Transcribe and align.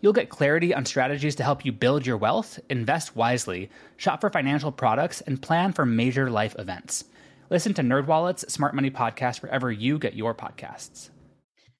You'll 0.00 0.14
get 0.14 0.30
clarity 0.30 0.72
on 0.72 0.86
strategies 0.86 1.34
to 1.36 1.44
help 1.44 1.64
you 1.64 1.72
build 1.72 2.06
your 2.06 2.16
wealth, 2.16 2.58
invest 2.70 3.14
wisely, 3.14 3.70
shop 3.98 4.22
for 4.22 4.30
financial 4.30 4.72
products, 4.72 5.20
and 5.20 5.40
plan 5.40 5.72
for 5.72 5.84
major 5.84 6.30
life 6.30 6.56
events. 6.58 7.04
Listen 7.50 7.74
to 7.74 7.82
NerdWallet's 7.82 8.50
Smart 8.52 8.74
Money 8.74 8.90
Podcast 8.90 9.42
wherever 9.42 9.70
you 9.70 9.98
get 9.98 10.14
your 10.14 10.34
podcasts. 10.34 11.10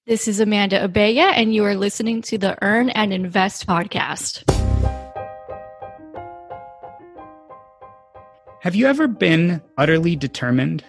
This 0.05 0.27
is 0.27 0.39
Amanda 0.39 0.83
Abella, 0.83 1.31
and 1.31 1.53
you 1.53 1.63
are 1.65 1.75
listening 1.75 2.21
to 2.23 2.37
the 2.37 2.57
Earn 2.61 2.89
and 2.89 3.11
Invest 3.11 3.65
podcast. 3.65 4.47
Have 8.61 8.75
you 8.75 8.85
ever 8.85 9.07
been 9.07 9.61
utterly 9.77 10.15
determined? 10.15 10.83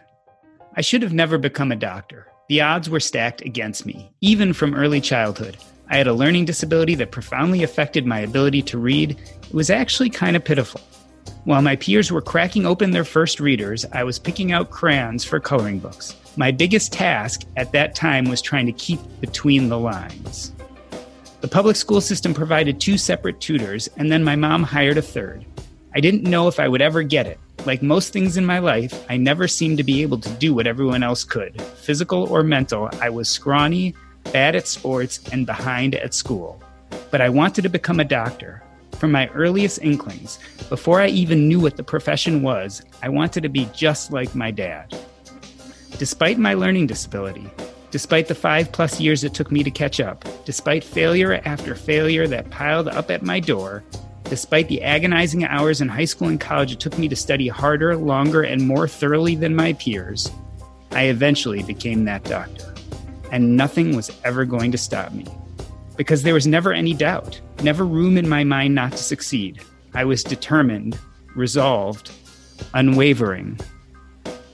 I 0.76 0.82
should 0.82 1.00
have 1.00 1.14
never 1.14 1.38
become 1.38 1.72
a 1.72 1.76
doctor. 1.76 2.26
The 2.48 2.60
odds 2.60 2.90
were 2.90 3.00
stacked 3.00 3.40
against 3.40 3.86
me, 3.86 4.12
even 4.20 4.52
from 4.52 4.74
early 4.74 5.00
childhood. 5.00 5.56
I 5.92 5.96
had 5.96 6.06
a 6.06 6.14
learning 6.14 6.46
disability 6.46 6.94
that 6.94 7.10
profoundly 7.10 7.64
affected 7.64 8.06
my 8.06 8.20
ability 8.20 8.62
to 8.62 8.78
read. 8.78 9.10
It 9.10 9.52
was 9.52 9.68
actually 9.68 10.08
kind 10.08 10.36
of 10.36 10.42
pitiful. 10.42 10.80
While 11.44 11.60
my 11.60 11.76
peers 11.76 12.10
were 12.10 12.22
cracking 12.22 12.64
open 12.64 12.92
their 12.92 13.04
first 13.04 13.40
readers, 13.40 13.84
I 13.92 14.02
was 14.02 14.18
picking 14.18 14.52
out 14.52 14.70
crayons 14.70 15.22
for 15.22 15.38
coloring 15.38 15.80
books. 15.80 16.16
My 16.38 16.50
biggest 16.50 16.94
task 16.94 17.42
at 17.58 17.72
that 17.72 17.94
time 17.94 18.24
was 18.24 18.40
trying 18.40 18.64
to 18.64 18.72
keep 18.72 19.00
between 19.20 19.68
the 19.68 19.78
lines. 19.78 20.52
The 21.42 21.48
public 21.48 21.76
school 21.76 22.00
system 22.00 22.32
provided 22.32 22.80
two 22.80 22.96
separate 22.96 23.38
tutors, 23.38 23.86
and 23.98 24.10
then 24.10 24.24
my 24.24 24.34
mom 24.34 24.62
hired 24.62 24.96
a 24.96 25.02
third. 25.02 25.44
I 25.94 26.00
didn't 26.00 26.22
know 26.22 26.48
if 26.48 26.58
I 26.58 26.68
would 26.68 26.80
ever 26.80 27.02
get 27.02 27.26
it. 27.26 27.38
Like 27.66 27.82
most 27.82 28.14
things 28.14 28.38
in 28.38 28.46
my 28.46 28.60
life, 28.60 29.04
I 29.10 29.18
never 29.18 29.46
seemed 29.46 29.76
to 29.76 29.84
be 29.84 30.00
able 30.00 30.20
to 30.20 30.30
do 30.36 30.54
what 30.54 30.66
everyone 30.66 31.02
else 31.02 31.22
could. 31.22 31.60
Physical 31.60 32.32
or 32.32 32.42
mental, 32.42 32.88
I 32.98 33.10
was 33.10 33.28
scrawny, 33.28 33.94
bad 34.24 34.56
at 34.56 34.68
sports, 34.68 35.20
and 35.32 35.46
behind 35.46 35.94
at 35.94 36.14
school. 36.14 36.62
But 37.10 37.20
I 37.20 37.28
wanted 37.28 37.62
to 37.62 37.68
become 37.68 38.00
a 38.00 38.04
doctor. 38.04 38.62
From 38.98 39.10
my 39.10 39.28
earliest 39.28 39.80
inklings, 39.82 40.38
before 40.68 41.00
I 41.00 41.08
even 41.08 41.48
knew 41.48 41.58
what 41.58 41.76
the 41.76 41.82
profession 41.82 42.42
was, 42.42 42.82
I 43.02 43.08
wanted 43.08 43.42
to 43.42 43.48
be 43.48 43.68
just 43.74 44.12
like 44.12 44.34
my 44.34 44.52
dad. 44.52 44.96
Despite 45.98 46.38
my 46.38 46.54
learning 46.54 46.86
disability, 46.86 47.50
despite 47.90 48.28
the 48.28 48.34
five 48.34 48.70
plus 48.70 49.00
years 49.00 49.24
it 49.24 49.34
took 49.34 49.50
me 49.50 49.64
to 49.64 49.70
catch 49.70 49.98
up, 49.98 50.24
despite 50.44 50.84
failure 50.84 51.40
after 51.44 51.74
failure 51.74 52.28
that 52.28 52.50
piled 52.50 52.88
up 52.88 53.10
at 53.10 53.22
my 53.22 53.40
door, 53.40 53.82
despite 54.24 54.68
the 54.68 54.82
agonizing 54.82 55.44
hours 55.44 55.80
in 55.80 55.88
high 55.88 56.04
school 56.04 56.28
and 56.28 56.40
college 56.40 56.72
it 56.72 56.80
took 56.80 56.96
me 56.96 57.08
to 57.08 57.16
study 57.16 57.48
harder, 57.48 57.96
longer, 57.96 58.42
and 58.42 58.66
more 58.66 58.86
thoroughly 58.86 59.34
than 59.34 59.54
my 59.54 59.72
peers, 59.74 60.30
I 60.92 61.04
eventually 61.04 61.62
became 61.62 62.04
that 62.04 62.24
doctor 62.24 62.71
and 63.32 63.56
nothing 63.56 63.96
was 63.96 64.10
ever 64.24 64.44
going 64.44 64.70
to 64.70 64.78
stop 64.78 65.10
me. 65.12 65.26
Because 65.96 66.22
there 66.22 66.34
was 66.34 66.46
never 66.46 66.72
any 66.72 66.94
doubt, 66.94 67.40
never 67.62 67.84
room 67.84 68.16
in 68.16 68.28
my 68.28 68.44
mind 68.44 68.74
not 68.74 68.92
to 68.92 68.98
succeed. 68.98 69.60
I 69.94 70.04
was 70.04 70.22
determined, 70.22 70.98
resolved, 71.34 72.12
unwavering, 72.74 73.58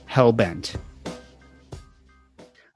hell 0.05 0.31
bent. 0.31 0.75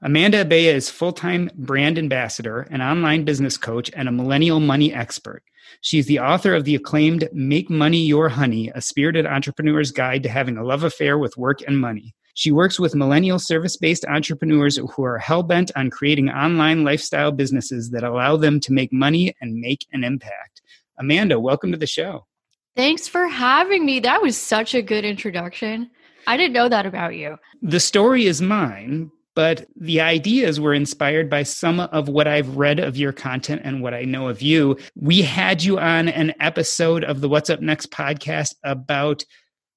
Amanda 0.02 0.42
Abella 0.42 0.74
is 0.74 0.90
full 0.90 1.12
time 1.12 1.50
brand 1.56 1.98
ambassador, 1.98 2.60
an 2.70 2.82
online 2.82 3.24
business 3.24 3.56
coach, 3.56 3.90
and 3.96 4.06
a 4.06 4.12
millennial 4.12 4.60
money 4.60 4.92
expert. 4.92 5.42
She's 5.80 6.06
the 6.06 6.20
author 6.20 6.54
of 6.54 6.64
the 6.64 6.74
acclaimed 6.74 7.28
Make 7.32 7.70
Money 7.70 8.04
Your 8.04 8.28
Honey, 8.28 8.70
a 8.74 8.82
spirited 8.82 9.24
entrepreneur's 9.24 9.92
guide 9.92 10.22
to 10.22 10.28
having 10.28 10.58
a 10.58 10.64
love 10.64 10.84
affair 10.84 11.18
with 11.18 11.38
work 11.38 11.60
and 11.66 11.78
money. 11.78 12.14
She 12.34 12.50
works 12.50 12.80
with 12.80 12.96
millennial 12.96 13.38
service 13.38 13.76
based 13.76 14.04
entrepreneurs 14.06 14.76
who 14.76 15.04
are 15.04 15.18
hell 15.18 15.44
bent 15.44 15.70
on 15.76 15.88
creating 15.88 16.30
online 16.30 16.82
lifestyle 16.82 17.30
businesses 17.30 17.90
that 17.90 18.02
allow 18.02 18.36
them 18.36 18.58
to 18.60 18.72
make 18.72 18.92
money 18.92 19.34
and 19.40 19.60
make 19.60 19.86
an 19.92 20.02
impact. 20.02 20.60
Amanda, 20.98 21.38
welcome 21.38 21.70
to 21.70 21.78
the 21.78 21.86
show. 21.86 22.26
Thanks 22.74 23.06
for 23.06 23.28
having 23.28 23.86
me. 23.86 24.00
That 24.00 24.20
was 24.20 24.36
such 24.36 24.74
a 24.74 24.82
good 24.82 25.04
introduction. 25.04 25.90
I 26.26 26.36
didn't 26.36 26.54
know 26.54 26.68
that 26.68 26.86
about 26.86 27.14
you. 27.14 27.38
The 27.62 27.78
story 27.78 28.26
is 28.26 28.42
mine, 28.42 29.12
but 29.36 29.66
the 29.76 30.00
ideas 30.00 30.58
were 30.58 30.74
inspired 30.74 31.30
by 31.30 31.44
some 31.44 31.78
of 31.78 32.08
what 32.08 32.26
I've 32.26 32.56
read 32.56 32.80
of 32.80 32.96
your 32.96 33.12
content 33.12 33.62
and 33.64 33.80
what 33.80 33.94
I 33.94 34.02
know 34.02 34.28
of 34.28 34.42
you. 34.42 34.76
We 34.96 35.22
had 35.22 35.62
you 35.62 35.78
on 35.78 36.08
an 36.08 36.34
episode 36.40 37.04
of 37.04 37.20
the 37.20 37.28
What's 37.28 37.50
Up 37.50 37.60
Next 37.60 37.92
podcast 37.92 38.54
about 38.64 39.24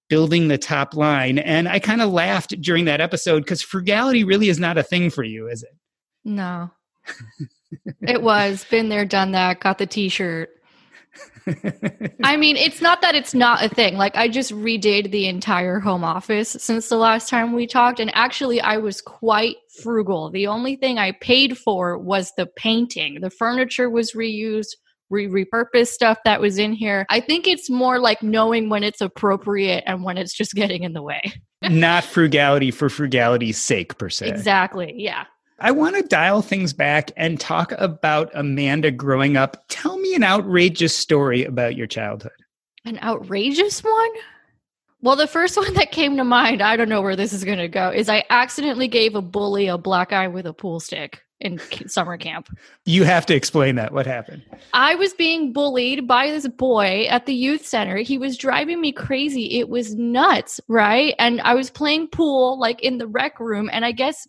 building 0.09 0.47
the 0.47 0.57
top 0.57 0.95
line. 0.95 1.39
And 1.39 1.67
I 1.67 1.79
kind 1.79 2.01
of 2.01 2.11
laughed 2.11 2.59
during 2.61 2.85
that 2.85 3.01
episode 3.01 3.43
because 3.43 3.61
frugality 3.61 4.23
really 4.23 4.49
is 4.49 4.59
not 4.59 4.77
a 4.77 4.83
thing 4.83 5.09
for 5.09 5.23
you, 5.23 5.47
is 5.47 5.63
it? 5.63 5.75
No. 6.23 6.71
it 8.01 8.21
was. 8.21 8.65
Been 8.69 8.89
there, 8.89 9.05
done 9.05 9.31
that, 9.31 9.59
got 9.59 9.77
the 9.77 9.85
t 9.85 10.09
shirt. 10.09 10.49
I 12.23 12.37
mean, 12.37 12.57
it's 12.57 12.81
not 12.81 13.01
that 13.01 13.15
it's 13.15 13.33
not 13.33 13.63
a 13.63 13.69
thing. 13.69 13.97
Like, 13.97 14.15
I 14.15 14.27
just 14.27 14.51
redid 14.51 15.11
the 15.11 15.27
entire 15.27 15.79
home 15.79 16.03
office 16.03 16.49
since 16.59 16.89
the 16.89 16.97
last 16.97 17.29
time 17.29 17.53
we 17.53 17.65
talked. 17.67 17.99
And 17.99 18.11
actually, 18.13 18.59
I 18.61 18.77
was 18.77 19.01
quite 19.01 19.55
frugal. 19.81 20.29
The 20.29 20.47
only 20.47 20.75
thing 20.75 20.99
I 20.99 21.13
paid 21.13 21.57
for 21.57 21.97
was 21.97 22.33
the 22.35 22.45
painting. 22.45 23.21
The 23.21 23.29
furniture 23.29 23.89
was 23.89 24.11
reused, 24.11 24.75
re 25.09 25.27
repurpose 25.27 25.87
stuff 25.87 26.17
that 26.25 26.41
was 26.41 26.57
in 26.57 26.73
here. 26.73 27.05
I 27.09 27.19
think 27.19 27.47
it's 27.47 27.69
more 27.69 27.99
like 27.99 28.21
knowing 28.21 28.69
when 28.69 28.83
it's 28.83 29.01
appropriate 29.01 29.83
and 29.85 30.03
when 30.03 30.17
it's 30.17 30.33
just 30.33 30.53
getting 30.53 30.83
in 30.83 30.93
the 30.93 31.01
way. 31.01 31.21
Not 31.69 32.03
frugality 32.03 32.71
for 32.71 32.89
frugality's 32.89 33.57
sake, 33.57 33.97
per 33.97 34.09
se. 34.09 34.29
Exactly. 34.29 34.93
Yeah. 34.95 35.25
I 35.59 35.71
want 35.71 35.95
to 35.95 36.03
dial 36.03 36.43
things 36.43 36.71
back 36.71 37.11
and 37.17 37.39
talk 37.39 37.71
about 37.73 38.29
Amanda 38.35 38.91
growing 38.91 39.37
up. 39.37 39.63
Tell 39.69 39.97
me 39.97 40.13
an 40.13 40.23
outrageous 40.23 40.95
story 40.95 41.43
about 41.45 41.75
your 41.75 41.87
childhood. 41.87 42.31
An 42.85 42.99
outrageous 43.01 43.83
one? 43.83 44.11
Well, 45.01 45.15
the 45.15 45.25
first 45.25 45.57
one 45.57 45.73
that 45.73 45.91
came 45.91 46.15
to 46.17 46.23
mind, 46.23 46.61
I 46.61 46.75
don't 46.75 46.89
know 46.89 47.01
where 47.01 47.15
this 47.15 47.33
is 47.33 47.43
going 47.43 47.57
to 47.57 47.67
go, 47.67 47.89
is 47.89 48.07
I 48.07 48.23
accidentally 48.29 48.87
gave 48.87 49.15
a 49.15 49.21
bully 49.21 49.67
a 49.67 49.79
black 49.79 50.13
eye 50.13 50.27
with 50.27 50.45
a 50.45 50.53
pool 50.53 50.79
stick 50.79 51.21
in 51.39 51.59
summer 51.87 52.17
camp. 52.17 52.49
You 52.85 53.03
have 53.03 53.25
to 53.27 53.35
explain 53.35 53.75
that. 53.75 53.93
What 53.93 54.05
happened? 54.05 54.43
I 54.73 54.95
was 54.95 55.13
being 55.13 55.53
bullied 55.53 56.07
by 56.07 56.31
this 56.31 56.47
boy 56.47 57.05
at 57.09 57.25
the 57.25 57.33
youth 57.33 57.65
center. 57.65 57.97
He 57.97 58.17
was 58.17 58.37
driving 58.37 58.81
me 58.81 58.91
crazy. 58.91 59.59
It 59.59 59.69
was 59.69 59.95
nuts, 59.95 60.59
right? 60.67 61.13
And 61.19 61.41
I 61.41 61.53
was 61.53 61.69
playing 61.69 62.07
pool 62.07 62.59
like 62.59 62.81
in 62.81 62.97
the 62.97 63.07
rec 63.07 63.39
room 63.39 63.69
and 63.71 63.85
I 63.85 63.91
guess 63.91 64.27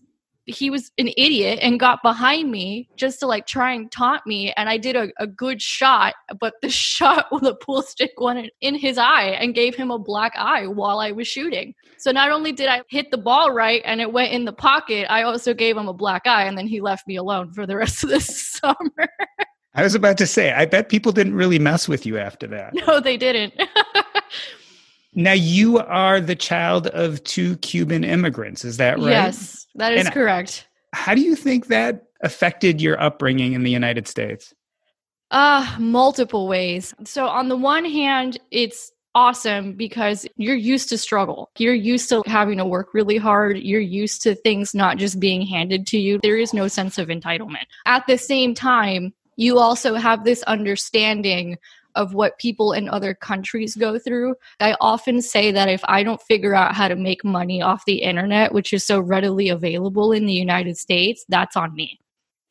he 0.49 0.71
was 0.71 0.91
an 0.99 1.09
idiot 1.17 1.59
and 1.61 1.79
got 1.79 2.03
behind 2.03 2.51
me 2.51 2.89
just 2.97 3.21
to 3.21 3.27
like 3.27 3.47
try 3.47 3.73
and 3.73 3.93
taunt 3.93 4.27
me 4.27 4.53
and 4.57 4.69
i 4.69 4.77
did 4.77 4.97
a, 4.97 5.11
a 5.19 5.27
good 5.27 5.61
shot 5.61 6.15
but 6.41 6.55
the 6.63 6.69
shot 6.89 7.27
with 7.31 7.43
the 7.43 7.55
pool 7.55 7.83
stick 7.83 8.13
went 8.19 8.51
in 8.61 8.75
his 8.75 8.99
eye 8.99 9.37
and 9.41 9.55
gave 9.55 9.75
him 9.75 9.91
a 9.91 9.99
black 9.99 10.33
eye 10.37 10.67
while 10.67 11.01
i 11.01 11.13
was 11.13 11.29
shooting. 11.29 11.75
So 11.99 12.11
not 12.13 12.31
only 12.31 12.53
did 12.53 12.69
i 12.69 12.83
hit 12.89 13.11
the 13.11 13.19
ball 13.19 13.53
right 13.53 13.83
and 13.85 14.01
it 14.01 14.13
went 14.13 14.33
in 14.33 14.45
the 14.45 14.53
pocket 14.53 15.07
i 15.11 15.23
also 15.23 15.53
gave 15.53 15.77
him 15.77 15.89
a 15.89 15.95
black 15.95 16.27
eye 16.27 16.45
and 16.45 16.57
then 16.57 16.67
he 16.67 16.81
left 16.81 17.07
me 17.07 17.17
alone 17.17 17.53
for 17.53 17.67
the 17.67 17.77
rest 17.77 18.03
of 18.03 18.11
the 18.11 18.21
summer. 18.21 19.09
I 19.75 19.83
was 19.83 19.95
about 19.95 20.19
to 20.19 20.27
say 20.27 20.53
i 20.53 20.65
bet 20.65 20.89
people 20.89 21.13
didn't 21.13 21.35
really 21.35 21.59
mess 21.59 21.89
with 21.89 22.07
you 22.07 22.19
after 22.19 22.47
that. 22.49 22.75
No 22.75 23.01
they 23.01 23.17
didn't. 23.17 23.55
Now 25.15 25.33
you 25.33 25.79
are 25.79 26.21
the 26.21 26.37
child 26.37 26.87
of 26.89 27.25
two 27.25 27.57
Cuban 27.57 28.05
immigrants, 28.05 28.65
is 28.65 28.77
that 28.77 28.99
right? 28.99 29.09
Yes, 29.09 29.67
that 29.79 29.93
is 29.93 30.07
and 30.07 30.15
correct. 30.15 30.67
How 30.93 31.15
do 31.15 31.21
you 31.21 31.35
think 31.35 31.67
that 31.69 32.05
affected 32.23 32.81
your 32.81 33.01
upbringing 33.01 33.53
in 33.53 33.63
the 33.63 33.71
United 33.71 34.07
States? 34.07 34.55
Uh, 35.31 35.77
multiple 35.79 36.49
ways. 36.49 36.95
So 37.05 37.27
on 37.27 37.49
the 37.49 37.57
one 37.57 37.85
hand, 37.85 38.39
it's 38.51 38.93
awesome 39.15 39.73
because 39.73 40.27
you're 40.37 40.55
used 40.55 40.89
to 40.89 40.99
struggle. 40.99 41.51
You're 41.59 41.75
used 41.75 42.09
to 42.11 42.23
having 42.27 42.59
to 42.59 42.65
work 42.65 42.95
really 42.95 43.17
hard. 43.17 43.59
You're 43.59 43.81
used 43.81 44.23
to 44.23 44.35
things 44.35 44.75
not 44.75 44.97
just 44.97 45.21
being 45.21 45.43
handed 45.43 45.87
to 45.89 45.99
you. 45.99 46.21
There 46.23 46.39
is 46.39 46.55
no 46.55 46.69
sense 46.69 46.99
of 46.99 47.09
entitlement. 47.09 47.65
At 47.85 48.07
the 48.07 48.17
same 48.17 48.55
time, 48.55 49.13
you 49.37 49.59
also 49.59 49.95
have 49.95 50.25
this 50.25 50.43
understanding 50.45 51.59
of 51.99 52.15
what 52.15 52.39
people 52.39 52.73
in 52.73 52.89
other 52.89 53.13
countries 53.13 53.75
go 53.75 53.99
through. 53.99 54.37
I 54.61 54.77
often 54.81 55.21
say 55.21 55.51
that 55.51 55.69
if 55.69 55.83
I 55.85 56.05
don't 56.05 56.23
figure 56.23 56.55
out 56.55 56.75
how 56.75 56.87
to 56.87 56.95
make 56.95 57.25
money 57.25 57.61
off 57.61 57.85
the 57.85 58.03
internet, 58.03 58.55
which 58.55 58.73
is 58.73 58.87
so 58.87 59.01
readily 59.01 59.49
available 59.49 60.13
in 60.13 60.25
the 60.25 60.33
United 60.33 60.79
States, 60.79 61.25
that's 61.29 61.57
on 61.57 61.75
me 61.75 61.99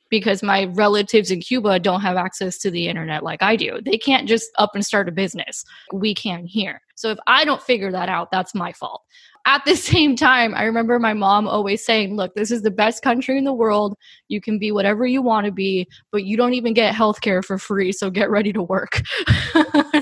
because 0.09 0.43
my 0.43 0.65
relatives 0.73 1.31
in 1.31 1.39
Cuba 1.41 1.79
don't 1.79 2.01
have 2.01 2.17
access 2.17 2.57
to 2.59 2.71
the 2.71 2.87
internet 2.87 3.23
like 3.23 3.41
I 3.41 3.55
do. 3.55 3.79
They 3.83 3.97
can't 3.97 4.27
just 4.27 4.49
up 4.57 4.71
and 4.73 4.85
start 4.85 5.09
a 5.09 5.11
business. 5.11 5.63
We 5.93 6.13
can 6.13 6.45
here. 6.45 6.81
So 6.95 7.09
if 7.11 7.19
I 7.27 7.45
don't 7.45 7.61
figure 7.61 7.91
that 7.91 8.09
out, 8.09 8.31
that's 8.31 8.55
my 8.55 8.71
fault. 8.73 9.01
At 9.47 9.63
the 9.63 9.75
same 9.91 10.15
time, 10.15 10.53
I 10.53 10.65
remember 10.65 10.99
my 10.99 11.13
mom 11.13 11.47
always 11.47 11.83
saying, 11.83 12.15
Look, 12.15 12.35
this 12.35 12.51
is 12.51 12.61
the 12.61 12.69
best 12.69 13.01
country 13.01 13.37
in 13.37 13.45
the 13.45 13.53
world. 13.53 13.97
You 14.27 14.41
can 14.41 14.59
be 14.59 14.71
whatever 14.71 15.07
you 15.07 15.23
want 15.23 15.45
to 15.45 15.51
be, 15.51 15.87
but 16.11 16.25
you 16.25 16.37
don't 16.37 16.53
even 16.53 16.73
get 16.73 16.93
health 16.93 17.21
care 17.21 17.41
for 17.41 17.57
free. 17.57 17.91
So 17.91 18.11
get 18.11 18.29
ready 18.29 18.53
to 18.53 18.61
work. 18.61 19.01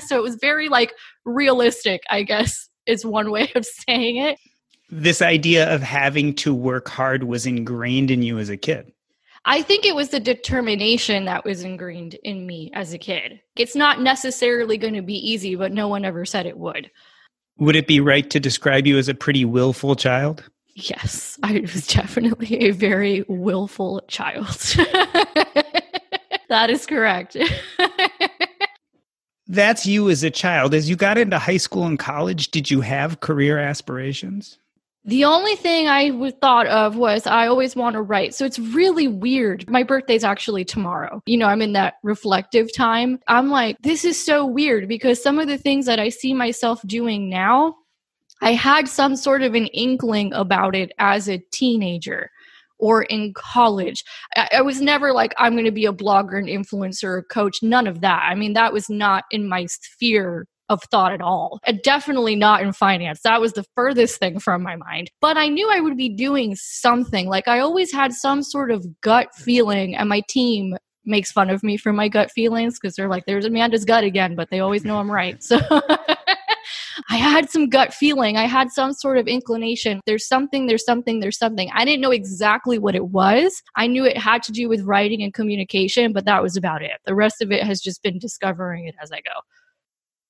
so 0.05 0.17
it 0.17 0.23
was 0.23 0.35
very 0.41 0.67
like 0.67 0.93
realistic, 1.23 2.01
I 2.09 2.23
guess, 2.23 2.69
is 2.85 3.05
one 3.05 3.31
way 3.31 3.51
of 3.55 3.65
saying 3.87 4.17
it. 4.17 4.37
This 4.89 5.21
idea 5.21 5.73
of 5.73 5.81
having 5.81 6.33
to 6.35 6.53
work 6.53 6.89
hard 6.89 7.23
was 7.23 7.45
ingrained 7.45 8.11
in 8.11 8.21
you 8.21 8.37
as 8.39 8.49
a 8.49 8.57
kid. 8.57 8.91
I 9.47 9.61
think 9.61 9.85
it 9.85 9.95
was 9.95 10.09
the 10.09 10.19
determination 10.19 11.25
that 11.25 11.45
was 11.45 11.63
ingrained 11.63 12.15
in 12.23 12.47
me 12.47 12.71
as 12.73 12.93
a 12.93 12.97
kid. 12.97 13.41
It's 13.55 13.75
not 13.75 14.01
necessarily 14.01 14.77
going 14.77 14.95
to 14.95 15.03
be 15.03 15.13
easy, 15.15 15.55
but 15.55 15.71
no 15.71 15.87
one 15.87 16.03
ever 16.03 16.25
said 16.25 16.47
it 16.47 16.57
would. 16.57 16.89
Would 17.57 17.75
it 17.75 17.87
be 17.87 17.99
right 17.99 18.29
to 18.29 18.39
describe 18.39 18.85
you 18.85 18.97
as 18.97 19.07
a 19.07 19.13
pretty 19.13 19.45
willful 19.45 19.95
child? 19.95 20.43
Yes, 20.75 21.39
I 21.41 21.61
was 21.61 21.87
definitely 21.87 22.65
a 22.65 22.71
very 22.71 23.23
willful 23.29 24.01
child. 24.09 24.47
that 26.49 26.69
is 26.69 26.85
correct. 26.85 27.37
That's 29.47 29.85
you 29.85 30.09
as 30.09 30.23
a 30.23 30.31
child. 30.31 30.73
As 30.73 30.89
you 30.89 30.97
got 30.97 31.17
into 31.17 31.39
high 31.39 31.57
school 31.57 31.85
and 31.85 31.99
college, 31.99 32.51
did 32.51 32.69
you 32.69 32.81
have 32.81 33.21
career 33.21 33.57
aspirations? 33.57 34.59
The 35.07 35.23
only 35.23 35.55
thing 35.55 35.87
I 35.87 36.31
thought 36.41 36.65
of 36.65 36.95
was 36.95 37.27
I 37.27 37.45
always 37.45 37.75
want 37.75 37.93
to 37.93 38.01
write. 38.01 38.33
So 38.33 38.43
it's 38.43 38.57
really 38.57 39.07
weird. 39.07 39.69
My 39.69 39.83
birthday's 39.83 40.23
actually 40.23 40.65
tomorrow. 40.65 41.21
You 41.27 41.37
know, 41.37 41.45
I'm 41.45 41.61
in 41.61 41.73
that 41.73 41.95
reflective 42.01 42.73
time. 42.75 43.19
I'm 43.27 43.49
like, 43.49 43.77
this 43.83 44.03
is 44.03 44.23
so 44.23 44.47
weird 44.47 44.87
because 44.87 45.21
some 45.21 45.37
of 45.37 45.47
the 45.47 45.59
things 45.59 45.85
that 45.85 45.99
I 45.99 46.09
see 46.09 46.33
myself 46.33 46.81
doing 46.87 47.29
now, 47.29 47.75
I 48.41 48.53
had 48.53 48.87
some 48.87 49.15
sort 49.15 49.43
of 49.43 49.53
an 49.53 49.67
inkling 49.67 50.33
about 50.33 50.75
it 50.75 50.91
as 50.97 51.29
a 51.29 51.43
teenager 51.51 52.31
or 52.79 53.03
in 53.03 53.31
college. 53.35 54.03
I, 54.35 54.49
I 54.57 54.61
was 54.63 54.81
never 54.81 55.13
like, 55.13 55.35
I'm 55.37 55.53
going 55.53 55.65
to 55.65 55.71
be 55.71 55.85
a 55.85 55.93
blogger, 55.93 56.39
an 56.39 56.47
influencer, 56.47 57.19
a 57.19 57.23
coach, 57.23 57.61
none 57.61 57.85
of 57.85 58.01
that. 58.01 58.23
I 58.27 58.33
mean, 58.33 58.53
that 58.53 58.73
was 58.73 58.89
not 58.89 59.25
in 59.29 59.47
my 59.47 59.67
sphere 59.67 60.47
of 60.69 60.81
thought 60.91 61.13
at 61.13 61.21
all. 61.21 61.59
And 61.65 61.81
definitely 61.83 62.35
not 62.35 62.61
in 62.61 62.73
finance. 62.73 63.21
That 63.21 63.41
was 63.41 63.53
the 63.53 63.65
furthest 63.75 64.19
thing 64.19 64.39
from 64.39 64.63
my 64.63 64.75
mind. 64.75 65.11
But 65.21 65.37
I 65.37 65.47
knew 65.47 65.69
I 65.69 65.79
would 65.79 65.97
be 65.97 66.09
doing 66.09 66.55
something. 66.55 67.27
Like 67.27 67.47
I 67.47 67.59
always 67.59 67.91
had 67.91 68.13
some 68.13 68.41
sort 68.43 68.71
of 68.71 68.85
gut 69.01 69.33
feeling, 69.35 69.95
and 69.95 70.09
my 70.09 70.21
team 70.27 70.75
makes 71.05 71.31
fun 71.31 71.49
of 71.49 71.63
me 71.63 71.77
for 71.77 71.93
my 71.93 72.07
gut 72.07 72.31
feelings 72.31 72.79
because 72.79 72.95
they're 72.95 73.09
like, 73.09 73.25
there's 73.25 73.45
Amanda's 73.45 73.85
gut 73.85 74.03
again, 74.03 74.35
but 74.35 74.49
they 74.49 74.59
always 74.59 74.83
know 74.83 74.97
I'm 74.97 75.11
right. 75.11 75.43
So 75.43 75.59
I 77.09 77.17
had 77.17 77.49
some 77.49 77.69
gut 77.69 77.93
feeling. 77.93 78.37
I 78.37 78.45
had 78.45 78.71
some 78.71 78.93
sort 78.93 79.17
of 79.17 79.27
inclination. 79.27 80.01
There's 80.07 80.27
something, 80.27 80.65
there's 80.65 80.85
something, 80.85 81.19
there's 81.19 81.37
something. 81.37 81.69
I 81.73 81.85
didn't 81.85 82.01
know 82.01 82.11
exactly 82.11 82.79
what 82.79 82.95
it 82.95 83.09
was. 83.09 83.61
I 83.75 83.85
knew 83.85 84.03
it 84.03 84.17
had 84.17 84.41
to 84.43 84.51
do 84.51 84.67
with 84.67 84.81
writing 84.81 85.21
and 85.21 85.33
communication, 85.33 86.11
but 86.11 86.25
that 86.25 86.41
was 86.41 86.57
about 86.57 86.81
it. 86.81 86.93
The 87.05 87.15
rest 87.15 87.41
of 87.41 87.51
it 87.51 87.63
has 87.63 87.81
just 87.81 88.01
been 88.01 88.17
discovering 88.17 88.87
it 88.87 88.95
as 89.01 89.11
I 89.11 89.17
go 89.17 89.41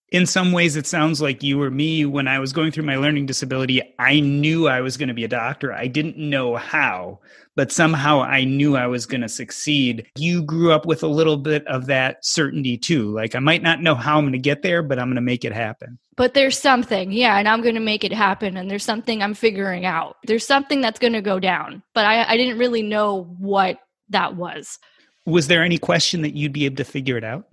in 0.10 0.26
some 0.26 0.52
ways 0.52 0.76
it 0.76 0.86
sounds 0.86 1.22
like 1.22 1.42
you 1.42 1.62
or 1.62 1.72
me 1.72 2.06
when 2.06 2.28
i 2.28 2.38
was 2.40 2.54
going 2.54 2.72
through 2.72 2.84
my 2.84 2.96
learning 2.96 3.26
disability 3.26 3.82
i 4.00 4.20
knew 4.20 4.68
i 4.68 4.82
was 4.82 4.98
going 4.98 5.08
to 5.08 5.14
be 5.14 5.24
a 5.24 5.28
doctor. 5.30 5.74
I 5.74 5.88
didn't 5.88 6.18
know 6.18 6.56
how 6.56 7.20
but 7.56 7.72
somehow 7.72 8.22
i 8.22 8.44
knew 8.44 8.76
i 8.76 8.88
was 8.88 9.06
going 9.06 9.22
to 9.22 9.30
succeed. 9.30 10.08
You 10.18 10.44
grew 10.44 10.72
up 10.72 10.86
with 10.86 11.04
a 11.04 11.08
little 11.08 11.38
bit 11.38 11.66
of 11.68 11.88
that 11.88 12.24
certainty 12.24 12.78
too. 12.78 13.12
Like 13.12 13.36
i 13.36 13.40
might 13.40 13.64
not 13.64 13.82
know 13.82 13.96
how 13.96 14.18
i'm 14.18 14.24
going 14.24 14.34
to 14.34 14.40
get 14.40 14.62
there 14.62 14.84
but 14.84 15.00
i'm 15.00 15.08
going 15.08 15.16
to 15.16 15.22
make 15.22 15.46
it 15.46 15.54
happen. 15.54 15.98
But 16.16 16.34
there's 16.34 16.60
something 16.60 17.12
yeah 17.12 17.38
and 17.38 17.48
i'm 17.48 17.62
going 17.62 17.76
to 17.76 17.82
make 17.82 18.04
it 18.04 18.14
happen 18.14 18.58
and 18.58 18.70
there's 18.70 18.86
something 18.86 19.24
i'm 19.24 19.34
figuring 19.34 19.86
out. 19.86 20.18
There's 20.26 20.46
something 20.46 20.82
that's 20.82 21.00
going 21.00 21.14
to 21.14 21.22
go 21.22 21.40
down 21.40 21.82
but 21.94 22.06
I, 22.06 22.24
I 22.24 22.38
didn't 22.38 22.60
really 22.60 22.84
know 22.84 23.24
what 23.40 23.80
that 24.10 24.36
was. 24.36 24.78
Was 25.26 25.48
there 25.48 25.64
any 25.64 25.80
question 25.80 26.22
that 26.22 26.36
you'd 26.36 26.54
be 26.54 26.66
able 26.66 26.76
to 26.76 26.84
figure 26.84 27.18
it 27.18 27.24
out 27.24 27.48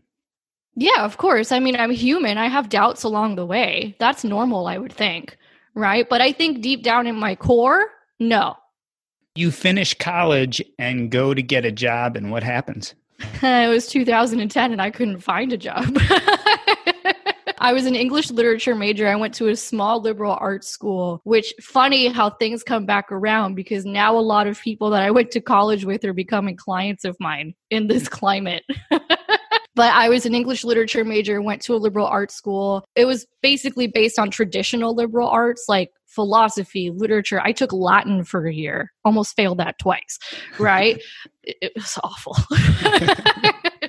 yeah, 0.74 1.04
of 1.04 1.19
course. 1.19 1.52
I 1.52 1.58
mean, 1.58 1.76
I'm 1.76 1.90
human. 1.90 2.38
I 2.38 2.48
have 2.48 2.69
doubts 2.69 3.02
along 3.02 3.36
the 3.36 3.46
way. 3.46 3.94
That's 3.98 4.24
normal, 4.24 4.66
I 4.66 4.78
would 4.78 4.92
think. 4.92 5.36
Right. 5.74 6.08
But 6.08 6.20
I 6.20 6.32
think 6.32 6.60
deep 6.60 6.82
down 6.82 7.06
in 7.06 7.16
my 7.16 7.34
core, 7.34 7.86
no. 8.19 8.56
You 9.34 9.50
finish 9.50 9.94
college 9.94 10.62
and 10.78 11.10
go 11.10 11.32
to 11.32 11.42
get 11.42 11.64
a 11.64 11.72
job, 11.72 12.16
and 12.16 12.30
what 12.30 12.42
happens? 12.42 12.94
it 13.42 13.70
was 13.70 13.86
2010 13.86 14.72
and 14.72 14.82
I 14.82 14.90
couldn't 14.90 15.20
find 15.20 15.52
a 15.52 15.56
job. 15.56 15.96
I 17.58 17.72
was 17.72 17.86
an 17.86 17.94
English 17.94 18.32
literature 18.32 18.75
major. 18.75 19.06
I 19.06 19.14
went 19.14 19.34
to 19.34 19.46
a 19.46 19.54
small 19.54 20.00
liberal 20.00 20.36
arts 20.40 20.66
school, 20.66 21.20
which 21.22 21.54
funny 21.60 22.08
how 22.08 22.30
things 22.30 22.64
come 22.64 22.86
back 22.86 23.12
around 23.12 23.54
because 23.54 23.84
now 23.84 24.16
a 24.16 24.20
lot 24.20 24.48
of 24.48 24.60
people 24.60 24.90
that 24.90 25.02
I 25.02 25.12
went 25.12 25.30
to 25.30 25.40
college 25.40 25.84
with 25.84 26.04
are 26.04 26.12
becoming 26.12 26.56
clients 26.56 27.04
of 27.04 27.16
mine 27.20 27.54
in 27.70 27.86
this 27.86 28.08
climate. 28.08 28.64
But 29.74 29.92
I 29.94 30.08
was 30.08 30.26
an 30.26 30.34
English 30.34 30.64
literature 30.64 31.04
major, 31.04 31.40
went 31.40 31.62
to 31.62 31.74
a 31.74 31.76
liberal 31.76 32.06
arts 32.06 32.34
school. 32.34 32.84
It 32.94 33.06
was 33.06 33.26
basically 33.42 33.86
based 33.86 34.19
on 34.19 34.30
traditional 34.30 34.94
liberal 34.94 35.28
arts 35.28 35.64
like 35.69 35.90
philosophy, 36.06 36.90
literature. 36.90 37.40
I 37.40 37.52
took 37.52 37.72
Latin 37.72 38.24
for 38.24 38.46
a 38.46 38.52
year, 38.52 38.92
almost 39.04 39.34
failed 39.34 39.58
that 39.58 39.78
twice, 39.78 40.19
right? 40.58 41.00
it, 41.42 41.56
it 41.62 41.72
was 41.74 41.98
awful. 42.02 42.36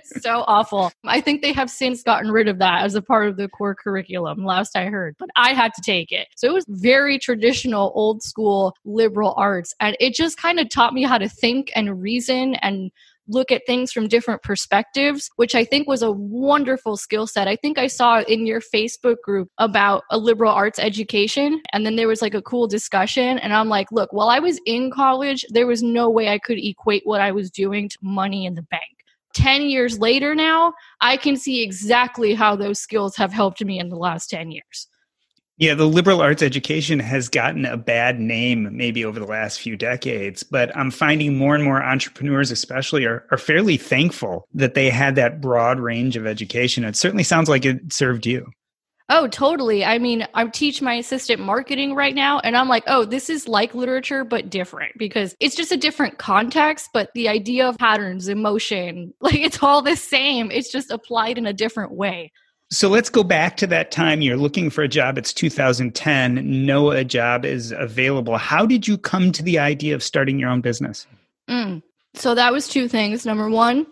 so 0.21 0.43
awful. 0.47 0.91
I 1.05 1.19
think 1.21 1.41
they 1.41 1.51
have 1.53 1.69
since 1.69 2.01
gotten 2.01 2.31
rid 2.31 2.47
of 2.47 2.59
that 2.59 2.83
as 2.83 2.95
a 2.95 3.01
part 3.01 3.27
of 3.27 3.37
the 3.37 3.49
core 3.49 3.75
curriculum, 3.75 4.45
last 4.45 4.75
I 4.75 4.85
heard, 4.85 5.15
but 5.19 5.29
I 5.35 5.53
had 5.53 5.73
to 5.75 5.81
take 5.81 6.11
it. 6.11 6.27
So 6.35 6.47
it 6.47 6.53
was 6.53 6.65
very 6.69 7.19
traditional, 7.19 7.91
old 7.93 8.23
school 8.23 8.75
liberal 8.85 9.33
arts. 9.37 9.73
And 9.79 9.97
it 9.99 10.13
just 10.13 10.37
kind 10.37 10.59
of 10.59 10.69
taught 10.69 10.93
me 10.93 11.03
how 11.03 11.17
to 11.17 11.27
think 11.27 11.71
and 11.75 12.01
reason 12.01 12.55
and 12.55 12.91
look 13.27 13.51
at 13.51 13.65
things 13.65 13.91
from 13.91 14.07
different 14.07 14.41
perspectives, 14.43 15.29
which 15.35 15.55
I 15.55 15.63
think 15.63 15.87
was 15.87 16.01
a 16.01 16.11
wonderful 16.11 16.97
skill 16.97 17.27
set. 17.27 17.47
I 17.47 17.55
think 17.55 17.77
I 17.77 17.87
saw 17.87 18.21
in 18.21 18.45
your 18.45 18.61
Facebook 18.61 19.17
group 19.23 19.49
about 19.57 20.03
a 20.09 20.17
liberal 20.17 20.51
arts 20.51 20.79
education, 20.79 21.61
and 21.71 21.85
then 21.85 21.95
there 21.95 22.07
was 22.07 22.21
like 22.21 22.33
a 22.33 22.41
cool 22.41 22.67
discussion. 22.67 23.39
And 23.39 23.53
I'm 23.53 23.69
like, 23.69 23.91
look, 23.91 24.11
while 24.11 24.29
I 24.29 24.39
was 24.39 24.59
in 24.65 24.91
college, 24.91 25.45
there 25.49 25.67
was 25.67 25.83
no 25.83 26.09
way 26.09 26.29
I 26.29 26.39
could 26.39 26.57
equate 26.57 27.03
what 27.05 27.21
I 27.21 27.31
was 27.31 27.49
doing 27.49 27.89
to 27.89 27.97
money 28.01 28.45
in 28.45 28.55
the 28.55 28.63
bank. 28.63 28.83
10 29.35 29.63
years 29.63 29.97
later 29.97 30.35
now, 30.35 30.73
I 31.01 31.17
can 31.17 31.35
see 31.35 31.63
exactly 31.63 32.33
how 32.35 32.55
those 32.55 32.79
skills 32.79 33.15
have 33.15 33.33
helped 33.33 33.63
me 33.63 33.79
in 33.79 33.89
the 33.89 33.95
last 33.95 34.29
10 34.29 34.51
years. 34.51 34.87
Yeah, 35.57 35.75
the 35.75 35.87
liberal 35.87 36.19
arts 36.19 36.41
education 36.41 36.99
has 36.99 37.29
gotten 37.29 37.65
a 37.65 37.77
bad 37.77 38.19
name 38.19 38.75
maybe 38.75 39.05
over 39.05 39.19
the 39.19 39.27
last 39.27 39.59
few 39.59 39.77
decades, 39.77 40.41
but 40.41 40.75
I'm 40.75 40.89
finding 40.89 41.37
more 41.37 41.53
and 41.53 41.63
more 41.63 41.83
entrepreneurs, 41.83 42.49
especially, 42.49 43.05
are, 43.05 43.27
are 43.29 43.37
fairly 43.37 43.77
thankful 43.77 44.47
that 44.55 44.73
they 44.73 44.89
had 44.89 45.15
that 45.15 45.41
broad 45.41 45.79
range 45.79 46.17
of 46.17 46.25
education. 46.25 46.83
It 46.83 46.95
certainly 46.95 47.23
sounds 47.23 47.49
like 47.49 47.65
it 47.65 47.93
served 47.93 48.25
you. 48.25 48.47
Oh, 49.09 49.27
totally. 49.27 49.83
I 49.85 49.99
mean, 49.99 50.25
I 50.33 50.47
teach 50.47 50.81
my 50.81 50.95
assistant 50.95 51.39
marketing 51.39 51.93
right 51.93 52.15
now, 52.15 52.39
and 52.39 52.55
I'm 52.55 52.69
like, 52.69 52.85
oh, 52.87 53.05
this 53.05 53.29
is 53.29 53.47
like 53.47 53.75
literature, 53.75 54.23
but 54.23 54.49
different 54.49 54.93
because 54.97 55.35
it's 55.39 55.55
just 55.55 55.71
a 55.73 55.77
different 55.77 56.17
context. 56.17 56.89
But 56.93 57.11
the 57.13 57.27
idea 57.27 57.67
of 57.67 57.77
patterns, 57.77 58.27
emotion, 58.27 59.13
like 59.21 59.35
it's 59.35 59.61
all 59.61 59.83
the 59.83 59.97
same. 59.97 60.49
It's 60.49 60.71
just 60.71 60.89
applied 60.89 61.37
in 61.37 61.45
a 61.45 61.53
different 61.53 61.91
way. 61.91 62.31
So 62.73 62.89
let's 62.89 63.09
go 63.11 63.23
back 63.23 63.55
to 63.57 63.67
that 63.67 63.91
time 63.91 64.21
you're 64.21 64.35
looking 64.35 64.71
for 64.71 64.83
a 64.83 64.87
job. 64.87 65.19
It's 65.19 65.31
2010. 65.31 66.65
No, 66.65 66.89
a 66.89 67.03
job 67.03 67.45
is 67.45 67.71
available. 67.71 68.35
How 68.37 68.65
did 68.65 68.87
you 68.87 68.97
come 68.97 69.31
to 69.33 69.43
the 69.43 69.59
idea 69.59 69.93
of 69.93 70.01
starting 70.01 70.39
your 70.39 70.49
own 70.49 70.61
business? 70.61 71.05
Mm. 71.47 71.83
So 72.15 72.33
that 72.33 72.51
was 72.51 72.67
two 72.67 72.87
things. 72.87 73.27
Number 73.27 73.47
one, 73.47 73.85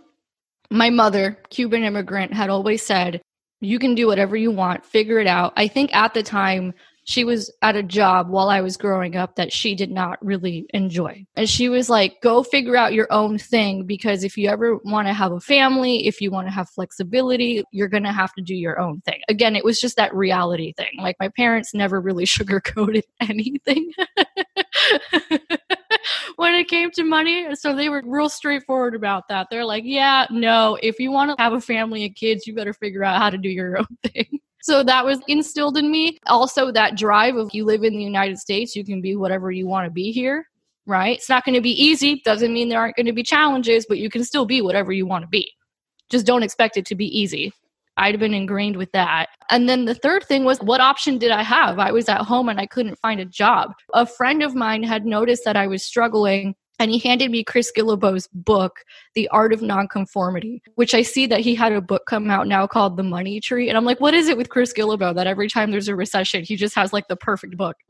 my 0.72 0.90
mother, 0.90 1.38
Cuban 1.52 1.84
immigrant, 1.84 2.34
had 2.34 2.50
always 2.50 2.82
said, 2.82 3.22
You 3.60 3.78
can 3.78 3.94
do 3.94 4.08
whatever 4.08 4.36
you 4.36 4.50
want, 4.50 4.84
figure 4.84 5.20
it 5.20 5.28
out. 5.28 5.54
I 5.56 5.68
think 5.68 5.94
at 5.94 6.16
the 6.16 6.24
time, 6.24 6.74
she 7.12 7.26
was 7.26 7.52
at 7.62 7.76
a 7.76 7.84
job 7.84 8.30
while 8.30 8.50
I 8.50 8.62
was 8.62 8.78
growing 8.78 9.18
up 9.18 9.36
that 9.36 9.52
she 9.52 9.76
did 9.76 9.92
not 9.92 10.24
really 10.24 10.66
enjoy. 10.74 11.26
And 11.36 11.50
she 11.50 11.68
was 11.68 11.90
like, 11.90 12.22
go 12.22 12.42
figure 12.42 12.78
out 12.78 12.94
your 12.94 13.12
own 13.12 13.38
thing 13.38 13.86
because 13.86 14.24
if 14.24 14.38
you 14.38 14.48
ever 14.48 14.78
want 14.86 15.10
to 15.10 15.14
have 15.14 15.34
a 15.34 15.42
family, 15.42 16.08
if 16.08 16.22
you 16.22 16.32
want 16.32 16.48
to 16.48 16.54
have 16.54 16.70
flexibility, 16.70 17.64
you're 17.74 17.90
going 17.90 18.04
to 18.04 18.14
have 18.14 18.34
to 18.36 18.42
do 18.42 18.56
your 18.56 18.80
own 18.80 19.02
thing. 19.02 19.20
Again, 19.28 19.58
it 19.58 19.66
was 19.66 19.82
just 19.82 19.98
that 19.98 20.16
reality 20.16 20.74
thing. 20.78 20.92
Like 21.00 21.18
my 21.20 21.28
parents 21.28 21.74
never 21.74 22.00
really 22.00 22.26
sugarcoated 22.38 23.04
anything. 23.20 23.92
when 26.38 26.56
it 26.56 26.70
came 26.70 26.92
to 26.92 27.04
money. 27.04 27.54
So 27.56 27.76
they 27.76 27.90
were 27.90 28.02
real 28.06 28.30
straightforward 28.30 28.96
about 28.96 29.28
that. 29.28 29.48
They're 29.52 29.66
like, 29.66 29.84
yeah, 29.86 30.28
no, 30.32 30.78
if 30.82 30.98
you 30.98 31.12
want 31.12 31.38
to 31.38 31.44
have 31.44 31.52
a 31.52 31.60
family 31.60 32.06
and 32.06 32.16
kids, 32.16 32.48
you 32.48 32.56
better 32.56 32.74
figure 32.74 33.04
out 33.04 33.18
how 33.18 33.30
to 33.30 33.38
do 33.38 33.50
your 33.50 33.78
own 33.80 33.98
thing. 34.04 34.40
So 34.62 34.84
that 34.84 35.06
was 35.06 35.20
instilled 35.28 35.78
in 35.78 35.92
me. 35.92 36.20
Also, 36.28 36.72
that 36.72 36.98
drive 36.98 37.36
of 37.36 37.50
you 37.54 37.66
live 37.66 37.84
in 37.84 37.94
the 37.94 38.04
United 38.04 38.38
States, 38.38 38.76
you 38.76 38.86
can 38.86 39.02
be 39.02 39.16
whatever 39.16 39.52
you 39.52 39.68
want 39.68 39.86
to 39.86 39.92
be 39.92 40.12
here, 40.12 40.46
right? 40.86 41.18
It's 41.18 41.30
not 41.30 41.46
going 41.46 41.56
to 41.56 41.62
be 41.62 41.72
easy. 41.72 42.22
Doesn't 42.24 42.54
mean 42.54 42.70
there 42.70 42.80
aren't 42.80 42.96
going 42.96 43.06
to 43.08 43.14
be 43.14 43.24
challenges, 43.24 43.86
but 43.88 43.98
you 43.98 44.10
can 44.10 44.24
still 44.24 44.46
be 44.46 44.62
whatever 44.62 44.92
you 44.92 45.06
want 45.06 45.24
to 45.24 45.28
be. 45.28 45.52
Just 46.10 46.26
don't 46.26 46.44
expect 46.44 46.78
it 46.78 46.86
to 46.88 46.96
be 46.96 47.08
easy. 47.08 47.54
I'd 47.98 48.20
been 48.20 48.34
ingrained 48.34 48.78
with 48.78 48.92
that. 48.94 49.28
And 49.50 49.68
then 49.68 49.86
the 49.86 49.96
third 49.96 50.24
thing 50.24 50.44
was, 50.44 50.60
what 50.60 50.82
option 50.82 51.18
did 51.18 51.32
I 51.32 51.44
have? 51.44 51.78
I 51.78 51.92
was 51.92 52.08
at 52.08 52.22
home 52.22 52.50
and 52.50 52.60
I 52.60 52.66
couldn't 52.66 53.00
find 53.00 53.20
a 53.20 53.26
job. 53.26 53.74
A 53.94 54.06
friend 54.06 54.42
of 54.44 54.56
mine 54.56 54.84
had 54.84 55.06
noticed 55.06 55.44
that 55.46 55.58
I 55.58 55.68
was 55.68 55.84
struggling 55.84 56.56
and 56.80 56.90
he 56.92 57.00
handed 57.00 57.30
me 57.30 57.44
Chris 57.44 57.72
Guillebeau's 57.76 58.28
book, 58.34 58.78
The 59.14 59.28
Art 59.30 59.54
of 59.54 59.62
Nonconformity, 59.62 60.64
which 60.76 60.94
I 60.94 61.02
see 61.04 61.28
that 61.28 61.42
he 61.42 61.54
had 61.54 61.74
a 61.74 61.82
book 61.82 62.06
come 62.08 62.30
out 62.30 62.48
now 62.48 62.66
called 62.66 62.98
The 62.98 63.04
Money 63.04 63.40
Tree. 63.40 63.70
And 63.70 63.78
I'm 63.78 63.86
like, 63.86 64.00
what 64.00 64.14
is 64.14 64.30
it 64.30 64.38
with 64.38 64.50
Chris 64.50 64.74
Guillebeau 64.74 65.14
that 65.16 65.28
every 65.28 65.48
time 65.48 65.72
there's 65.72 65.88
a 65.88 65.96
recession, 65.96 66.44
he 66.44 66.56
just 66.56 66.76
has 66.76 66.92
like 66.92 67.08
the 67.08 67.16
perfect 67.16 67.56
book? 67.58 67.76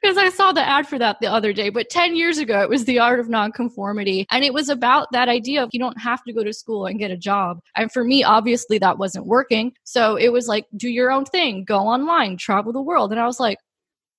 because 0.00 0.16
I 0.16 0.30
saw 0.30 0.52
the 0.52 0.66
ad 0.66 0.88
for 0.88 0.98
that 0.98 1.18
the 1.20 1.26
other 1.26 1.52
day. 1.52 1.68
But 1.68 1.90
10 1.90 2.16
years 2.16 2.38
ago, 2.38 2.62
it 2.62 2.68
was 2.68 2.84
The 2.84 2.98
Art 2.98 3.20
of 3.20 3.28
Nonconformity. 3.28 4.26
And 4.30 4.44
it 4.44 4.54
was 4.54 4.68
about 4.68 5.08
that 5.12 5.28
idea 5.28 5.62
of 5.62 5.70
you 5.72 5.78
don't 5.78 6.00
have 6.00 6.22
to 6.24 6.32
go 6.32 6.42
to 6.42 6.52
school 6.52 6.86
and 6.86 6.98
get 6.98 7.10
a 7.10 7.16
job. 7.16 7.60
And 7.76 7.92
for 7.92 8.04
me, 8.04 8.24
obviously, 8.24 8.78
that 8.78 8.98
wasn't 8.98 9.26
working. 9.26 9.72
So 9.84 10.16
it 10.16 10.30
was 10.30 10.48
like, 10.48 10.66
do 10.76 10.88
your 10.88 11.10
own 11.10 11.24
thing, 11.26 11.64
go 11.64 11.80
online, 11.80 12.36
travel 12.36 12.72
the 12.72 12.82
world. 12.82 13.12
And 13.12 13.20
I 13.20 13.26
was 13.26 13.40
like, 13.40 13.58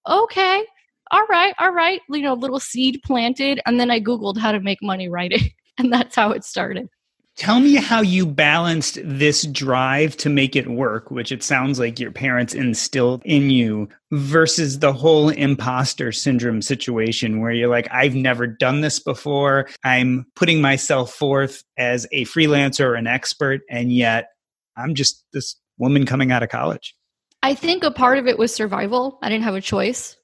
okay, 0.08 0.64
all 1.12 1.26
right, 1.28 1.54
all 1.60 1.72
right. 1.72 2.02
You 2.10 2.22
know, 2.22 2.34
little 2.34 2.60
seed 2.60 3.02
planted. 3.04 3.62
And 3.66 3.80
then 3.80 3.92
I 3.92 4.00
Googled 4.00 4.38
how 4.38 4.52
to 4.52 4.60
make 4.60 4.80
money 4.82 5.10
writing. 5.10 5.52
And 5.78 5.92
that's 5.92 6.16
how 6.16 6.32
it 6.32 6.44
started. 6.44 6.90
Tell 7.38 7.60
me 7.60 7.76
how 7.76 8.02
you 8.02 8.26
balanced 8.26 9.00
this 9.04 9.44
drive 9.44 10.18
to 10.18 10.30
make 10.30 10.56
it 10.56 10.70
work, 10.70 11.10
which 11.10 11.32
it 11.32 11.42
sounds 11.42 11.80
like 11.80 12.00
your 12.00 12.12
parents 12.12 12.54
instilled 12.54 13.22
in 13.26 13.50
you, 13.50 13.88
versus 14.12 14.80
the 14.80 14.92
whole 14.94 15.30
imposter 15.30 16.12
syndrome 16.12 16.62
situation 16.62 17.40
where 17.40 17.54
you're 17.54 17.70
like, 17.70 17.88
I've 17.90 18.14
never 18.14 18.46
done 18.46 18.82
this 18.82 19.00
before. 19.00 19.70
I'm 19.84 20.28
putting 20.36 20.62
myself 20.62 21.14
forth 21.14 21.64
as 21.78 22.06
a 22.12 22.26
freelancer 22.26 22.82
or 22.82 22.96
an 22.96 23.08
expert, 23.08 23.62
and 23.70 23.94
yet 23.94 24.28
I'm 24.76 24.94
just 24.94 25.26
this 25.32 25.56
woman 25.78 26.06
coming 26.06 26.32
out 26.32 26.44
of 26.44 26.50
college. 26.50 26.96
I 27.44 27.56
think 27.56 27.84
a 27.84 27.92
part 27.92 28.20
of 28.20 28.28
it 28.28 28.38
was 28.38 28.54
survival. 28.54 29.18
I 29.24 29.30
didn't 29.30 29.46
have 29.46 29.56
a 29.56 29.62
choice, 29.62 30.18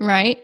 right? 0.00 0.38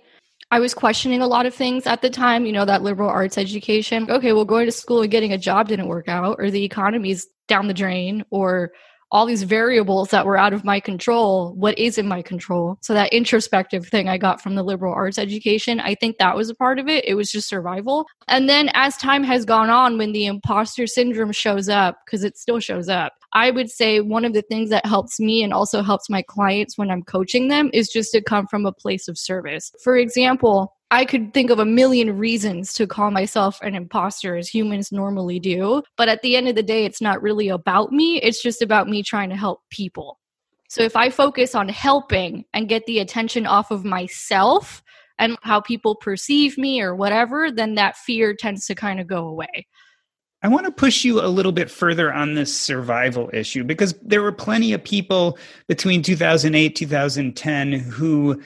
I 0.50 0.60
was 0.60 0.74
questioning 0.74 1.22
a 1.22 1.26
lot 1.26 1.46
of 1.46 1.54
things 1.54 1.86
at 1.86 2.02
the 2.02 2.10
time, 2.10 2.46
you 2.46 2.52
know, 2.52 2.64
that 2.64 2.82
liberal 2.82 3.10
arts 3.10 3.36
education. 3.36 4.08
Okay, 4.08 4.32
well, 4.32 4.44
going 4.44 4.66
to 4.66 4.72
school 4.72 5.02
and 5.02 5.10
getting 5.10 5.32
a 5.32 5.38
job 5.38 5.68
didn't 5.68 5.88
work 5.88 6.08
out, 6.08 6.36
or 6.38 6.50
the 6.50 6.64
economy's 6.64 7.26
down 7.48 7.66
the 7.66 7.74
drain, 7.74 8.24
or 8.30 8.70
all 9.12 9.26
these 9.26 9.44
variables 9.44 10.10
that 10.10 10.26
were 10.26 10.36
out 10.36 10.52
of 10.52 10.64
my 10.64 10.78
control. 10.78 11.54
What 11.54 11.78
is 11.78 11.98
in 11.98 12.06
my 12.06 12.22
control? 12.22 12.78
So, 12.82 12.94
that 12.94 13.12
introspective 13.12 13.88
thing 13.88 14.08
I 14.08 14.18
got 14.18 14.40
from 14.40 14.54
the 14.54 14.62
liberal 14.62 14.94
arts 14.94 15.18
education, 15.18 15.80
I 15.80 15.96
think 15.96 16.18
that 16.18 16.36
was 16.36 16.48
a 16.48 16.54
part 16.54 16.78
of 16.78 16.88
it. 16.88 17.04
It 17.04 17.14
was 17.14 17.30
just 17.30 17.48
survival. 17.48 18.06
And 18.28 18.48
then 18.48 18.70
as 18.74 18.96
time 18.96 19.24
has 19.24 19.44
gone 19.44 19.70
on, 19.70 19.98
when 19.98 20.12
the 20.12 20.26
imposter 20.26 20.86
syndrome 20.86 21.32
shows 21.32 21.68
up, 21.68 21.98
because 22.04 22.22
it 22.22 22.36
still 22.36 22.60
shows 22.60 22.88
up, 22.88 23.14
I 23.36 23.50
would 23.50 23.70
say 23.70 24.00
one 24.00 24.24
of 24.24 24.32
the 24.32 24.40
things 24.40 24.70
that 24.70 24.86
helps 24.86 25.20
me 25.20 25.42
and 25.42 25.52
also 25.52 25.82
helps 25.82 26.08
my 26.08 26.22
clients 26.22 26.78
when 26.78 26.90
I'm 26.90 27.02
coaching 27.02 27.48
them 27.48 27.68
is 27.74 27.90
just 27.90 28.10
to 28.12 28.22
come 28.22 28.46
from 28.46 28.64
a 28.64 28.72
place 28.72 29.08
of 29.08 29.18
service. 29.18 29.70
For 29.84 29.98
example, 29.98 30.74
I 30.90 31.04
could 31.04 31.34
think 31.34 31.50
of 31.50 31.58
a 31.58 31.66
million 31.66 32.16
reasons 32.16 32.72
to 32.74 32.86
call 32.86 33.10
myself 33.10 33.60
an 33.60 33.74
imposter 33.74 34.38
as 34.38 34.48
humans 34.48 34.90
normally 34.90 35.38
do. 35.38 35.82
But 35.98 36.08
at 36.08 36.22
the 36.22 36.34
end 36.34 36.48
of 36.48 36.54
the 36.54 36.62
day, 36.62 36.86
it's 36.86 37.02
not 37.02 37.20
really 37.20 37.48
about 37.48 37.92
me. 37.92 38.22
It's 38.22 38.42
just 38.42 38.62
about 38.62 38.88
me 38.88 39.02
trying 39.02 39.28
to 39.28 39.36
help 39.36 39.60
people. 39.68 40.18
So 40.70 40.80
if 40.80 40.96
I 40.96 41.10
focus 41.10 41.54
on 41.54 41.68
helping 41.68 42.46
and 42.54 42.70
get 42.70 42.86
the 42.86 43.00
attention 43.00 43.44
off 43.44 43.70
of 43.70 43.84
myself 43.84 44.82
and 45.18 45.36
how 45.42 45.60
people 45.60 45.94
perceive 45.94 46.56
me 46.56 46.80
or 46.80 46.96
whatever, 46.96 47.50
then 47.50 47.74
that 47.74 47.98
fear 47.98 48.34
tends 48.34 48.64
to 48.64 48.74
kind 48.74 48.98
of 48.98 49.06
go 49.06 49.26
away. 49.28 49.66
I 50.46 50.48
want 50.48 50.64
to 50.64 50.70
push 50.70 51.04
you 51.04 51.20
a 51.20 51.26
little 51.26 51.50
bit 51.50 51.68
further 51.68 52.14
on 52.14 52.34
this 52.34 52.56
survival 52.56 53.28
issue 53.32 53.64
because 53.64 53.94
there 54.00 54.22
were 54.22 54.30
plenty 54.30 54.72
of 54.74 54.84
people 54.84 55.38
between 55.66 56.02
2008 56.02 56.76
2010 56.76 57.72
who 57.72 58.40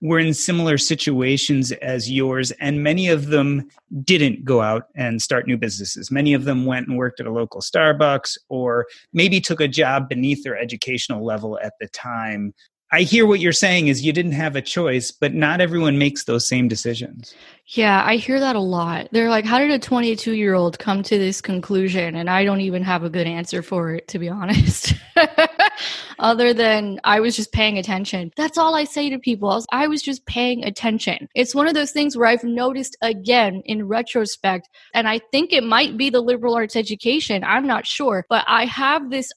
were 0.00 0.18
in 0.18 0.34
similar 0.34 0.76
situations 0.76 1.70
as 1.70 2.10
yours 2.10 2.50
and 2.58 2.82
many 2.82 3.06
of 3.06 3.26
them 3.26 3.68
didn't 4.02 4.44
go 4.44 4.62
out 4.62 4.88
and 4.96 5.22
start 5.22 5.46
new 5.46 5.56
businesses. 5.56 6.10
Many 6.10 6.34
of 6.34 6.42
them 6.42 6.66
went 6.66 6.88
and 6.88 6.98
worked 6.98 7.20
at 7.20 7.26
a 7.26 7.32
local 7.32 7.60
starbucks 7.60 8.36
or 8.48 8.86
maybe 9.12 9.40
took 9.40 9.60
a 9.60 9.68
job 9.68 10.08
beneath 10.08 10.42
their 10.42 10.58
educational 10.58 11.24
level 11.24 11.56
at 11.62 11.74
the 11.78 11.86
time 11.86 12.52
I 12.94 13.02
hear 13.02 13.26
what 13.26 13.40
you're 13.40 13.52
saying 13.52 13.88
is 13.88 14.06
you 14.06 14.12
didn't 14.12 14.32
have 14.32 14.54
a 14.54 14.62
choice, 14.62 15.10
but 15.10 15.34
not 15.34 15.60
everyone 15.60 15.98
makes 15.98 16.22
those 16.26 16.46
same 16.46 16.68
decisions. 16.68 17.34
Yeah, 17.66 18.04
I 18.06 18.14
hear 18.14 18.38
that 18.38 18.54
a 18.54 18.60
lot. 18.60 19.08
They're 19.10 19.30
like, 19.30 19.44
how 19.44 19.58
did 19.58 19.72
a 19.72 19.80
22 19.80 20.34
year 20.34 20.54
old 20.54 20.78
come 20.78 21.02
to 21.02 21.18
this 21.18 21.40
conclusion? 21.40 22.14
And 22.14 22.30
I 22.30 22.44
don't 22.44 22.60
even 22.60 22.84
have 22.84 23.02
a 23.02 23.10
good 23.10 23.26
answer 23.26 23.62
for 23.62 23.94
it, 23.94 24.06
to 24.08 24.20
be 24.20 24.28
honest. 24.40 24.94
Other 26.20 26.54
than 26.54 27.00
I 27.02 27.18
was 27.18 27.34
just 27.34 27.50
paying 27.50 27.78
attention. 27.78 28.30
That's 28.36 28.58
all 28.58 28.76
I 28.76 28.84
say 28.84 29.10
to 29.10 29.18
people. 29.18 29.64
I 29.72 29.88
was 29.88 30.00
just 30.00 30.24
paying 30.26 30.62
attention. 30.64 31.28
It's 31.34 31.52
one 31.52 31.66
of 31.66 31.74
those 31.74 31.90
things 31.90 32.16
where 32.16 32.28
I've 32.28 32.44
noticed 32.44 32.96
again 33.02 33.60
in 33.64 33.88
retrospect, 33.88 34.68
and 34.94 35.08
I 35.08 35.18
think 35.32 35.52
it 35.52 35.64
might 35.64 35.96
be 35.96 36.10
the 36.10 36.20
liberal 36.20 36.54
arts 36.54 36.76
education. 36.76 37.42
I'm 37.42 37.66
not 37.66 37.88
sure, 37.88 38.24
but 38.28 38.44
I 38.46 38.66
have 38.66 39.10
this 39.10 39.32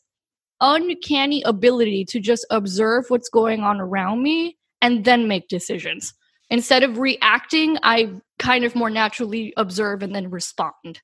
uncanny 0.62 1.42
ability 1.44 2.06
to 2.06 2.20
just 2.20 2.46
observe 2.50 3.06
what's 3.10 3.30
going 3.30 3.62
on 3.62 3.80
around 3.80 4.24
me 4.24 4.58
and 4.82 5.06
then 5.06 5.28
make 5.28 5.48
decisions. 5.48 6.14
Instead 6.50 6.84
of 6.84 6.98
reacting, 6.98 7.78
I 7.84 8.12
kind 8.40 8.64
of 8.64 8.76
more 8.76 8.90
naturally 8.90 9.54
observe 9.58 10.02
and 10.02 10.16
then 10.16 10.30
respond. 10.30 11.02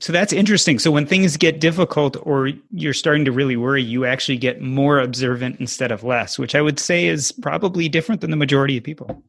So 0.00 0.12
that's 0.12 0.32
interesting. 0.32 0.78
So 0.78 0.90
when 0.92 1.06
things 1.06 1.36
get 1.36 1.60
difficult 1.60 2.16
or 2.22 2.50
you're 2.70 2.94
starting 2.94 3.24
to 3.24 3.32
really 3.32 3.56
worry, 3.56 3.82
you 3.82 4.04
actually 4.04 4.38
get 4.38 4.60
more 4.60 5.00
observant 5.00 5.58
instead 5.58 5.90
of 5.90 6.04
less, 6.04 6.38
which 6.38 6.54
I 6.54 6.62
would 6.62 6.78
say 6.78 7.06
is 7.06 7.32
probably 7.32 7.88
different 7.88 8.20
than 8.20 8.30
the 8.30 8.36
majority 8.36 8.76
of 8.76 8.84
people. 8.84 9.24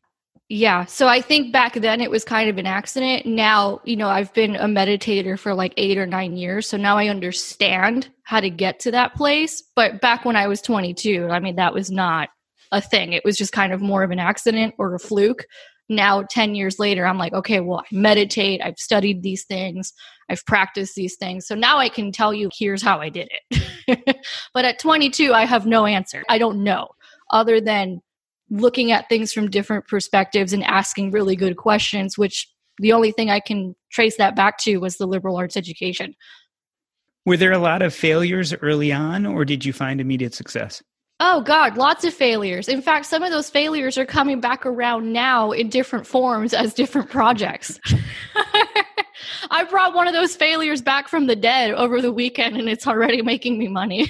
Yeah. 0.52 0.86
So 0.86 1.08
I 1.08 1.22
think 1.22 1.54
back 1.54 1.76
then 1.76 2.02
it 2.02 2.10
was 2.10 2.26
kind 2.26 2.50
of 2.50 2.58
an 2.58 2.66
accident. 2.66 3.28
Now, 3.28 3.82
you 3.86 3.96
know, 3.96 4.10
I've 4.10 4.34
been 4.34 4.56
a 4.56 4.66
meditator 4.66 5.38
for 5.38 5.54
like 5.54 5.76
eight 5.78 6.00
or 6.00 6.08
nine 6.08 6.36
years. 6.36 6.68
So 6.68 6.76
now 6.76 6.98
I 6.98 7.08
understand 7.08 8.10
how 8.24 8.40
to 8.40 8.50
get 8.50 8.80
to 8.80 8.92
that 8.92 9.14
place. 9.14 9.62
But 9.76 10.02
back 10.02 10.26
when 10.26 10.36
I 10.36 10.48
was 10.48 10.60
22, 10.64 11.28
I 11.30 11.40
mean, 11.40 11.56
that 11.58 11.76
was 11.76 11.92
not 11.92 12.30
a 12.72 12.82
thing. 12.82 13.14
It 13.14 13.24
was 13.24 13.38
just 13.38 13.52
kind 13.52 13.72
of 13.72 13.80
more 13.80 14.02
of 14.02 14.10
an 14.10 14.18
accident 14.18 14.74
or 14.80 14.96
a 14.96 15.00
fluke. 15.00 15.46
Now, 15.88 16.24
10 16.24 16.56
years 16.56 16.80
later, 16.80 17.06
I'm 17.06 17.18
like, 17.20 17.34
okay, 17.34 17.60
well, 17.60 17.82
I 17.82 17.96
meditate. 17.96 18.62
I've 18.64 18.80
studied 18.80 19.22
these 19.22 19.46
things. 19.46 19.94
I've 20.30 20.46
practiced 20.46 20.96
these 20.96 21.16
things. 21.16 21.46
So 21.46 21.54
now 21.54 21.78
I 21.78 21.90
can 21.90 22.12
tell 22.12 22.34
you, 22.34 22.50
here's 22.58 22.82
how 22.82 23.00
I 23.00 23.10
did 23.10 23.30
it. 23.50 24.16
but 24.54 24.66
at 24.66 24.80
22, 24.80 25.32
I 25.32 25.46
have 25.46 25.68
no 25.68 25.86
answer. 25.86 26.24
I 26.28 26.40
don't 26.40 26.64
know 26.64 26.90
other 27.32 27.62
than 27.62 28.02
looking 28.50 28.92
at 28.92 29.10
things 29.10 29.32
from 29.32 29.50
different 29.50 29.88
perspectives 29.88 30.54
and 30.54 30.64
asking 30.64 31.12
really 31.12 31.36
good 31.36 31.58
questions, 31.58 32.18
which 32.18 32.48
the 32.80 32.94
only 32.94 33.12
thing 33.12 33.30
I 33.30 33.40
can 33.40 33.76
trace 33.92 34.18
that 34.18 34.36
back 34.36 34.58
to 34.60 34.78
was 34.78 34.98
the 34.98 35.06
liberal 35.06 35.38
arts 35.38 35.58
education. 35.58 36.16
Were 37.26 37.38
there 37.38 37.52
a 37.52 37.60
lot 37.60 37.82
of 37.82 37.94
failures 37.94 38.54
early 38.62 38.92
on, 38.92 39.26
or 39.26 39.46
did 39.46 39.66
you 39.66 39.74
find 39.74 40.00
immediate 40.02 40.34
success? 40.34 40.82
Oh, 41.20 41.42
God, 41.42 41.78
lots 41.78 42.06
of 42.06 42.14
failures. 42.14 42.70
In 42.70 42.82
fact, 42.82 43.06
some 43.06 43.24
of 43.24 43.32
those 43.32 43.50
failures 43.50 43.98
are 43.98 44.06
coming 44.06 44.40
back 44.40 44.66
around 44.66 45.12
now 45.12 45.52
in 45.52 45.68
different 45.68 46.08
forms 46.08 46.54
as 46.54 46.74
different 46.74 47.10
projects. 47.10 47.78
I 49.52 49.66
brought 49.66 49.94
one 49.94 50.08
of 50.08 50.14
those 50.14 50.36
failures 50.36 50.82
back 50.82 51.10
from 51.10 51.28
the 51.28 51.36
dead 51.36 51.72
over 51.72 52.02
the 52.02 52.12
weekend 52.12 52.56
and 52.56 52.70
it's 52.70 52.88
already 52.88 53.22
making 53.22 53.58
me 53.58 53.68
money. 53.68 54.10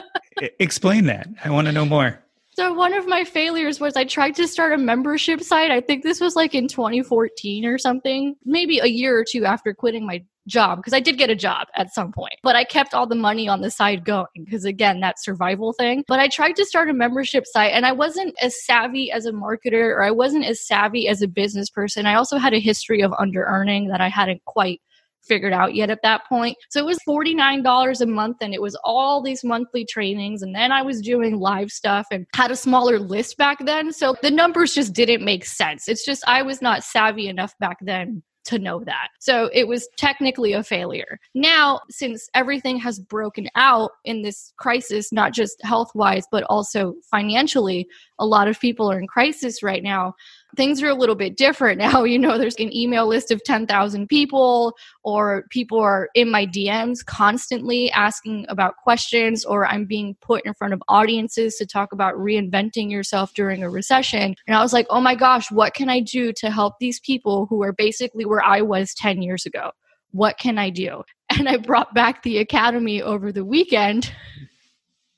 Explain 0.58 1.06
that. 1.06 1.28
I 1.44 1.50
want 1.50 1.66
to 1.66 1.72
know 1.72 1.84
more. 1.84 2.18
So 2.58 2.72
one 2.72 2.92
of 2.92 3.06
my 3.06 3.22
failures 3.22 3.78
was 3.78 3.94
I 3.94 4.02
tried 4.02 4.34
to 4.34 4.48
start 4.48 4.72
a 4.72 4.78
membership 4.78 5.42
site. 5.42 5.70
I 5.70 5.80
think 5.80 6.02
this 6.02 6.20
was 6.20 6.34
like 6.34 6.56
in 6.56 6.66
2014 6.66 7.64
or 7.64 7.78
something, 7.78 8.34
maybe 8.44 8.80
a 8.80 8.86
year 8.86 9.16
or 9.16 9.22
two 9.22 9.44
after 9.44 9.72
quitting 9.72 10.04
my 10.04 10.24
job 10.48 10.78
because 10.78 10.92
I 10.92 10.98
did 10.98 11.18
get 11.18 11.30
a 11.30 11.36
job 11.36 11.68
at 11.76 11.94
some 11.94 12.10
point, 12.10 12.34
but 12.42 12.56
I 12.56 12.64
kept 12.64 12.94
all 12.94 13.06
the 13.06 13.14
money 13.14 13.48
on 13.48 13.60
the 13.60 13.70
side 13.70 14.04
going 14.04 14.26
because 14.34 14.64
again, 14.64 14.98
that 15.02 15.22
survival 15.22 15.72
thing. 15.72 16.02
But 16.08 16.18
I 16.18 16.26
tried 16.26 16.56
to 16.56 16.64
start 16.64 16.90
a 16.90 16.94
membership 16.94 17.46
site 17.46 17.74
and 17.74 17.86
I 17.86 17.92
wasn't 17.92 18.34
as 18.42 18.60
savvy 18.64 19.12
as 19.12 19.24
a 19.24 19.30
marketer 19.30 19.94
or 19.94 20.02
I 20.02 20.10
wasn't 20.10 20.44
as 20.44 20.66
savvy 20.66 21.06
as 21.06 21.22
a 21.22 21.28
business 21.28 21.70
person. 21.70 22.06
I 22.06 22.16
also 22.16 22.38
had 22.38 22.54
a 22.54 22.58
history 22.58 23.02
of 23.02 23.14
under 23.20 23.44
earning 23.44 23.86
that 23.86 24.00
I 24.00 24.08
hadn't 24.08 24.44
quite 24.46 24.80
figured 25.22 25.52
out 25.52 25.74
yet 25.74 25.90
at 25.90 26.02
that 26.02 26.26
point. 26.28 26.56
So 26.70 26.80
it 26.80 26.86
was 26.86 26.98
$49 27.06 28.00
a 28.00 28.06
month 28.06 28.38
and 28.40 28.54
it 28.54 28.62
was 28.62 28.76
all 28.84 29.22
these 29.22 29.44
monthly 29.44 29.84
trainings. 29.84 30.42
And 30.42 30.54
then 30.54 30.72
I 30.72 30.82
was 30.82 31.00
doing 31.00 31.38
live 31.38 31.70
stuff 31.70 32.06
and 32.10 32.26
had 32.34 32.50
a 32.50 32.56
smaller 32.56 32.98
list 32.98 33.36
back 33.36 33.64
then. 33.64 33.92
So 33.92 34.16
the 34.22 34.30
numbers 34.30 34.74
just 34.74 34.92
didn't 34.92 35.24
make 35.24 35.44
sense. 35.44 35.88
It's 35.88 36.04
just 36.04 36.24
I 36.26 36.42
was 36.42 36.62
not 36.62 36.84
savvy 36.84 37.28
enough 37.28 37.54
back 37.58 37.78
then 37.82 38.22
to 38.48 38.58
know 38.58 38.82
that. 38.84 39.08
So 39.20 39.50
it 39.52 39.68
was 39.68 39.86
technically 39.98 40.54
a 40.54 40.62
failure. 40.62 41.18
Now, 41.34 41.80
since 41.90 42.30
everything 42.34 42.78
has 42.78 42.98
broken 42.98 43.48
out 43.54 43.90
in 44.04 44.22
this 44.22 44.54
crisis, 44.56 45.12
not 45.12 45.34
just 45.34 45.62
health 45.64 45.90
wise, 45.94 46.24
but 46.32 46.44
also 46.44 46.94
financially, 47.10 47.86
a 48.18 48.24
lot 48.24 48.48
of 48.48 48.58
people 48.58 48.90
are 48.90 48.98
in 48.98 49.06
crisis 49.06 49.62
right 49.62 49.82
now 49.82 50.14
things 50.56 50.82
are 50.82 50.88
a 50.88 50.94
little 50.94 51.14
bit 51.14 51.36
different 51.36 51.78
now. 51.78 52.04
You 52.04 52.18
know, 52.18 52.38
there's 52.38 52.56
an 52.56 52.74
email 52.74 53.06
list 53.06 53.30
of 53.30 53.42
10,000 53.44 54.08
people, 54.08 54.74
or 55.02 55.44
people 55.50 55.80
are 55.80 56.08
in 56.14 56.30
my 56.30 56.46
DMs 56.46 57.04
constantly 57.04 57.90
asking 57.92 58.46
about 58.48 58.76
questions, 58.76 59.44
or 59.44 59.66
I'm 59.66 59.84
being 59.84 60.16
put 60.20 60.44
in 60.44 60.54
front 60.54 60.74
of 60.74 60.82
audiences 60.88 61.56
to 61.56 61.66
talk 61.66 61.92
about 61.92 62.14
reinventing 62.14 62.90
yourself 62.90 63.34
during 63.34 63.62
a 63.62 63.70
recession. 63.70 64.34
And 64.46 64.56
I 64.56 64.62
was 64.62 64.72
like, 64.72 64.86
oh 64.90 65.00
my 65.00 65.14
gosh, 65.14 65.50
what 65.50 65.74
can 65.74 65.88
I 65.88 66.00
do 66.00 66.32
to 66.34 66.50
help 66.50 66.74
these 66.80 67.00
people 67.00 67.46
who 67.46 67.62
are 67.62 67.72
basically 67.72 68.24
where 68.24 68.42
I 68.42 68.62
was 68.62 68.94
10 68.94 69.22
years 69.22 69.46
ago? 69.46 69.70
What 70.10 70.38
can 70.38 70.58
I 70.58 70.70
do? 70.70 71.02
And 71.38 71.46
I 71.46 71.58
brought 71.58 71.92
back 71.92 72.22
the 72.22 72.38
academy 72.38 73.02
over 73.02 73.32
the 73.32 73.44
weekend 73.44 74.10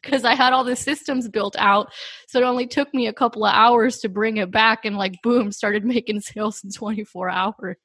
because 0.03 0.25
I 0.25 0.35
had 0.35 0.53
all 0.53 0.65
the 0.65 0.77
systems 0.77 1.29
built 1.29 1.57
out. 1.59 1.93
So 2.29 2.41
it 2.41 2.45
only 2.45 2.67
took 2.67 2.93
me 2.95 3.07
a 3.07 3.13
couple 3.13 3.45
of 3.45 3.55
hours 3.55 3.99
to 4.01 4.09
bring 4.09 4.39
it 4.39 4.51
back 4.51 4.85
and 4.85 4.97
like 4.97 5.21
boom, 5.23 5.53
started 5.53 5.85
making 5.91 6.21
sales 6.21 6.63
in 6.65 6.71
24 6.73 7.31
hours. 7.31 7.77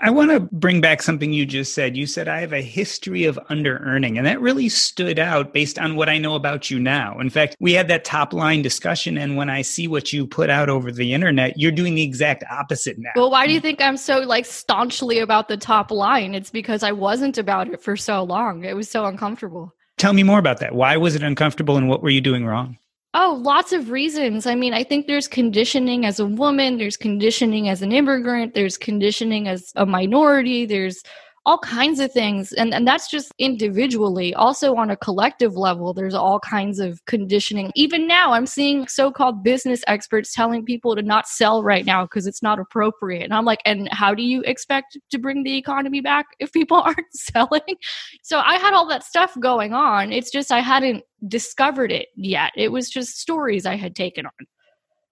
I 0.00 0.10
want 0.10 0.30
to 0.30 0.40
bring 0.40 0.80
back 0.80 1.02
something 1.02 1.32
you 1.32 1.44
just 1.44 1.74
said. 1.74 1.96
You 1.96 2.06
said, 2.06 2.28
I 2.28 2.40
have 2.40 2.52
a 2.52 2.62
history 2.62 3.24
of 3.24 3.38
under 3.48 3.78
earning. 3.78 4.16
And 4.16 4.26
that 4.26 4.40
really 4.40 4.68
stood 4.68 5.18
out 5.18 5.52
based 5.52 5.78
on 5.78 5.96
what 5.96 6.08
I 6.08 6.18
know 6.18 6.36
about 6.36 6.70
you 6.70 6.78
now. 6.78 7.18
In 7.18 7.30
fact, 7.30 7.56
we 7.58 7.72
had 7.72 7.88
that 7.88 8.04
top 8.04 8.32
line 8.32 8.62
discussion. 8.62 9.18
And 9.18 9.36
when 9.36 9.50
I 9.50 9.62
see 9.62 9.88
what 9.88 10.12
you 10.12 10.26
put 10.26 10.50
out 10.50 10.68
over 10.68 10.92
the 10.92 11.12
internet, 11.12 11.58
you're 11.58 11.72
doing 11.72 11.96
the 11.96 12.02
exact 12.02 12.44
opposite 12.48 12.96
now. 12.98 13.10
Well, 13.16 13.30
why 13.30 13.48
do 13.48 13.52
you 13.52 13.60
think 13.60 13.80
I'm 13.80 13.96
so 13.96 14.20
like 14.20 14.46
staunchly 14.46 15.18
about 15.18 15.48
the 15.48 15.56
top 15.56 15.90
line? 15.90 16.34
It's 16.34 16.50
because 16.50 16.84
I 16.84 16.92
wasn't 16.92 17.36
about 17.36 17.68
it 17.68 17.82
for 17.82 17.96
so 17.96 18.22
long. 18.22 18.64
It 18.64 18.76
was 18.76 18.88
so 18.88 19.04
uncomfortable. 19.04 19.74
Tell 19.98 20.12
me 20.12 20.22
more 20.22 20.38
about 20.38 20.60
that. 20.60 20.74
Why 20.74 20.96
was 20.96 21.14
it 21.14 21.22
uncomfortable 21.22 21.76
and 21.76 21.88
what 21.88 22.02
were 22.02 22.10
you 22.10 22.20
doing 22.20 22.46
wrong? 22.46 22.78
Oh, 23.14 23.40
lots 23.42 23.72
of 23.72 23.90
reasons. 23.90 24.46
I 24.46 24.54
mean, 24.54 24.74
I 24.74 24.84
think 24.84 25.06
there's 25.06 25.26
conditioning 25.26 26.04
as 26.06 26.20
a 26.20 26.26
woman, 26.26 26.78
there's 26.78 26.96
conditioning 26.96 27.68
as 27.68 27.82
an 27.82 27.90
immigrant, 27.90 28.54
there's 28.54 28.76
conditioning 28.76 29.48
as 29.48 29.72
a 29.76 29.86
minority, 29.86 30.66
there's 30.66 31.02
all 31.46 31.58
kinds 31.58 32.00
of 32.00 32.12
things. 32.12 32.52
And 32.52 32.74
and 32.74 32.86
that's 32.86 33.08
just 33.08 33.32
individually. 33.38 34.34
Also 34.34 34.76
on 34.76 34.90
a 34.90 34.96
collective 34.96 35.56
level 35.56 35.92
there's 35.92 36.14
all 36.14 36.40
kinds 36.40 36.78
of 36.78 37.04
conditioning. 37.06 37.70
Even 37.74 38.06
now 38.06 38.32
i'm 38.32 38.46
seeing 38.46 38.86
so-called 38.86 39.42
business 39.42 39.82
experts 39.86 40.32
telling 40.34 40.64
people 40.64 40.94
to 40.94 41.02
not 41.02 41.28
sell 41.28 41.62
right 41.62 41.84
now 41.84 42.04
because 42.04 42.26
it's 42.26 42.42
not 42.42 42.58
appropriate. 42.58 43.24
And 43.24 43.34
i'm 43.34 43.44
like 43.44 43.60
and 43.64 43.88
how 43.92 44.14
do 44.14 44.22
you 44.22 44.42
expect 44.42 44.98
to 45.10 45.18
bring 45.18 45.42
the 45.42 45.56
economy 45.56 46.00
back 46.00 46.26
if 46.38 46.52
people 46.52 46.78
aren't 46.78 46.98
selling? 47.12 47.76
So 48.22 48.40
i 48.40 48.56
had 48.56 48.74
all 48.74 48.88
that 48.88 49.04
stuff 49.04 49.36
going 49.40 49.72
on. 49.72 50.12
It's 50.12 50.30
just 50.30 50.52
i 50.52 50.60
hadn't 50.60 51.04
discovered 51.26 51.90
it 51.90 52.08
yet. 52.14 52.52
It 52.56 52.70
was 52.70 52.88
just 52.88 53.18
stories 53.18 53.66
i 53.66 53.76
had 53.76 53.96
taken 53.96 54.26
on 54.26 54.32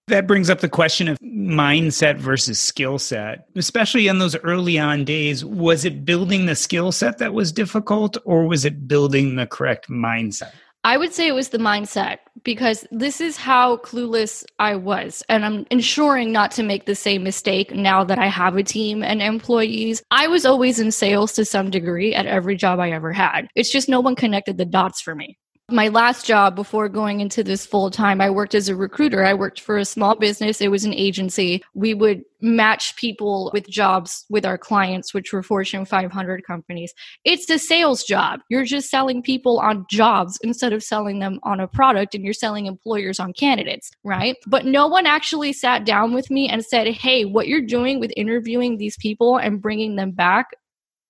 that 0.09 0.27
brings 0.27 0.49
up 0.49 0.61
the 0.61 0.69
question 0.69 1.09
of 1.09 1.19
mindset 1.21 2.17
versus 2.17 2.61
skill 2.61 2.99
set, 2.99 3.47
especially 3.57 4.07
in 4.07 4.19
those 4.19 4.37
early 4.37 4.79
on 4.79 5.05
days. 5.05 5.45
Was 5.45 5.85
it 5.85 6.05
building 6.05 6.47
the 6.47 6.55
skill 6.55 6.93
set 6.93 7.19
that 7.19 7.35
was 7.35 7.53
difficult, 7.53 8.17
or 8.25 8.47
was 8.47 8.65
it 8.65 8.87
building 8.87 9.37
the 9.37 9.47
correct 9.47 9.89
mindset? 9.91 10.53
I 10.85 10.97
would 10.97 11.13
say 11.13 11.27
it 11.27 11.35
was 11.35 11.49
the 11.49 11.59
mindset 11.59 12.19
because 12.45 12.87
this 12.93 13.21
is 13.21 13.37
how 13.37 13.79
clueless 13.79 14.45
I 14.61 14.77
was. 14.77 15.25
And 15.29 15.45
I'm 15.45 15.67
ensuring 15.73 16.31
not 16.31 16.53
to 16.53 16.63
make 16.63 16.87
the 16.87 16.95
same 16.95 17.25
mistake 17.25 17.75
now 17.75 18.05
that 18.05 18.21
I 18.21 18.29
have 18.29 18.57
a 18.57 18.63
team 18.63 19.03
and 19.03 19.21
employees. 19.21 20.05
I 20.13 20.29
was 20.29 20.47
always 20.47 20.79
in 20.79 20.93
sales 20.93 21.33
to 21.33 21.45
some 21.45 21.71
degree 21.71 22.15
at 22.15 22.27
every 22.27 22.55
job 22.55 22.79
I 22.79 22.93
ever 22.93 23.13
had. 23.13 23.49
It's 23.57 23.73
just 23.73 23.89
no 23.89 23.99
one 23.99 24.15
connected 24.15 24.59
the 24.59 24.65
dots 24.65 25.01
for 25.01 25.17
me. 25.17 25.37
My 25.69 25.89
last 25.89 26.25
job 26.25 26.55
before 26.55 26.89
going 26.89 27.19
into 27.19 27.43
this 27.43 27.67
full 27.67 27.91
time, 27.91 28.21
I 28.21 28.31
worked 28.31 28.55
as 28.55 28.69
a 28.69 28.77
recruiter. 28.77 29.25
I 29.25 29.35
worked 29.35 29.61
for 29.61 29.79
a 29.79 29.85
small 29.85 30.15
business. 30.15 30.61
It 30.61 30.71
was 30.71 30.85
an 30.85 30.95
agency. 30.95 31.61
We 31.75 31.93
would 31.93 32.23
match 32.41 32.95
people 32.95 33.51
with 33.53 33.69
jobs 33.69 34.25
with 34.31 34.47
our 34.47 34.59
clients, 34.59 35.13
which 35.13 35.33
were 35.33 35.43
Fortune 35.43 35.85
500 35.85 36.47
companies. 36.47 36.95
It's 37.25 37.51
a 37.51 37.59
sales 37.59 38.05
job. 38.05 38.43
You're 38.49 38.65
just 38.65 38.91
selling 38.91 39.25
people 39.25 39.59
on 39.59 39.87
jobs 39.91 40.39
instead 40.45 40.73
of 40.73 40.85
selling 40.85 41.19
them 41.19 41.41
on 41.43 41.59
a 41.59 41.67
product, 41.67 42.15
and 42.15 42.23
you're 42.23 42.33
selling 42.33 42.67
employers 42.67 43.19
on 43.19 43.33
candidates, 43.33 43.91
right? 44.05 44.37
But 44.47 44.67
no 44.67 44.87
one 44.87 45.05
actually 45.05 45.53
sat 45.53 45.85
down 45.85 46.15
with 46.15 46.31
me 46.31 46.49
and 46.49 46.65
said, 46.65 46.87
Hey, 46.87 47.25
what 47.25 47.49
you're 47.49 47.61
doing 47.61 47.99
with 47.99 48.13
interviewing 48.17 48.77
these 48.77 48.97
people 48.99 49.37
and 49.37 49.61
bringing 49.61 49.97
them 49.97 50.13
back 50.13 50.47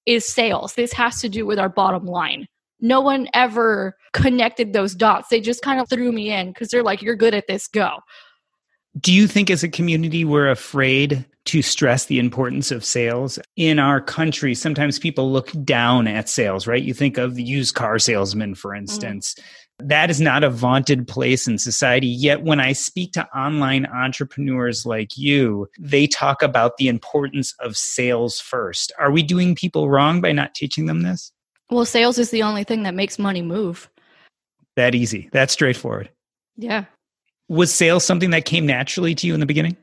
is 0.06 0.26
sales. 0.26 0.72
This 0.76 0.94
has 0.94 1.20
to 1.20 1.28
do 1.28 1.44
with 1.44 1.58
our 1.58 1.68
bottom 1.68 2.06
line 2.06 2.46
no 2.80 3.00
one 3.00 3.28
ever 3.34 3.96
connected 4.12 4.72
those 4.72 4.94
dots. 4.94 5.28
They 5.28 5.40
just 5.40 5.62
kind 5.62 5.80
of 5.80 5.88
threw 5.88 6.12
me 6.12 6.30
in 6.30 6.48
because 6.48 6.68
they're 6.68 6.82
like, 6.82 7.02
you're 7.02 7.16
good 7.16 7.34
at 7.34 7.46
this, 7.46 7.66
go. 7.66 8.00
Do 8.98 9.12
you 9.12 9.26
think 9.26 9.50
as 9.50 9.62
a 9.62 9.68
community 9.68 10.24
we're 10.24 10.50
afraid 10.50 11.26
to 11.46 11.60
stress 11.60 12.06
the 12.06 12.18
importance 12.18 12.70
of 12.70 12.84
sales? 12.84 13.38
In 13.56 13.78
our 13.78 14.00
country, 14.00 14.54
sometimes 14.54 14.98
people 14.98 15.30
look 15.30 15.52
down 15.64 16.08
at 16.08 16.30
sales, 16.30 16.66
right? 16.66 16.82
You 16.82 16.94
think 16.94 17.18
of 17.18 17.34
the 17.34 17.42
used 17.42 17.74
car 17.74 17.98
salesman, 17.98 18.54
for 18.54 18.70
mm. 18.70 18.78
instance. 18.78 19.34
Mm. 19.34 19.88
That 19.88 20.08
is 20.08 20.18
not 20.18 20.44
a 20.44 20.48
vaunted 20.48 21.06
place 21.06 21.46
in 21.46 21.58
society. 21.58 22.06
Yet, 22.06 22.42
when 22.42 22.58
I 22.58 22.72
speak 22.72 23.12
to 23.12 23.28
online 23.38 23.84
entrepreneurs 23.84 24.86
like 24.86 25.18
you, 25.18 25.68
they 25.78 26.06
talk 26.06 26.42
about 26.42 26.78
the 26.78 26.88
importance 26.88 27.54
of 27.60 27.76
sales 27.76 28.40
first. 28.40 28.90
Are 28.98 29.10
we 29.10 29.22
doing 29.22 29.54
people 29.54 29.90
wrong 29.90 30.22
by 30.22 30.32
not 30.32 30.54
teaching 30.54 30.86
them 30.86 31.02
this? 31.02 31.30
Well, 31.70 31.84
sales 31.84 32.18
is 32.18 32.30
the 32.30 32.42
only 32.42 32.64
thing 32.64 32.84
that 32.84 32.94
makes 32.94 33.18
money 33.18 33.42
move. 33.42 33.90
That 34.76 34.94
easy. 34.94 35.28
That's 35.32 35.52
straightforward. 35.52 36.10
Yeah. 36.56 36.84
Was 37.48 37.72
sales 37.72 38.04
something 38.04 38.30
that 38.30 38.44
came 38.44 38.66
naturally 38.66 39.14
to 39.14 39.26
you 39.26 39.34
in 39.34 39.40
the 39.40 39.46
beginning? 39.46 39.76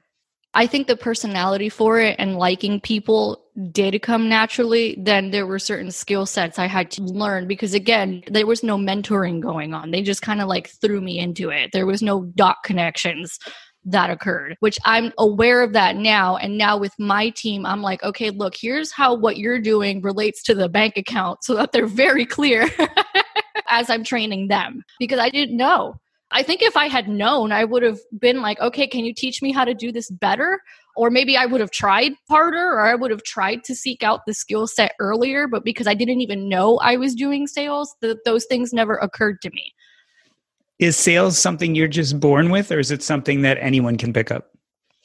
I 0.54 0.68
think 0.68 0.88
the 0.88 0.96
personality 0.96 1.70
for 1.70 2.00
it 2.00 2.16
and 2.20 2.38
liking 2.38 2.80
people 2.80 3.44
did 3.72 4.00
come 4.04 4.30
naturally. 4.30 4.96
Then 5.00 5.32
there 5.32 5.48
were 5.48 5.60
certain 5.60 5.90
skill 5.90 6.26
sets 6.26 6.60
I 6.60 6.68
had 6.68 6.92
to 6.92 7.02
learn 7.02 7.48
because, 7.48 7.74
again, 7.74 8.24
there 8.28 8.46
was 8.46 8.62
no 8.62 8.78
mentoring 8.78 9.40
going 9.40 9.74
on. 9.74 9.92
They 9.92 10.04
just 10.04 10.22
kind 10.22 10.42
of 10.42 10.48
like 10.48 10.70
threw 10.80 11.02
me 11.02 11.18
into 11.18 11.50
it. 11.50 11.72
There 11.74 11.88
was 11.88 12.04
no 12.04 12.26
dot 12.36 12.58
connections 12.64 13.40
that 13.86 14.10
occurred, 14.10 14.56
which 14.60 14.78
I'm 14.86 15.12
aware 15.18 15.62
of 15.62 15.74
that 15.74 15.96
now. 15.96 16.38
And 16.38 16.58
now 16.58 16.78
with 16.78 16.94
my 16.98 17.30
team, 17.30 17.66
I'm 17.66 17.82
like, 17.82 18.04
okay, 18.04 18.30
look, 18.30 18.56
here's 18.56 18.92
how 18.92 19.14
what 19.14 19.38
you're 19.38 19.60
doing 19.60 20.02
relates 20.02 20.42
to 20.44 20.56
the 20.56 20.70
bank 20.70 20.98
account 20.98 21.44
so 21.44 21.56
that 21.56 21.72
they're 21.72 21.88
very 21.88 22.26
clear 22.26 22.70
as 23.70 23.90
I'm 23.90 24.04
training 24.04 24.48
them 24.48 24.84
because 25.00 25.20
I 25.20 25.30
didn't 25.30 25.58
know. 25.58 25.96
I 26.32 26.42
think 26.42 26.64
if 26.64 26.76
I 26.76 26.88
had 26.88 27.08
known, 27.08 27.52
I 27.52 27.64
would 27.64 27.84
have 27.84 28.00
been 28.20 28.42
like, 28.42 28.60
okay, 28.60 28.88
can 28.88 29.06
you 29.06 29.14
teach 29.14 29.42
me 29.44 29.52
how 29.52 29.66
to 29.66 29.76
do 29.76 29.92
this 29.92 30.10
better? 30.10 30.60
Or 30.96 31.12
maybe 31.12 31.38
I 31.38 31.46
would 31.46 31.62
have 31.62 31.70
tried 31.70 32.14
harder 32.28 32.72
or 32.72 32.82
I 32.82 32.96
would 32.96 33.12
have 33.12 33.24
tried 33.24 33.64
to 33.66 33.76
seek 33.76 34.02
out 34.02 34.22
the 34.26 34.34
skill 34.34 34.66
set 34.66 34.94
earlier. 35.00 35.48
But 35.48 35.64
because 35.64 35.86
I 35.86 35.94
didn't 35.94 36.22
even 36.22 36.50
know 36.50 36.78
I 36.78 36.98
was 36.98 37.14
doing 37.14 37.46
sales, 37.46 37.96
the, 38.02 38.18
those 38.26 38.46
things 38.46 38.74
never 38.74 38.96
occurred 38.96 39.42
to 39.44 39.52
me. 39.52 39.74
Is 40.80 40.98
sales 40.98 41.38
something 41.38 41.76
you're 41.76 41.88
just 41.88 42.20
born 42.20 42.50
with, 42.50 42.72
or 42.72 42.80
is 42.80 42.92
it 42.92 43.04
something 43.04 43.42
that 43.44 43.58
anyone 43.60 43.98
can 43.98 44.12
pick 44.12 44.32
up? 44.32 44.52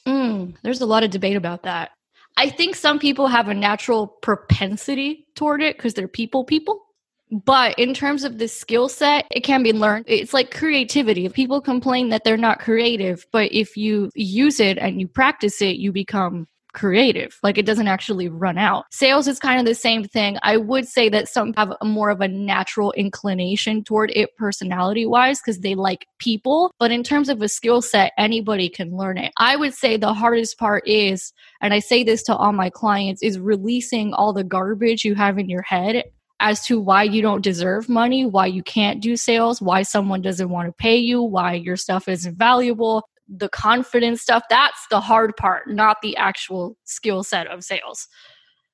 Mm, 0.07 0.57
there's 0.63 0.81
a 0.81 0.87
lot 0.87 1.05
of 1.05 1.11
debate 1.11 1.37
about 1.37 1.63
that. 1.65 1.91
I 2.37 2.49
think 2.49 2.77
some 2.77 2.99
people 2.99 3.27
have 3.27 3.49
a 3.49 3.55
natural 3.55 4.07
propensity 4.07 5.27
toward 5.35 5.61
it 5.61 5.77
because 5.77 5.95
they're 5.95 6.09
people 6.09 6.45
people. 6.45 6.85
But 7.31 7.79
in 7.79 7.93
terms 7.93 8.25
of 8.25 8.39
the 8.39 8.49
skill 8.49 8.89
set, 8.89 9.27
it 9.31 9.41
can 9.41 9.63
be 9.63 9.73
learned. 9.73 10.07
It's 10.09 10.33
like 10.33 10.55
creativity. 10.55 11.29
People 11.29 11.61
complain 11.61 12.09
that 12.09 12.25
they're 12.25 12.39
not 12.39 12.61
creative, 12.61 13.27
but 13.33 13.53
if 13.53 13.77
you 13.77 14.11
use 14.15 14.61
it 14.61 14.79
and 14.79 14.99
you 14.99 15.09
practice 15.09 15.61
it, 15.61 15.77
you 15.77 15.93
become 15.93 16.47
creative. 16.79 17.39
Like 17.43 17.59
it 17.59 17.67
doesn't 17.67 17.89
actually 17.89 18.29
run 18.29 18.57
out. 18.57 18.85
Sales 18.91 19.27
is 19.27 19.41
kind 19.41 19.59
of 19.59 19.67
the 19.67 19.75
same 19.75 20.05
thing. 20.05 20.39
I 20.43 20.57
would 20.57 20.87
say 20.87 21.09
that 21.09 21.29
some 21.29 21.53
have 21.55 21.75
more 21.83 22.09
of 22.09 22.21
a 22.21 22.29
natural 22.29 22.93
inclination 22.93 23.83
toward 23.83 24.13
it 24.15 24.37
personality 24.37 25.05
wise 25.05 25.41
because 25.41 25.59
they 25.59 25.75
like 25.75 26.07
people. 26.19 26.73
But 26.79 26.93
in 26.93 27.03
terms 27.03 27.29
of 27.29 27.43
a 27.43 27.49
skill 27.49 27.83
set, 27.83 28.13
anybody 28.17 28.69
can 28.69 28.97
learn 28.97 29.19
it. 29.19 29.33
I 29.39 29.57
would 29.57 29.75
say 29.75 29.97
the 29.97 30.15
hardest 30.15 30.57
part 30.57 30.87
is, 30.87 31.33
and 31.61 31.75
I 31.75 31.81
say 31.81 32.05
this 32.05 32.23
to 32.25 32.37
all 32.37 32.53
my 32.53 32.71
clients, 32.71 33.23
is 33.23 33.41
releasing 33.41 34.15
all 34.15 34.33
the 34.33 34.45
garbage 34.45 35.05
you 35.05 35.17
have 35.17 35.37
in 35.39 35.49
your 35.49 35.63
head 35.63 36.05
as 36.41 36.65
to 36.67 36.79
why 36.79 37.03
you 37.03 37.21
don't 37.21 37.43
deserve 37.43 37.89
money, 37.89 38.25
why 38.25 38.47
you 38.47 38.63
can't 38.63 39.03
do 39.03 39.17
sales, 39.17 39.61
why 39.61 39.83
someone 39.83 40.23
doesn't 40.23 40.51
want 40.51 40.69
to 40.69 40.73
pay 40.73 40.97
you, 40.97 41.21
why 41.21 41.55
your 41.55 41.77
stuff 41.77 42.07
isn't 42.07 42.39
valuable, 42.39 43.03
the 43.29 43.49
confidence 43.49 44.23
stuff. 44.23 44.43
That's 44.51 44.87
the 44.91 45.01
hard 45.01 45.37
part, 45.37 45.69
not 45.69 45.99
the 46.03 46.17
actual 46.17 46.77
skill 46.85 47.23
set 47.23 47.47
of 47.47 47.65
sales. 47.65 48.09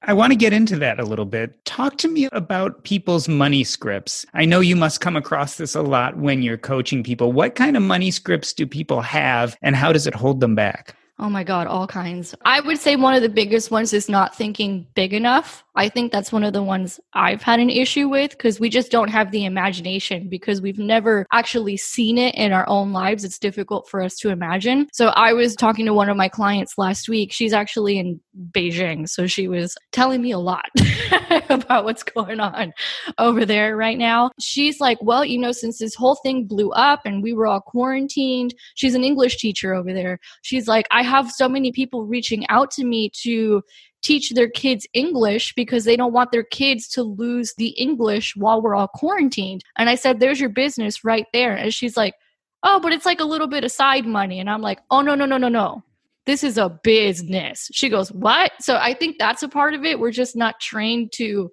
I 0.06 0.12
want 0.12 0.32
to 0.32 0.36
get 0.36 0.52
into 0.52 0.76
that 0.76 1.00
a 1.00 1.04
little 1.04 1.24
bit. 1.24 1.64
Talk 1.64 1.96
to 1.98 2.08
me 2.08 2.28
about 2.32 2.84
people's 2.84 3.26
money 3.26 3.64
scripts. 3.64 4.26
I 4.34 4.44
know 4.44 4.60
you 4.60 4.76
must 4.76 5.00
come 5.00 5.16
across 5.16 5.56
this 5.56 5.74
a 5.74 5.80
lot 5.80 6.18
when 6.18 6.42
you're 6.42 6.58
coaching 6.58 7.02
people. 7.02 7.32
What 7.32 7.54
kind 7.54 7.74
of 7.74 7.82
money 7.82 8.10
scripts 8.10 8.52
do 8.52 8.66
people 8.66 9.00
have 9.00 9.56
and 9.62 9.74
how 9.74 9.92
does 9.92 10.06
it 10.06 10.14
hold 10.14 10.40
them 10.40 10.54
back? 10.54 10.94
Oh 11.18 11.30
my 11.30 11.42
God, 11.42 11.66
all 11.66 11.86
kinds. 11.86 12.34
I 12.44 12.60
would 12.60 12.78
say 12.78 12.96
one 12.96 13.14
of 13.14 13.22
the 13.22 13.28
biggest 13.30 13.70
ones 13.70 13.94
is 13.94 14.08
not 14.08 14.36
thinking 14.36 14.86
big 14.94 15.14
enough. 15.14 15.63
I 15.76 15.88
think 15.88 16.12
that's 16.12 16.32
one 16.32 16.44
of 16.44 16.52
the 16.52 16.62
ones 16.62 17.00
I've 17.14 17.42
had 17.42 17.58
an 17.58 17.70
issue 17.70 18.08
with 18.08 18.30
because 18.30 18.60
we 18.60 18.68
just 18.68 18.90
don't 18.90 19.08
have 19.08 19.32
the 19.32 19.44
imagination 19.44 20.28
because 20.28 20.60
we've 20.60 20.78
never 20.78 21.26
actually 21.32 21.76
seen 21.76 22.16
it 22.16 22.34
in 22.37 22.52
our 22.52 22.68
own 22.68 22.92
lives. 22.92 23.24
It's 23.24 23.38
difficult 23.38 23.88
for 23.88 24.00
us 24.00 24.16
to 24.18 24.30
imagine. 24.30 24.87
So 24.92 25.08
I 25.08 25.32
was 25.32 25.56
talking 25.56 25.87
to 25.87 25.94
one 25.94 26.08
of 26.08 26.16
my 26.16 26.28
clients 26.28 26.78
last 26.78 27.08
week. 27.08 27.32
She's 27.32 27.52
actually 27.52 27.98
in 27.98 28.20
Beijing. 28.52 29.08
So 29.08 29.26
she 29.26 29.48
was 29.48 29.76
telling 29.90 30.22
me 30.22 30.30
a 30.30 30.38
lot 30.38 30.66
about 31.48 31.84
what's 31.84 32.02
going 32.02 32.38
on 32.38 32.72
over 33.18 33.44
there 33.44 33.76
right 33.76 33.98
now. 33.98 34.30
She's 34.40 34.80
like, 34.80 34.98
well, 35.00 35.24
you 35.24 35.38
know, 35.38 35.52
since 35.52 35.78
this 35.78 35.94
whole 35.94 36.16
thing 36.16 36.46
blew 36.46 36.70
up 36.70 37.00
and 37.04 37.22
we 37.22 37.32
were 37.32 37.46
all 37.46 37.60
quarantined, 37.60 38.54
she's 38.74 38.94
an 38.94 39.02
English 39.02 39.38
teacher 39.38 39.74
over 39.74 39.92
there. 39.92 40.20
She's 40.42 40.68
like, 40.68 40.87
I 40.92 41.02
have 41.02 41.32
so 41.32 41.48
many 41.48 41.72
people 41.72 42.06
reaching 42.06 42.46
out 42.48 42.70
to 42.72 42.84
me 42.84 43.10
to 43.22 43.62
teach 44.04 44.30
their 44.30 44.48
kids 44.48 44.86
English 44.92 45.54
because 45.54 45.84
they 45.84 45.96
don't 45.96 46.12
want 46.12 46.30
their 46.30 46.44
kids 46.44 46.86
to 46.88 47.02
lose 47.02 47.54
the 47.56 47.70
English 47.70 48.36
while 48.36 48.62
we're 48.62 48.76
all 48.76 48.86
quarantined. 48.86 49.62
And 49.76 49.88
I 49.90 49.96
said, 49.96 50.20
There's 50.20 50.38
your 50.38 50.50
business 50.50 51.02
right 51.02 51.26
there. 51.32 51.56
And 51.56 51.74
she's 51.74 51.96
like, 51.96 52.14
Oh, 52.62 52.78
but 52.80 52.92
it's 52.92 53.06
like 53.06 53.20
a 53.20 53.24
little 53.24 53.48
bit 53.48 53.64
of 53.64 53.72
side 53.72 54.06
money. 54.06 54.38
And 54.38 54.48
I'm 54.48 54.62
like, 54.62 54.80
Oh, 54.90 55.00
no, 55.00 55.14
no, 55.14 55.24
no, 55.24 55.38
no, 55.38 55.48
no. 55.48 55.82
This 56.26 56.44
is 56.44 56.56
a 56.56 56.68
business. 56.82 57.68
She 57.72 57.88
goes, 57.88 58.12
What? 58.12 58.52
So 58.60 58.76
I 58.76 58.94
think 58.94 59.16
that's 59.18 59.42
a 59.42 59.48
part 59.48 59.74
of 59.74 59.84
it. 59.84 59.98
We're 59.98 60.12
just 60.12 60.36
not 60.36 60.60
trained 60.60 61.12
to 61.16 61.50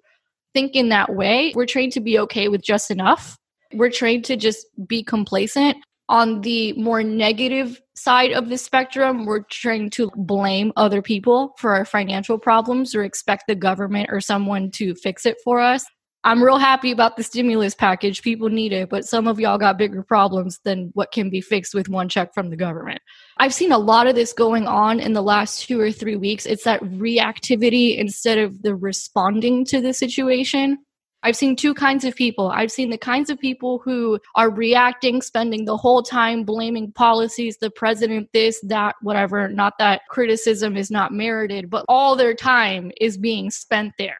think 0.54 0.76
in 0.76 0.90
that 0.90 1.14
way. 1.14 1.52
We're 1.56 1.66
trained 1.66 1.92
to 1.92 2.00
be 2.00 2.18
okay 2.20 2.48
with 2.48 2.62
just 2.62 2.90
enough. 2.90 3.36
We're 3.74 3.90
trained 3.90 4.26
to 4.26 4.36
just 4.36 4.66
be 4.86 5.02
complacent 5.02 5.78
on 6.08 6.40
the 6.40 6.72
more 6.74 7.02
negative 7.02 7.80
side 7.94 8.32
of 8.32 8.48
the 8.48 8.58
spectrum, 8.58 9.24
we're 9.24 9.44
trying 9.50 9.90
to 9.90 10.10
blame 10.16 10.72
other 10.76 11.02
people 11.02 11.54
for 11.58 11.74
our 11.74 11.84
financial 11.84 12.38
problems 12.38 12.94
or 12.94 13.04
expect 13.04 13.44
the 13.46 13.54
government 13.54 14.08
or 14.10 14.20
someone 14.20 14.70
to 14.72 14.94
fix 14.94 15.24
it 15.26 15.36
for 15.44 15.60
us. 15.60 15.84
I'm 16.24 16.42
real 16.42 16.58
happy 16.58 16.92
about 16.92 17.16
the 17.16 17.24
stimulus 17.24 17.74
package. 17.74 18.22
People 18.22 18.48
need 18.48 18.72
it, 18.72 18.88
but 18.88 19.04
some 19.04 19.26
of 19.26 19.40
y'all 19.40 19.58
got 19.58 19.76
bigger 19.76 20.04
problems 20.04 20.60
than 20.64 20.90
what 20.94 21.10
can 21.10 21.30
be 21.30 21.40
fixed 21.40 21.74
with 21.74 21.88
one 21.88 22.08
check 22.08 22.32
from 22.32 22.50
the 22.50 22.56
government. 22.56 23.00
I've 23.38 23.54
seen 23.54 23.72
a 23.72 23.78
lot 23.78 24.06
of 24.06 24.14
this 24.14 24.32
going 24.32 24.68
on 24.68 25.00
in 25.00 25.14
the 25.14 25.22
last 25.22 25.66
two 25.66 25.80
or 25.80 25.90
three 25.90 26.14
weeks. 26.14 26.46
It's 26.46 26.62
that 26.62 26.80
reactivity 26.82 27.98
instead 27.98 28.38
of 28.38 28.62
the 28.62 28.76
responding 28.76 29.64
to 29.66 29.80
the 29.80 29.92
situation. 29.92 30.78
I've 31.24 31.36
seen 31.36 31.54
two 31.54 31.74
kinds 31.74 32.04
of 32.04 32.16
people. 32.16 32.48
I've 32.48 32.72
seen 32.72 32.90
the 32.90 32.98
kinds 32.98 33.30
of 33.30 33.38
people 33.38 33.78
who 33.84 34.18
are 34.34 34.50
reacting, 34.50 35.22
spending 35.22 35.64
the 35.64 35.76
whole 35.76 36.02
time 36.02 36.42
blaming 36.42 36.90
policies, 36.92 37.58
the 37.58 37.70
president, 37.70 38.28
this, 38.32 38.60
that, 38.62 38.96
whatever. 39.02 39.48
Not 39.48 39.74
that 39.78 40.02
criticism 40.08 40.76
is 40.76 40.90
not 40.90 41.12
merited, 41.12 41.70
but 41.70 41.84
all 41.88 42.16
their 42.16 42.34
time 42.34 42.90
is 43.00 43.16
being 43.16 43.50
spent 43.50 43.92
there. 43.98 44.18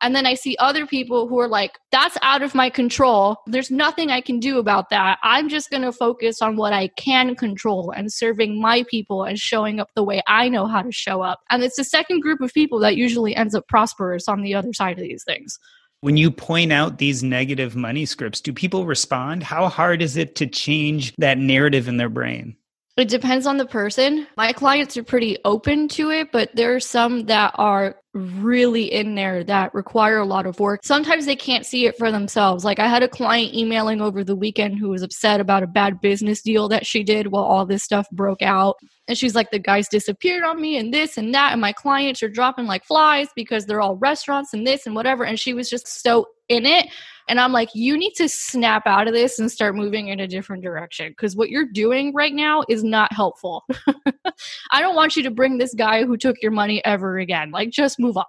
And 0.00 0.14
then 0.14 0.26
I 0.26 0.34
see 0.34 0.56
other 0.60 0.86
people 0.86 1.26
who 1.26 1.40
are 1.40 1.48
like, 1.48 1.72
that's 1.90 2.16
out 2.22 2.42
of 2.42 2.54
my 2.54 2.70
control. 2.70 3.38
There's 3.46 3.70
nothing 3.70 4.10
I 4.10 4.20
can 4.20 4.38
do 4.38 4.58
about 4.58 4.90
that. 4.90 5.18
I'm 5.24 5.48
just 5.48 5.70
going 5.70 5.82
to 5.82 5.92
focus 5.92 6.40
on 6.40 6.56
what 6.56 6.72
I 6.72 6.88
can 6.96 7.34
control 7.34 7.90
and 7.90 8.12
serving 8.12 8.60
my 8.60 8.84
people 8.88 9.24
and 9.24 9.36
showing 9.38 9.80
up 9.80 9.88
the 9.96 10.04
way 10.04 10.22
I 10.28 10.48
know 10.48 10.66
how 10.66 10.82
to 10.82 10.92
show 10.92 11.22
up. 11.22 11.40
And 11.50 11.64
it's 11.64 11.76
the 11.76 11.84
second 11.84 12.20
group 12.20 12.40
of 12.40 12.54
people 12.54 12.78
that 12.78 12.96
usually 12.96 13.34
ends 13.34 13.56
up 13.56 13.66
prosperous 13.66 14.28
on 14.28 14.42
the 14.42 14.54
other 14.54 14.72
side 14.72 14.98
of 14.98 15.02
these 15.02 15.24
things. 15.24 15.58
When 16.00 16.16
you 16.16 16.30
point 16.30 16.72
out 16.72 16.98
these 16.98 17.24
negative 17.24 17.74
money 17.74 18.06
scripts, 18.06 18.40
do 18.40 18.52
people 18.52 18.86
respond? 18.86 19.42
How 19.42 19.68
hard 19.68 20.00
is 20.00 20.16
it 20.16 20.36
to 20.36 20.46
change 20.46 21.12
that 21.16 21.38
narrative 21.38 21.88
in 21.88 21.96
their 21.96 22.08
brain? 22.08 22.56
It 22.96 23.08
depends 23.08 23.46
on 23.46 23.56
the 23.56 23.66
person. 23.66 24.26
My 24.36 24.52
clients 24.52 24.96
are 24.96 25.02
pretty 25.02 25.38
open 25.44 25.88
to 25.88 26.10
it, 26.10 26.30
but 26.32 26.50
there 26.54 26.74
are 26.74 26.80
some 26.80 27.26
that 27.26 27.52
are 27.56 27.96
really 28.18 28.92
in 28.92 29.14
there 29.14 29.44
that 29.44 29.72
require 29.74 30.18
a 30.18 30.24
lot 30.24 30.46
of 30.46 30.58
work. 30.60 30.80
Sometimes 30.84 31.26
they 31.26 31.36
can't 31.36 31.64
see 31.64 31.86
it 31.86 31.96
for 31.96 32.10
themselves. 32.10 32.64
Like 32.64 32.78
I 32.78 32.86
had 32.86 33.02
a 33.02 33.08
client 33.08 33.54
emailing 33.54 34.00
over 34.00 34.24
the 34.24 34.36
weekend 34.36 34.78
who 34.78 34.88
was 34.88 35.02
upset 35.02 35.40
about 35.40 35.62
a 35.62 35.66
bad 35.66 36.00
business 36.00 36.42
deal 36.42 36.68
that 36.68 36.86
she 36.86 37.02
did 37.02 37.28
while 37.28 37.44
all 37.44 37.66
this 37.66 37.82
stuff 37.82 38.08
broke 38.10 38.42
out. 38.42 38.76
And 39.06 39.16
she's 39.16 39.34
like, 39.34 39.50
the 39.50 39.58
guys 39.58 39.88
disappeared 39.88 40.44
on 40.44 40.60
me 40.60 40.76
and 40.76 40.92
this 40.92 41.16
and 41.16 41.34
that. 41.34 41.52
And 41.52 41.60
my 41.60 41.72
clients 41.72 42.22
are 42.22 42.28
dropping 42.28 42.66
like 42.66 42.84
flies 42.84 43.28
because 43.34 43.64
they're 43.64 43.80
all 43.80 43.96
restaurants 43.96 44.52
and 44.52 44.66
this 44.66 44.86
and 44.86 44.94
whatever. 44.94 45.24
And 45.24 45.38
she 45.38 45.54
was 45.54 45.70
just 45.70 46.02
so 46.02 46.26
in 46.48 46.66
it. 46.66 46.88
And 47.28 47.38
I'm 47.38 47.52
like, 47.52 47.68
you 47.74 47.96
need 47.96 48.14
to 48.14 48.28
snap 48.28 48.86
out 48.86 49.06
of 49.06 49.12
this 49.12 49.38
and 49.38 49.52
start 49.52 49.76
moving 49.76 50.08
in 50.08 50.18
a 50.18 50.26
different 50.26 50.62
direction 50.62 51.10
because 51.10 51.36
what 51.36 51.50
you're 51.50 51.68
doing 51.70 52.14
right 52.14 52.32
now 52.32 52.64
is 52.68 52.82
not 52.82 53.12
helpful. 53.12 53.64
I 54.70 54.80
don't 54.80 54.96
want 54.96 55.14
you 55.14 55.22
to 55.24 55.30
bring 55.30 55.58
this 55.58 55.74
guy 55.74 56.04
who 56.04 56.16
took 56.16 56.36
your 56.40 56.52
money 56.52 56.82
ever 56.86 57.18
again. 57.18 57.50
Like, 57.50 57.70
just 57.70 58.00
move 58.00 58.16
on. 58.16 58.24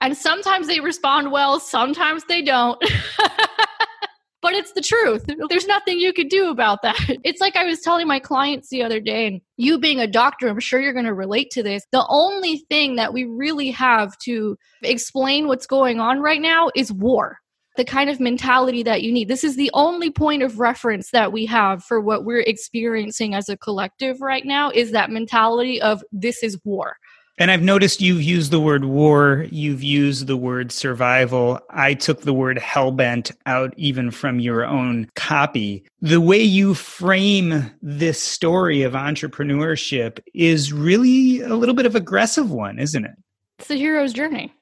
And 0.00 0.16
sometimes 0.16 0.66
they 0.66 0.80
respond 0.80 1.30
well, 1.30 1.60
sometimes 1.60 2.24
they 2.24 2.42
don't. 2.42 2.82
but 4.42 4.54
it's 4.54 4.72
the 4.72 4.80
truth. 4.80 5.26
There's 5.48 5.66
nothing 5.66 5.98
you 5.98 6.12
could 6.12 6.28
do 6.28 6.50
about 6.50 6.82
that. 6.82 6.96
It's 7.22 7.40
like 7.40 7.54
I 7.54 7.64
was 7.64 7.80
telling 7.80 8.08
my 8.08 8.18
clients 8.18 8.70
the 8.70 8.82
other 8.82 8.98
day, 8.98 9.26
and 9.26 9.40
you 9.58 9.78
being 9.78 10.00
a 10.00 10.06
doctor, 10.06 10.48
I'm 10.48 10.58
sure 10.58 10.80
you're 10.80 10.94
going 10.94 11.04
to 11.04 11.14
relate 11.14 11.50
to 11.52 11.62
this. 11.62 11.84
The 11.92 12.06
only 12.08 12.64
thing 12.70 12.96
that 12.96 13.12
we 13.12 13.24
really 13.24 13.70
have 13.70 14.16
to 14.24 14.56
explain 14.82 15.46
what's 15.46 15.66
going 15.66 16.00
on 16.00 16.20
right 16.20 16.40
now 16.40 16.70
is 16.74 16.92
war 16.92 17.38
the 17.76 17.84
kind 17.84 18.10
of 18.10 18.20
mentality 18.20 18.82
that 18.82 19.02
you 19.02 19.12
need. 19.12 19.28
This 19.28 19.44
is 19.44 19.56
the 19.56 19.70
only 19.74 20.10
point 20.10 20.42
of 20.42 20.58
reference 20.58 21.10
that 21.10 21.32
we 21.32 21.46
have 21.46 21.84
for 21.84 22.00
what 22.00 22.24
we're 22.24 22.40
experiencing 22.40 23.34
as 23.34 23.48
a 23.48 23.56
collective 23.56 24.20
right 24.20 24.44
now 24.44 24.70
is 24.70 24.90
that 24.92 25.10
mentality 25.10 25.80
of 25.80 26.02
this 26.12 26.42
is 26.42 26.58
war. 26.64 26.96
And 27.40 27.50
I've 27.50 27.62
noticed 27.62 28.02
you've 28.02 28.22
used 28.22 28.50
the 28.50 28.60
word 28.60 28.84
war, 28.84 29.46
you've 29.50 29.82
used 29.82 30.26
the 30.26 30.36
word 30.36 30.70
survival. 30.70 31.58
I 31.70 31.94
took 31.94 32.20
the 32.20 32.34
word 32.34 32.58
hellbent 32.58 33.32
out 33.46 33.72
even 33.78 34.10
from 34.10 34.40
your 34.40 34.66
own 34.66 35.08
copy. 35.16 35.86
The 36.02 36.20
way 36.20 36.42
you 36.42 36.74
frame 36.74 37.70
this 37.80 38.22
story 38.22 38.82
of 38.82 38.92
entrepreneurship 38.92 40.20
is 40.34 40.70
really 40.70 41.40
a 41.40 41.56
little 41.56 41.74
bit 41.74 41.86
of 41.86 41.94
aggressive 41.94 42.50
one, 42.50 42.78
isn't 42.78 43.06
it? 43.06 43.14
It's 43.58 43.68
the 43.68 43.76
hero's 43.76 44.12
journey. 44.12 44.52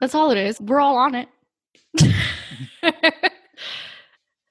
That's 0.00 0.16
all 0.16 0.32
it 0.32 0.38
is. 0.38 0.60
We're 0.60 0.80
all 0.80 0.96
on 0.96 1.14
it. 1.14 1.28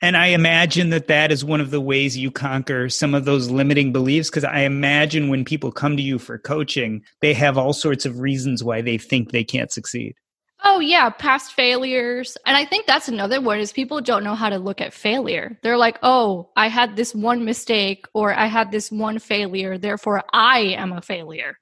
and 0.02 0.18
I 0.18 0.28
imagine 0.28 0.89
that 0.91 1.08
that 1.08 1.32
is 1.32 1.46
one 1.46 1.62
of 1.62 1.72
the 1.72 1.82
ways 1.82 2.18
you 2.18 2.32
conquer 2.32 2.89
some 2.89 3.13
of 3.13 3.26
those 3.26 3.50
limiting 3.50 3.91
beliefs. 3.91 4.30
Because 4.30 4.44
I 4.44 4.62
imagine 4.62 5.30
when 5.30 5.46
people 5.46 5.72
come 5.72 5.98
to 5.98 6.04
you 6.04 6.20
for 6.20 6.38
coaching, 6.38 7.04
they 7.22 7.34
have 7.34 7.58
all 7.58 7.74
sorts 7.74 8.06
of 8.06 8.20
reasons 8.20 8.63
why 8.63 8.82
they 8.82 8.98
think 8.98 9.32
they 9.32 9.44
can't 9.44 9.72
succeed. 9.72 10.15
Oh 10.63 10.80
yeah, 10.80 11.10
past 11.10 11.54
failures. 11.54 12.38
And 12.46 12.58
I 12.58 12.65
think 12.65 12.88
that's 12.88 13.08
another 13.08 13.39
one 13.39 13.60
is 13.60 13.72
people 13.72 14.02
don't 14.02 14.24
know 14.24 14.36
how 14.36 14.50
to 14.50 14.58
look 14.58 14.82
at 14.82 14.94
failure. 14.94 15.60
They're 15.62 15.78
like, 15.78 16.00
"Oh, 16.02 16.50
I 16.56 16.70
had 16.70 16.96
this 16.96 17.13
one 17.13 17.46
mistake 17.46 18.06
or 18.13 18.34
I 18.34 18.48
had 18.48 18.72
this 18.72 18.91
one 18.91 19.20
failure, 19.20 19.78
therefore 19.78 20.24
I 20.34 20.60
am 20.60 20.91
a 20.91 21.02
failure." 21.02 21.60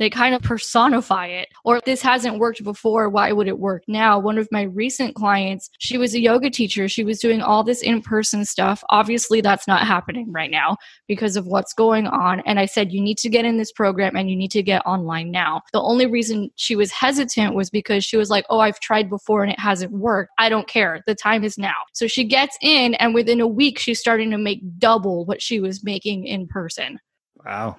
They 0.00 0.08
kind 0.08 0.34
of 0.34 0.40
personify 0.40 1.26
it. 1.26 1.48
Or 1.62 1.82
this 1.84 2.00
hasn't 2.00 2.38
worked 2.38 2.64
before, 2.64 3.10
why 3.10 3.32
would 3.32 3.48
it 3.48 3.58
work 3.58 3.84
now? 3.86 4.18
One 4.18 4.38
of 4.38 4.48
my 4.50 4.62
recent 4.62 5.14
clients, 5.14 5.68
she 5.78 5.98
was 5.98 6.14
a 6.14 6.20
yoga 6.20 6.48
teacher. 6.48 6.88
She 6.88 7.04
was 7.04 7.18
doing 7.18 7.42
all 7.42 7.62
this 7.62 7.82
in 7.82 8.00
person 8.00 8.46
stuff. 8.46 8.82
Obviously, 8.88 9.42
that's 9.42 9.68
not 9.68 9.86
happening 9.86 10.32
right 10.32 10.50
now 10.50 10.78
because 11.06 11.36
of 11.36 11.46
what's 11.46 11.74
going 11.74 12.06
on. 12.06 12.40
And 12.46 12.58
I 12.58 12.64
said, 12.64 12.92
you 12.92 13.00
need 13.02 13.18
to 13.18 13.28
get 13.28 13.44
in 13.44 13.58
this 13.58 13.72
program 13.72 14.16
and 14.16 14.30
you 14.30 14.36
need 14.36 14.50
to 14.52 14.62
get 14.62 14.86
online 14.86 15.30
now. 15.30 15.60
The 15.74 15.82
only 15.82 16.06
reason 16.06 16.50
she 16.56 16.76
was 16.76 16.90
hesitant 16.90 17.54
was 17.54 17.68
because 17.68 18.02
she 18.02 18.16
was 18.16 18.30
like, 18.30 18.46
oh, 18.48 18.60
I've 18.60 18.80
tried 18.80 19.10
before 19.10 19.42
and 19.42 19.52
it 19.52 19.60
hasn't 19.60 19.92
worked. 19.92 20.32
I 20.38 20.48
don't 20.48 20.66
care. 20.66 21.02
The 21.06 21.14
time 21.14 21.44
is 21.44 21.58
now. 21.58 21.76
So 21.92 22.06
she 22.06 22.24
gets 22.24 22.56
in, 22.62 22.94
and 22.94 23.12
within 23.12 23.38
a 23.38 23.46
week, 23.46 23.78
she's 23.78 24.00
starting 24.00 24.30
to 24.30 24.38
make 24.38 24.62
double 24.78 25.26
what 25.26 25.42
she 25.42 25.60
was 25.60 25.84
making 25.84 26.26
in 26.26 26.46
person. 26.46 26.98
Wow 27.44 27.76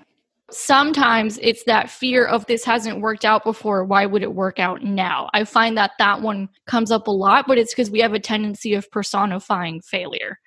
Sometimes 0.52 1.40
it's 1.42 1.64
that 1.64 1.90
fear 1.90 2.26
of 2.26 2.46
this 2.46 2.64
hasn't 2.64 3.02
worked 3.02 3.26
out 3.26 3.44
before. 3.44 3.86
Why 3.86 4.06
would 4.06 4.24
it 4.24 4.34
work 4.34 4.60
out 4.60 4.84
now? 4.84 5.30
I 5.34 5.44
find 5.44 5.78
that 5.78 5.92
that 6.00 6.22
one 6.22 6.50
comes 6.68 6.92
up 6.92 7.08
a 7.08 7.12
lot, 7.12 7.46
but 7.48 7.58
it's 7.58 7.74
because 7.74 7.90
we 7.90 8.00
have 8.00 8.14
a 8.14 8.20
tendency 8.20 8.74
of 8.74 8.90
personifying 8.92 9.82
failure. 9.82 10.38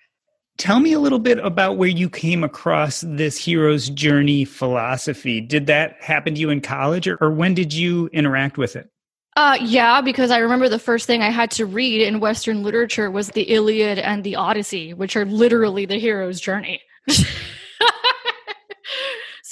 Tell 0.57 0.79
me 0.79 0.93
a 0.93 1.01
little 1.01 1.19
bit 1.19 1.39
about 1.39 1.79
where 1.79 1.89
you 1.89 2.09
came 2.09 2.45
across 2.45 3.03
this 3.07 3.37
hero's 3.37 3.91
journey 3.91 4.45
philosophy. 4.45 5.41
Did 5.41 5.67
that 5.67 5.97
happen 6.01 6.35
to 6.35 6.41
you 6.41 6.51
in 6.51 6.61
college 6.61 7.09
or, 7.09 7.17
or 7.21 7.31
when 7.31 7.55
did 7.55 7.73
you 7.73 8.09
interact 8.13 8.57
with 8.57 8.77
it? 8.77 8.89
Uh, 9.37 9.59
yeah, 9.61 10.01
because 10.01 10.31
I 10.31 10.39
remember 10.39 10.69
the 10.69 10.79
first 10.79 11.09
thing 11.09 11.23
I 11.23 11.31
had 11.31 11.51
to 11.53 11.67
read 11.67 12.03
in 12.03 12.21
Western 12.21 12.63
literature 12.63 13.11
was 13.11 13.29
the 13.31 13.43
Iliad 13.43 13.99
and 13.99 14.23
the 14.23 14.37
Odyssey, 14.37 14.95
which 14.95 15.17
are 15.17 15.25
literally 15.25 15.87
the 15.87 15.99
hero's 15.99 16.41
journey. 16.41 16.81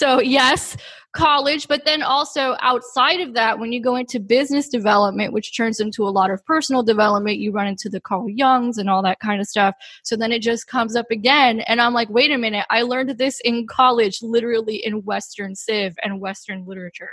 so, 0.03 0.21
yes, 0.21 0.77
college, 1.13 1.69
but 1.69 1.85
then 1.85 2.03
also 2.03 2.57
outside 2.61 3.21
of 3.21 3.35
that, 3.35 3.57
when 3.61 3.71
you 3.71 3.81
go 3.81 3.95
into 3.95 4.19
business 4.19 4.69
development, 4.69 5.33
which 5.33 5.57
turns 5.57 5.79
into 5.79 6.03
a 6.03 6.11
lot 6.11 6.33
of 6.33 6.45
personal 6.45 6.83
development, 6.83 7.39
you 7.39 7.53
run 7.53 7.69
into 7.69 7.89
the 7.89 8.01
Carl 8.01 8.27
Jungs 8.37 8.79
and 8.79 8.91
all 8.91 9.01
that 9.05 9.21
kind 9.21 9.41
of 9.41 9.47
stuff. 9.47 9.77
So 10.03 10.17
then 10.17 10.33
it 10.33 10.43
just 10.43 10.67
comes 10.67 10.97
up 10.97 11.07
again. 11.13 11.61
And 11.61 11.81
I'm 11.81 11.95
like, 11.95 12.09
wait 12.11 12.33
a 12.33 12.37
minute, 12.37 12.67
I 12.69 12.83
learned 12.83 13.17
this 13.17 13.39
in 13.45 13.69
college, 13.69 14.23
literally 14.23 14.85
in 14.85 15.05
Western 15.05 15.55
Civ 15.55 15.95
and 16.03 16.21
Western 16.21 16.67
literature. 16.67 17.11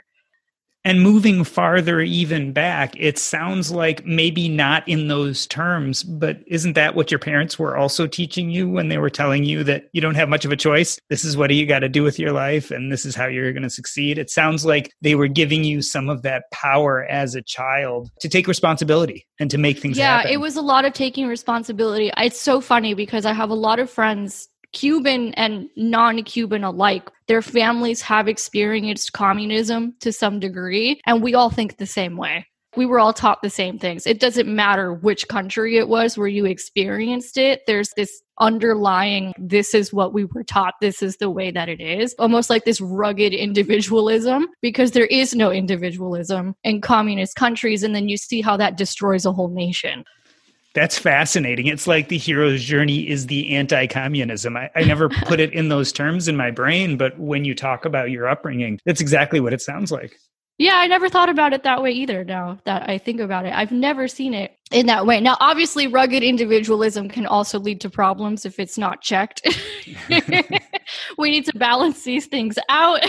And 0.86 1.02
moving 1.02 1.44
farther 1.44 2.00
even 2.00 2.54
back, 2.54 2.96
it 2.98 3.20
sounds 3.20 3.70
like 3.70 4.06
maybe 4.06 4.48
not 4.48 4.88
in 4.88 5.10
those 5.10 5.46
terms, 5.46 6.04
but 6.04 6.40
isn't 6.48 6.74
that 6.74 6.96
what 6.96 7.12
your 7.12 7.20
parents 7.20 7.60
were 7.60 7.76
also 7.76 8.08
teaching 8.08 8.50
you 8.50 8.70
when 8.70 8.88
they 8.88 8.98
were 8.98 9.10
telling 9.10 9.44
you 9.44 9.64
that 9.66 9.90
you 9.92 10.00
don't 10.00 10.16
have 10.16 10.30
much 10.30 10.46
of 10.46 10.54
a 10.54 10.56
choice? 10.56 10.98
This 11.10 11.26
is 11.26 11.36
what 11.36 11.54
you 11.54 11.66
got 11.66 11.80
to 11.80 11.90
do 11.90 12.02
with 12.02 12.18
your 12.18 12.32
life, 12.32 12.72
and 12.72 12.92
this 12.92 13.06
is 13.06 13.14
how 13.14 13.28
you're 13.28 13.52
going 13.52 13.64
to 13.64 13.70
succeed. 13.70 14.18
It 14.18 14.30
sounds 14.30 14.66
like 14.66 14.94
they 15.02 15.16
were 15.16 15.28
giving 15.28 15.66
you 15.66 15.82
some 15.82 16.08
of 16.08 16.22
that 16.22 16.44
power 16.52 17.04
as 17.06 17.36
a 17.36 17.42
child 17.42 18.10
to 18.22 18.30
take 18.30 18.48
responsibility 18.48 19.28
and 19.40 19.52
to 19.52 19.58
make 19.58 19.80
things 19.80 19.98
yeah, 19.98 20.18
happen. 20.18 20.32
it 20.32 20.40
was 20.40 20.56
a 20.56 20.62
lot 20.62 20.86
of 20.86 20.94
taking 20.94 21.28
responsibility. 21.28 22.10
It's 22.18 22.40
so 22.40 22.62
funny 22.62 22.94
because 22.94 23.26
I 23.26 23.34
have 23.34 23.50
a 23.50 23.56
lot 23.56 23.80
of 23.80 23.90
friends 23.90 24.48
Cuban 24.74 25.34
and 25.36 25.70
non 25.76 26.24
Cuban 26.24 26.64
alike, 26.64 27.10
their 27.28 27.42
families 27.42 28.02
have 28.02 28.28
experienced 28.28 29.14
communism 29.14 29.96
to 30.02 30.12
some 30.12 30.40
degree, 30.40 31.02
and 31.06 31.24
we 31.24 31.34
all 31.34 31.50
think 31.50 31.78
the 31.78 31.86
same 31.86 32.18
way. 32.18 32.46
We 32.76 32.86
were 32.86 33.00
all 33.00 33.14
taught 33.14 33.42
the 33.42 33.50
same 33.50 33.80
things. 33.80 34.06
It 34.06 34.20
doesn't 34.20 34.48
matter 34.48 34.94
which 34.94 35.28
country 35.28 35.78
it 35.78 35.88
was 35.88 36.18
where 36.18 36.28
you 36.28 36.46
experienced 36.46 37.36
it. 37.38 37.62
There's 37.66 37.90
this 37.98 38.22
underlying, 38.40 39.34
this 39.40 39.74
is 39.74 39.92
what 39.92 40.14
we 40.14 40.26
were 40.26 40.44
taught, 40.44 40.76
this 40.80 41.02
is 41.02 41.18
the 41.18 41.32
way 41.32 41.50
that 41.50 41.68
it 41.68 41.82
is. 41.82 42.14
Almost 42.20 42.50
like 42.50 42.66
this 42.66 42.80
rugged 42.80 43.34
individualism, 43.34 44.48
because 44.62 44.92
there 44.92 45.08
is 45.08 45.34
no 45.34 45.52
individualism 45.52 46.54
in 46.64 46.80
communist 46.80 47.36
countries. 47.36 47.82
And 47.82 47.96
then 47.96 48.08
you 48.08 48.18
see 48.18 48.42
how 48.42 48.56
that 48.58 48.78
destroys 48.78 49.26
a 49.26 49.34
whole 49.34 49.50
nation. 49.50 50.06
That's 50.80 50.98
fascinating. 50.98 51.68
It's 51.68 51.88
like 51.88 52.08
the 52.08 52.18
hero's 52.18 52.64
journey 52.64 53.06
is 53.10 53.28
the 53.28 53.54
anti 53.54 53.86
communism. 53.88 54.56
I, 54.56 54.70
I, 54.78 54.86
never 54.86 55.10
put 55.26 55.42
it 55.42 55.52
in 55.52 55.68
those 55.68 55.92
terms 55.92 56.30
in 56.30 56.38
my 56.38 56.52
brain, 56.52 56.96
but 56.96 57.20
when 57.20 57.44
you 57.44 57.54
talk 57.54 57.84
about 57.84 58.12
your 58.12 58.30
upbringing, 58.30 58.80
that's 58.86 59.02
exactly 59.02 59.42
what 59.42 59.52
it 59.52 59.62
sounds 59.62 59.92
like. 59.92 60.18
Yeah, 60.58 60.76
I 60.76 60.88
never 60.88 61.10
thought 61.10 61.28
about 61.28 61.52
it 61.52 61.64
that 61.64 61.84
way 61.84 61.92
either. 61.92 62.24
Now 62.24 62.60
that 62.64 62.90
I 62.90 62.98
think 62.98 63.20
about 63.20 63.46
it, 63.46 63.52
I've 63.54 63.74
never 63.74 64.08
seen 64.08 64.34
it 64.34 64.58
in 64.72 64.86
that 64.86 65.06
way. 65.06 65.20
Now, 65.20 65.36
obviously, 65.42 65.86
rugged 65.86 66.24
individualism 66.24 67.10
can 67.10 67.26
also 67.26 67.60
lead 67.60 67.82
to 67.82 67.90
problems 67.90 68.46
if 68.46 68.58
it's 68.58 68.78
not 68.78 69.02
checked. 69.02 69.46
we 71.18 71.30
need 71.30 71.46
to 71.46 71.58
balance 71.58 72.04
these 72.04 72.28
things 72.28 72.58
out. 72.70 73.02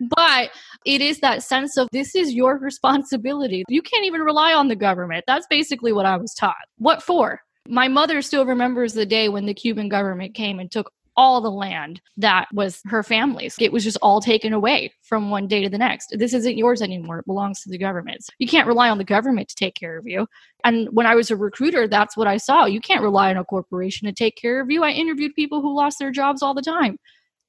but 0.00 0.50
it 0.84 1.00
is 1.00 1.20
that 1.20 1.42
sense 1.42 1.76
of 1.76 1.88
this 1.92 2.14
is 2.14 2.32
your 2.32 2.58
responsibility. 2.58 3.64
You 3.68 3.82
can't 3.82 4.06
even 4.06 4.22
rely 4.22 4.54
on 4.54 4.68
the 4.68 4.76
government. 4.76 5.24
That's 5.26 5.46
basically 5.48 5.92
what 5.92 6.06
I 6.06 6.16
was 6.16 6.34
taught. 6.34 6.56
What 6.78 7.02
for? 7.02 7.40
My 7.68 7.88
mother 7.88 8.22
still 8.22 8.46
remembers 8.46 8.94
the 8.94 9.04
day 9.04 9.28
when 9.28 9.46
the 9.46 9.54
Cuban 9.54 9.88
government 9.88 10.34
came 10.34 10.58
and 10.58 10.70
took 10.70 10.90
all 11.18 11.40
the 11.40 11.50
land 11.50 12.00
that 12.16 12.46
was 12.54 12.80
her 12.86 13.02
family's. 13.02 13.56
It 13.58 13.72
was 13.72 13.82
just 13.82 13.98
all 14.00 14.20
taken 14.20 14.52
away 14.52 14.92
from 15.02 15.30
one 15.30 15.48
day 15.48 15.62
to 15.64 15.68
the 15.68 15.76
next. 15.76 16.14
This 16.16 16.32
isn't 16.32 16.56
yours 16.56 16.80
anymore. 16.80 17.18
It 17.18 17.26
belongs 17.26 17.60
to 17.62 17.70
the 17.70 17.76
government. 17.76 18.24
You 18.38 18.46
can't 18.46 18.68
rely 18.68 18.88
on 18.88 18.98
the 18.98 19.04
government 19.04 19.48
to 19.48 19.56
take 19.56 19.74
care 19.74 19.98
of 19.98 20.06
you. 20.06 20.28
And 20.64 20.88
when 20.92 21.06
I 21.06 21.16
was 21.16 21.32
a 21.32 21.36
recruiter, 21.36 21.88
that's 21.88 22.16
what 22.16 22.28
I 22.28 22.36
saw. 22.36 22.66
You 22.66 22.80
can't 22.80 23.02
rely 23.02 23.30
on 23.30 23.36
a 23.36 23.44
corporation 23.44 24.06
to 24.06 24.12
take 24.12 24.36
care 24.36 24.60
of 24.60 24.70
you. 24.70 24.84
I 24.84 24.90
interviewed 24.90 25.34
people 25.34 25.60
who 25.60 25.76
lost 25.76 25.98
their 25.98 26.12
jobs 26.12 26.40
all 26.40 26.54
the 26.54 26.62
time. 26.62 26.98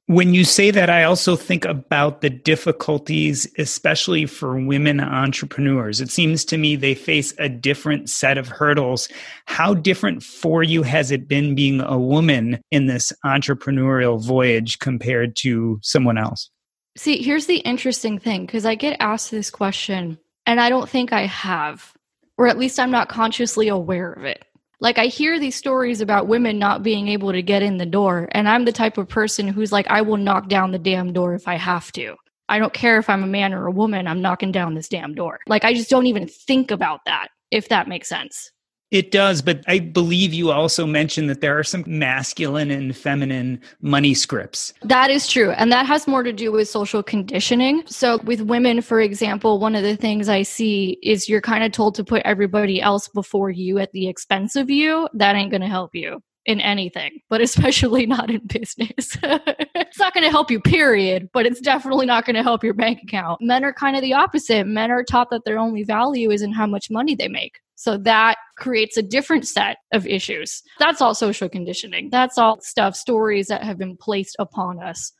When 0.09 0.33
you 0.33 0.43
say 0.43 0.71
that, 0.71 0.89
I 0.89 1.03
also 1.03 1.35
think 1.35 1.65
about 1.65 2.21
the 2.21 2.31
difficulties, 2.31 3.47
especially 3.59 4.25
for 4.25 4.59
women 4.59 4.99
entrepreneurs. 4.99 6.01
It 6.01 6.09
seems 6.09 6.43
to 6.45 6.57
me 6.57 6.75
they 6.75 6.95
face 6.95 7.31
a 7.37 7.47
different 7.47 8.09
set 8.09 8.35
of 8.35 8.47
hurdles. 8.47 9.07
How 9.45 9.75
different 9.75 10.23
for 10.23 10.63
you 10.63 10.81
has 10.81 11.11
it 11.11 11.27
been 11.27 11.53
being 11.53 11.79
a 11.81 11.99
woman 11.99 12.59
in 12.71 12.87
this 12.87 13.13
entrepreneurial 13.23 14.19
voyage 14.19 14.79
compared 14.79 15.35
to 15.43 15.77
someone 15.83 16.17
else? 16.17 16.49
See, 16.97 17.21
here's 17.21 17.45
the 17.45 17.57
interesting 17.57 18.17
thing 18.17 18.47
because 18.47 18.65
I 18.65 18.73
get 18.73 18.97
asked 18.99 19.29
this 19.29 19.51
question, 19.51 20.17
and 20.47 20.59
I 20.59 20.69
don't 20.69 20.89
think 20.89 21.13
I 21.13 21.27
have, 21.27 21.93
or 22.35 22.47
at 22.47 22.57
least 22.57 22.79
I'm 22.79 22.89
not 22.89 23.09
consciously 23.09 23.67
aware 23.67 24.11
of 24.13 24.25
it. 24.25 24.43
Like 24.81 24.97
I 24.97 25.07
hear 25.07 25.39
these 25.39 25.55
stories 25.55 25.99
about 25.99 26.27
women 26.27 26.57
not 26.57 26.83
being 26.83 27.09
able 27.09 27.33
to 27.33 27.41
get 27.41 27.61
in 27.61 27.77
the 27.77 27.85
door, 27.85 28.29
and 28.31 28.47
I'm 28.47 28.63
the 28.63 28.71
type 28.71 28.97
of 28.97 29.09
person 29.09 29.47
who's 29.47 29.71
like, 29.71 29.87
I 29.87 30.01
will 30.01 30.17
knock 30.17 30.47
down 30.47 30.71
the 30.71 30.79
damn 30.79 31.11
door 31.11 31.33
if 31.33 31.47
I 31.47 31.55
have 31.55 31.91
to. 31.93 32.15
I 32.47 32.59
don't 32.59 32.73
care 32.73 32.97
if 32.97 33.09
I'm 33.09 33.23
a 33.23 33.27
man 33.27 33.53
or 33.53 33.67
a 33.67 33.71
woman, 33.71 34.07
I'm 34.07 34.21
knocking 34.21 34.51
down 34.51 34.73
this 34.73 34.87
damn 34.87 35.13
door. 35.13 35.39
Like 35.47 35.65
I 35.65 35.73
just 35.73 35.89
don't 35.89 36.07
even 36.07 36.27
think 36.27 36.71
about 36.71 37.01
that, 37.05 37.27
if 37.51 37.69
that 37.69 37.87
makes 37.87 38.07
sense. 38.07 38.51
It 38.91 39.11
does, 39.11 39.41
but 39.43 39.63
I 39.67 39.79
believe 39.79 40.33
you 40.33 40.51
also 40.51 40.87
mentioned 40.87 41.29
that 41.29 41.41
there 41.41 41.57
are 41.57 41.63
some 41.63 41.83
masculine 41.85 42.71
and 42.71 42.95
feminine 42.95 43.61
money 43.81 44.15
scripts. 44.15 44.73
That 44.81 45.11
is 45.11 45.27
true. 45.27 45.51
And 45.51 45.71
that 45.71 45.85
has 45.85 46.07
more 46.07 46.23
to 46.23 46.33
do 46.33 46.51
with 46.51 46.67
social 46.67 47.03
conditioning. 47.03 47.83
So, 47.85 48.17
with 48.23 48.41
women, 48.41 48.81
for 48.81 48.99
example, 48.99 49.59
one 49.59 49.75
of 49.75 49.83
the 49.83 49.95
things 49.95 50.27
I 50.27 50.41
see 50.41 50.97
is 51.03 51.29
you're 51.29 51.41
kind 51.41 51.63
of 51.63 51.71
told 51.71 51.95
to 51.95 52.03
put 52.03 52.23
everybody 52.25 52.81
else 52.81 53.07
before 53.07 53.51
you 53.51 53.77
at 53.77 53.91
the 53.91 54.07
expense 54.07 54.55
of 54.55 54.71
you. 54.71 55.07
That 55.13 55.35
ain't 55.35 55.51
going 55.51 55.61
to 55.61 55.67
help 55.67 55.93
you 55.93 56.21
in 56.45 56.59
anything, 56.59 57.19
but 57.29 57.41
especially 57.49 58.07
not 58.07 58.31
in 58.31 58.41
business. 58.47 58.89
it's 59.23 59.99
not 59.99 60.13
going 60.15 60.23
to 60.23 60.31
help 60.31 60.49
you, 60.49 60.59
period, 60.59 61.29
but 61.31 61.45
it's 61.45 61.61
definitely 61.61 62.07
not 62.07 62.25
going 62.25 62.35
to 62.35 62.43
help 62.43 62.63
your 62.63 62.73
bank 62.73 63.01
account. 63.03 63.39
Men 63.39 63.63
are 63.63 63.73
kind 63.73 63.95
of 63.95 64.01
the 64.01 64.13
opposite. 64.13 64.65
Men 64.65 64.89
are 64.89 65.03
taught 65.03 65.29
that 65.29 65.45
their 65.45 65.59
only 65.59 65.83
value 65.83 66.31
is 66.31 66.41
in 66.41 66.51
how 66.51 66.65
much 66.65 66.89
money 66.89 67.13
they 67.13 67.27
make. 67.27 67.59
So 67.79 67.95
that 67.99 68.35
creates 68.57 68.97
a 68.97 69.01
different 69.01 69.47
set 69.47 69.77
of 69.93 70.05
issues. 70.05 70.61
That's 70.79 71.01
all 71.01 71.15
social 71.15 71.47
conditioning. 71.47 72.09
That's 72.11 72.37
all 72.37 72.59
stuff, 72.59 72.93
stories 72.93 73.47
that 73.47 73.63
have 73.63 73.77
been 73.77 73.95
placed 73.95 74.35
upon 74.37 74.83
us. 74.83 75.13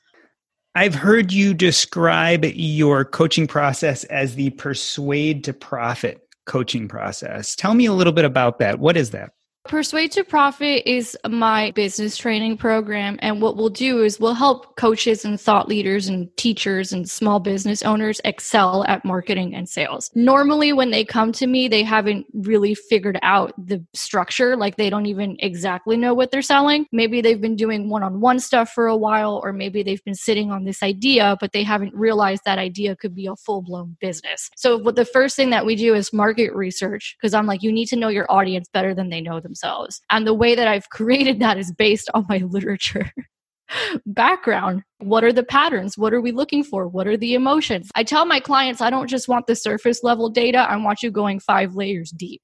I've 0.75 0.93
heard 0.93 1.31
you 1.31 1.53
describe 1.53 2.43
your 2.43 3.05
coaching 3.05 3.47
process 3.47 4.03
as 4.03 4.35
the 4.35 4.49
persuade 4.49 5.45
to 5.45 5.53
profit 5.53 6.19
coaching 6.45 6.89
process. 6.89 7.55
Tell 7.55 7.73
me 7.75 7.85
a 7.85 7.93
little 7.93 8.11
bit 8.11 8.25
about 8.25 8.59
that. 8.59 8.77
What 8.77 8.97
is 8.97 9.11
that? 9.11 9.31
Persuade 9.69 10.11
to 10.13 10.23
Profit 10.23 10.81
is 10.87 11.15
my 11.29 11.69
business 11.75 12.17
training 12.17 12.57
program. 12.57 13.19
And 13.21 13.39
what 13.39 13.55
we'll 13.55 13.69
do 13.69 14.03
is 14.03 14.19
we'll 14.19 14.33
help 14.33 14.75
coaches 14.77 15.25
and 15.25 15.39
thought 15.39 15.67
leaders 15.67 16.07
and 16.07 16.35
teachers 16.37 16.91
and 16.91 17.07
small 17.07 17.39
business 17.39 17.83
owners 17.83 18.19
excel 18.25 18.83
at 18.87 19.05
marketing 19.05 19.53
and 19.53 19.69
sales. 19.69 20.09
Normally, 20.15 20.73
when 20.73 20.89
they 20.89 21.05
come 21.05 21.31
to 21.33 21.45
me, 21.45 21.67
they 21.67 21.83
haven't 21.83 22.25
really 22.33 22.73
figured 22.73 23.19
out 23.21 23.53
the 23.63 23.85
structure. 23.93 24.57
Like 24.57 24.75
they 24.75 24.89
don't 24.89 25.05
even 25.05 25.37
exactly 25.37 25.97
know 25.97 26.15
what 26.15 26.31
they're 26.31 26.41
selling. 26.41 26.87
Maybe 26.91 27.21
they've 27.21 27.39
been 27.39 27.55
doing 27.55 27.91
one 27.91 28.01
on 28.01 28.21
one 28.21 28.39
stuff 28.39 28.71
for 28.71 28.87
a 28.87 28.97
while, 28.97 29.39
or 29.43 29.53
maybe 29.53 29.83
they've 29.83 30.03
been 30.03 30.15
sitting 30.15 30.49
on 30.49 30.63
this 30.63 30.81
idea, 30.81 31.37
but 31.39 31.51
they 31.51 31.61
haven't 31.61 31.93
realized 31.93 32.41
that 32.45 32.57
idea 32.57 32.95
could 32.95 33.13
be 33.13 33.27
a 33.27 33.35
full 33.35 33.61
blown 33.61 33.97
business. 34.01 34.49
So, 34.55 34.77
what 34.79 34.95
the 34.95 35.05
first 35.05 35.35
thing 35.35 35.51
that 35.51 35.67
we 35.67 35.75
do 35.75 35.93
is 35.93 36.11
market 36.11 36.55
research 36.55 37.15
because 37.21 37.35
I'm 37.35 37.45
like, 37.45 37.61
you 37.61 37.71
need 37.71 37.85
to 37.89 37.95
know 37.95 38.07
your 38.07 38.25
audience 38.31 38.67
better 38.67 38.95
than 38.95 39.11
they 39.11 39.21
know 39.21 39.39
themselves 39.39 39.58
themselves. 39.59 40.01
And 40.09 40.25
the 40.25 40.33
way 40.33 40.55
that 40.55 40.67
I've 40.67 40.89
created 40.89 41.39
that 41.39 41.57
is 41.57 41.71
based 41.71 42.09
on 42.13 42.25
my 42.29 42.39
literature. 42.39 43.11
background. 44.07 44.81
What 44.97 45.23
are 45.23 45.31
the 45.31 45.43
patterns? 45.43 45.95
What 45.95 46.11
are 46.11 46.21
we 46.21 46.31
looking 46.31 46.63
for? 46.63 46.87
What 46.87 47.05
are 47.05 47.17
the 47.17 47.35
emotions? 47.35 47.91
I 47.93 48.03
tell 48.03 48.25
my 48.25 48.39
clients 48.39 48.81
I 48.81 48.89
don't 48.89 49.07
just 49.07 49.27
want 49.27 49.45
the 49.45 49.55
surface 49.55 50.03
level 50.03 50.27
data, 50.27 50.57
I 50.57 50.75
want 50.77 51.03
you 51.03 51.11
going 51.11 51.39
five 51.39 51.75
layers 51.75 52.09
deep 52.09 52.41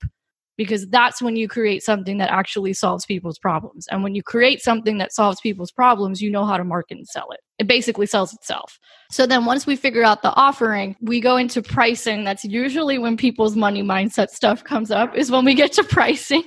because 0.57 0.87
that's 0.89 1.21
when 1.21 1.35
you 1.35 1.47
create 1.47 1.83
something 1.83 2.17
that 2.17 2.29
actually 2.29 2.73
solves 2.73 3.05
people's 3.05 3.37
problems. 3.39 3.87
And 3.89 4.03
when 4.03 4.15
you 4.15 4.23
create 4.23 4.61
something 4.61 4.97
that 4.99 5.13
solves 5.13 5.41
people's 5.41 5.71
problems, 5.71 6.21
you 6.21 6.31
know 6.31 6.45
how 6.45 6.57
to 6.57 6.63
market 6.63 6.97
and 6.97 7.07
sell 7.07 7.31
it. 7.31 7.39
It 7.59 7.67
basically 7.67 8.05
sells 8.05 8.33
itself. 8.33 8.79
So 9.11 9.25
then 9.25 9.45
once 9.45 9.65
we 9.65 9.75
figure 9.75 10.03
out 10.03 10.21
the 10.21 10.33
offering, 10.33 10.95
we 11.01 11.19
go 11.19 11.37
into 11.37 11.61
pricing. 11.61 12.23
That's 12.23 12.45
usually 12.45 12.97
when 12.97 13.17
people's 13.17 13.55
money 13.55 13.83
mindset 13.83 14.29
stuff 14.29 14.63
comes 14.63 14.91
up, 14.91 15.15
is 15.15 15.31
when 15.31 15.45
we 15.45 15.55
get 15.55 15.73
to 15.73 15.83
pricing. 15.89 16.43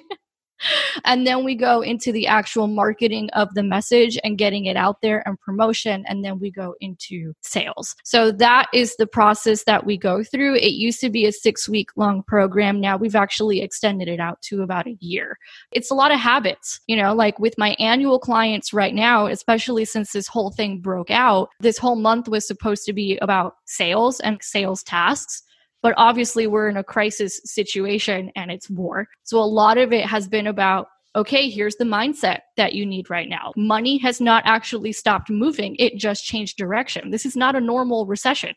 And 1.05 1.27
then 1.27 1.44
we 1.44 1.55
go 1.55 1.81
into 1.81 2.12
the 2.12 2.27
actual 2.27 2.66
marketing 2.66 3.31
of 3.31 3.53
the 3.55 3.62
message 3.62 4.18
and 4.25 4.38
getting 4.38 4.66
it 4.66 4.77
out 4.77 5.01
there 5.03 5.23
and 5.27 5.38
promotion. 5.40 6.05
And 6.09 6.25
then 6.25 6.38
we 6.38 6.51
go 6.51 6.75
into 6.81 7.35
sales. 7.42 7.94
So 8.05 8.33
that 8.33 8.66
is 8.73 8.97
the 8.97 9.07
process 9.07 9.64
that 9.64 9.87
we 9.87 9.97
go 9.97 10.23
through. 10.23 10.57
It 10.57 10.73
used 10.73 11.01
to 11.01 11.11
be 11.11 11.27
a 11.27 11.33
six 11.33 11.68
week 11.68 11.90
long 11.97 12.23
program. 12.23 12.81
Now 12.81 12.97
we've 12.97 13.16
actually 13.16 13.62
extended 13.62 14.09
it 14.09 14.21
out 14.21 14.40
to 14.42 14.62
about 14.62 14.87
a 14.87 14.97
year. 15.01 15.38
It's 15.73 15.90
a 15.90 15.94
lot 15.94 16.12
of 16.12 16.21
habits, 16.21 16.81
you 16.87 16.97
know, 16.97 17.14
like 17.14 17.38
with 17.38 17.57
my 17.59 17.77
annual 17.79 18.18
clients 18.18 18.73
right 18.73 18.94
now, 18.94 19.27
especially 19.27 19.85
since 19.85 20.12
this 20.12 20.29
whole 20.29 20.51
thing 20.51 20.81
broke 20.81 21.11
out, 21.11 21.51
this 21.61 21.79
whole 21.79 21.97
month 21.97 22.29
was 22.29 22.47
supposed 22.47 22.85
to 22.87 22.92
be 22.92 23.18
about 23.18 23.57
sales 23.66 24.21
and 24.21 24.42
sales 24.42 24.83
tasks. 24.83 25.42
But 25.83 25.95
obviously, 25.97 26.47
we're 26.47 26.69
in 26.69 26.77
a 26.77 26.85
crisis 26.85 27.41
situation 27.45 28.31
and 28.37 28.51
it's 28.51 28.69
war. 28.69 29.07
So 29.25 29.38
a 29.38 29.45
lot 29.45 29.79
of 29.79 29.93
it 29.93 30.07
has 30.07 30.29
been 30.29 30.47
about 30.47 30.88
okay, 31.17 31.49
here's 31.49 31.77
the 31.77 31.85
mindset 31.85 32.41
that 32.57 32.75
you 32.75 32.87
need 32.87 33.11
right 33.11 33.29
now. 33.29 33.53
Money 33.57 33.99
has 33.99 34.21
not 34.21 34.43
actually 34.47 34.93
stopped 34.93 35.31
moving, 35.31 35.75
it 35.79 35.97
just 35.97 36.25
changed 36.25 36.57
direction. 36.57 37.11
This 37.11 37.27
is 37.27 37.37
not 37.37 37.57
a 37.57 37.61
normal 37.61 38.07
recession. 38.07 38.55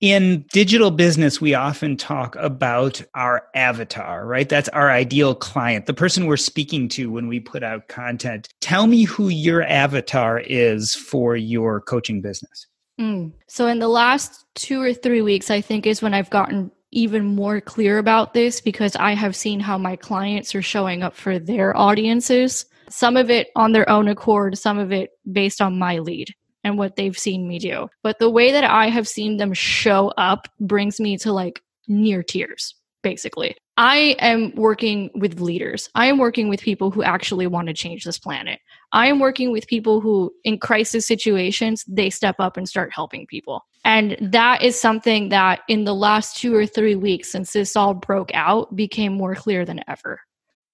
In 0.00 0.46
digital 0.50 0.90
business, 0.90 1.42
we 1.42 1.52
often 1.52 1.94
talk 1.94 2.34
about 2.36 3.02
our 3.14 3.42
avatar, 3.54 4.24
right? 4.24 4.48
That's 4.48 4.70
our 4.70 4.90
ideal 4.90 5.34
client, 5.34 5.84
the 5.84 5.92
person 5.92 6.24
we're 6.24 6.38
speaking 6.38 6.88
to 6.90 7.10
when 7.10 7.28
we 7.28 7.38
put 7.38 7.62
out 7.62 7.88
content. 7.88 8.48
Tell 8.62 8.86
me 8.86 9.04
who 9.04 9.28
your 9.28 9.62
avatar 9.62 10.40
is 10.40 10.94
for 10.94 11.36
your 11.36 11.82
coaching 11.82 12.22
business. 12.22 12.66
Mm. 13.00 13.32
So, 13.48 13.66
in 13.66 13.78
the 13.78 13.88
last 13.88 14.44
two 14.54 14.80
or 14.80 14.92
three 14.92 15.22
weeks, 15.22 15.50
I 15.50 15.62
think 15.62 15.86
is 15.86 16.02
when 16.02 16.12
I've 16.12 16.30
gotten 16.30 16.70
even 16.92 17.24
more 17.24 17.60
clear 17.60 17.98
about 17.98 18.34
this 18.34 18.60
because 18.60 18.94
I 18.96 19.14
have 19.14 19.34
seen 19.34 19.60
how 19.60 19.78
my 19.78 19.96
clients 19.96 20.54
are 20.54 20.62
showing 20.62 21.02
up 21.02 21.14
for 21.14 21.38
their 21.38 21.74
audiences. 21.76 22.66
Some 22.90 23.16
of 23.16 23.30
it 23.30 23.48
on 23.56 23.72
their 23.72 23.88
own 23.88 24.08
accord, 24.08 24.58
some 24.58 24.78
of 24.78 24.92
it 24.92 25.10
based 25.30 25.62
on 25.62 25.78
my 25.78 25.98
lead 25.98 26.34
and 26.64 26.76
what 26.76 26.96
they've 26.96 27.16
seen 27.16 27.48
me 27.48 27.58
do. 27.58 27.88
But 28.02 28.18
the 28.18 28.28
way 28.28 28.52
that 28.52 28.64
I 28.64 28.88
have 28.88 29.08
seen 29.08 29.36
them 29.36 29.54
show 29.54 30.08
up 30.18 30.48
brings 30.58 31.00
me 31.00 31.16
to 31.18 31.32
like 31.32 31.62
near 31.88 32.22
tears, 32.22 32.74
basically. 33.02 33.56
I 33.80 34.14
am 34.18 34.54
working 34.56 35.08
with 35.14 35.40
leaders. 35.40 35.88
I 35.94 36.04
am 36.04 36.18
working 36.18 36.50
with 36.50 36.60
people 36.60 36.90
who 36.90 37.02
actually 37.02 37.46
want 37.46 37.68
to 37.68 37.72
change 37.72 38.04
this 38.04 38.18
planet. 38.18 38.60
I 38.92 39.06
am 39.06 39.20
working 39.20 39.52
with 39.52 39.66
people 39.66 40.02
who, 40.02 40.34
in 40.44 40.58
crisis 40.58 41.06
situations, 41.06 41.82
they 41.88 42.10
step 42.10 42.36
up 42.40 42.58
and 42.58 42.68
start 42.68 42.92
helping 42.92 43.26
people. 43.26 43.64
And 43.82 44.18
that 44.20 44.62
is 44.62 44.78
something 44.78 45.30
that 45.30 45.60
in 45.66 45.84
the 45.84 45.94
last 45.94 46.36
two 46.36 46.54
or 46.54 46.66
three 46.66 46.94
weeks 46.94 47.32
since 47.32 47.54
this 47.54 47.74
all 47.74 47.94
broke 47.94 48.30
out 48.34 48.76
became 48.76 49.14
more 49.14 49.34
clear 49.34 49.64
than 49.64 49.80
ever. 49.88 50.20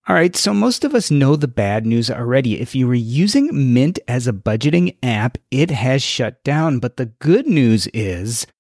All 0.08 0.16
right, 0.16 0.34
so 0.34 0.52
most 0.52 0.82
of 0.82 0.92
us 0.92 1.08
know 1.08 1.36
the 1.36 1.46
bad 1.46 1.86
news 1.86 2.10
already. 2.10 2.60
If 2.60 2.74
you 2.74 2.88
were 2.88 2.94
using 2.94 3.72
Mint 3.72 4.00
as 4.08 4.26
a 4.26 4.32
budgeting 4.32 4.96
app, 5.04 5.38
it 5.52 5.70
has 5.70 6.02
shut 6.02 6.42
down. 6.42 6.80
But 6.80 6.96
the 6.96 7.06
good 7.06 7.46
news 7.46 7.86
is 7.94 8.48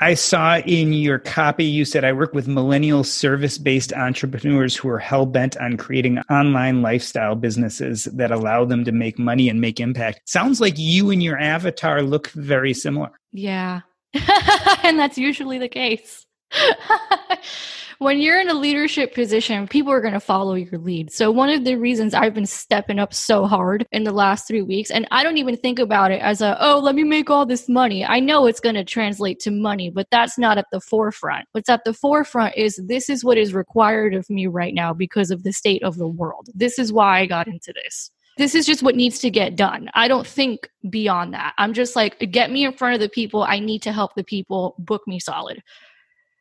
I 0.00 0.14
saw 0.14 0.58
in 0.58 0.92
your 0.92 1.18
copy, 1.18 1.64
you 1.64 1.84
said, 1.84 2.04
I 2.04 2.12
work 2.12 2.32
with 2.32 2.46
millennial 2.46 3.02
service 3.02 3.58
based 3.58 3.92
entrepreneurs 3.92 4.76
who 4.76 4.88
are 4.88 4.98
hell 4.98 5.26
bent 5.26 5.56
on 5.56 5.76
creating 5.76 6.18
online 6.30 6.82
lifestyle 6.82 7.34
businesses 7.34 8.04
that 8.04 8.30
allow 8.30 8.64
them 8.64 8.84
to 8.84 8.92
make 8.92 9.18
money 9.18 9.48
and 9.48 9.60
make 9.60 9.80
impact. 9.80 10.20
Sounds 10.26 10.60
like 10.60 10.74
you 10.78 11.10
and 11.10 11.22
your 11.22 11.38
avatar 11.38 12.02
look 12.02 12.30
very 12.30 12.72
similar. 12.74 13.10
Yeah. 13.32 13.80
and 14.84 14.98
that's 14.98 15.18
usually 15.18 15.58
the 15.58 15.68
case. 15.68 16.24
when 17.98 18.20
you're 18.20 18.40
in 18.40 18.48
a 18.48 18.54
leadership 18.54 19.12
position, 19.12 19.66
people 19.66 19.92
are 19.92 20.00
going 20.00 20.14
to 20.14 20.20
follow 20.20 20.54
your 20.54 20.78
lead. 20.78 21.12
So, 21.12 21.30
one 21.30 21.50
of 21.50 21.64
the 21.64 21.76
reasons 21.76 22.14
I've 22.14 22.34
been 22.34 22.46
stepping 22.46 22.98
up 22.98 23.12
so 23.12 23.46
hard 23.46 23.86
in 23.90 24.04
the 24.04 24.12
last 24.12 24.46
three 24.46 24.62
weeks, 24.62 24.90
and 24.90 25.06
I 25.10 25.22
don't 25.22 25.38
even 25.38 25.56
think 25.56 25.78
about 25.78 26.12
it 26.12 26.22
as 26.22 26.40
a, 26.40 26.56
oh, 26.60 26.78
let 26.78 26.94
me 26.94 27.04
make 27.04 27.28
all 27.28 27.44
this 27.44 27.68
money. 27.68 28.04
I 28.04 28.20
know 28.20 28.46
it's 28.46 28.60
going 28.60 28.76
to 28.76 28.84
translate 28.84 29.40
to 29.40 29.50
money, 29.50 29.90
but 29.90 30.08
that's 30.10 30.38
not 30.38 30.58
at 30.58 30.66
the 30.70 30.80
forefront. 30.80 31.46
What's 31.52 31.68
at 31.68 31.84
the 31.84 31.92
forefront 31.92 32.56
is 32.56 32.76
this 32.76 33.10
is 33.10 33.24
what 33.24 33.38
is 33.38 33.52
required 33.52 34.14
of 34.14 34.30
me 34.30 34.46
right 34.46 34.74
now 34.74 34.92
because 34.92 35.30
of 35.30 35.42
the 35.42 35.52
state 35.52 35.82
of 35.82 35.96
the 35.96 36.08
world. 36.08 36.48
This 36.54 36.78
is 36.78 36.92
why 36.92 37.20
I 37.20 37.26
got 37.26 37.48
into 37.48 37.72
this 37.72 38.10
this 38.38 38.54
is 38.54 38.64
just 38.64 38.84
what 38.84 38.94
needs 38.94 39.18
to 39.18 39.30
get 39.30 39.56
done. 39.56 39.90
I 39.94 40.06
don't 40.06 40.26
think 40.26 40.70
beyond 40.88 41.34
that. 41.34 41.54
I'm 41.58 41.74
just 41.74 41.96
like, 41.96 42.18
get 42.30 42.52
me 42.52 42.64
in 42.64 42.72
front 42.72 42.94
of 42.94 43.00
the 43.00 43.08
people. 43.08 43.42
I 43.42 43.58
need 43.58 43.82
to 43.82 43.92
help 43.92 44.14
the 44.14 44.22
people. 44.22 44.76
Book 44.78 45.02
me 45.08 45.18
solid. 45.18 45.60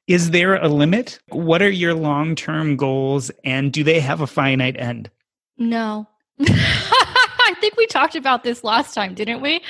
Is 0.08 0.32
there 0.32 0.56
a 0.56 0.70
limit? 0.70 1.20
What 1.30 1.62
are 1.62 1.70
your 1.70 1.94
long 1.94 2.36
term 2.36 2.78
goals 2.78 3.30
and 3.44 3.74
do 3.74 3.84
they 3.84 4.00
have 4.00 4.22
a 4.22 4.28
finite 4.28 4.78
end? 4.80 5.12
No. 5.58 6.08
I 6.40 7.54
think 7.60 7.76
we 7.76 7.88
talked 7.88 8.16
about 8.16 8.44
this 8.44 8.64
last 8.64 8.94
time, 8.94 9.14
didn't 9.14 9.42
we? 9.42 9.62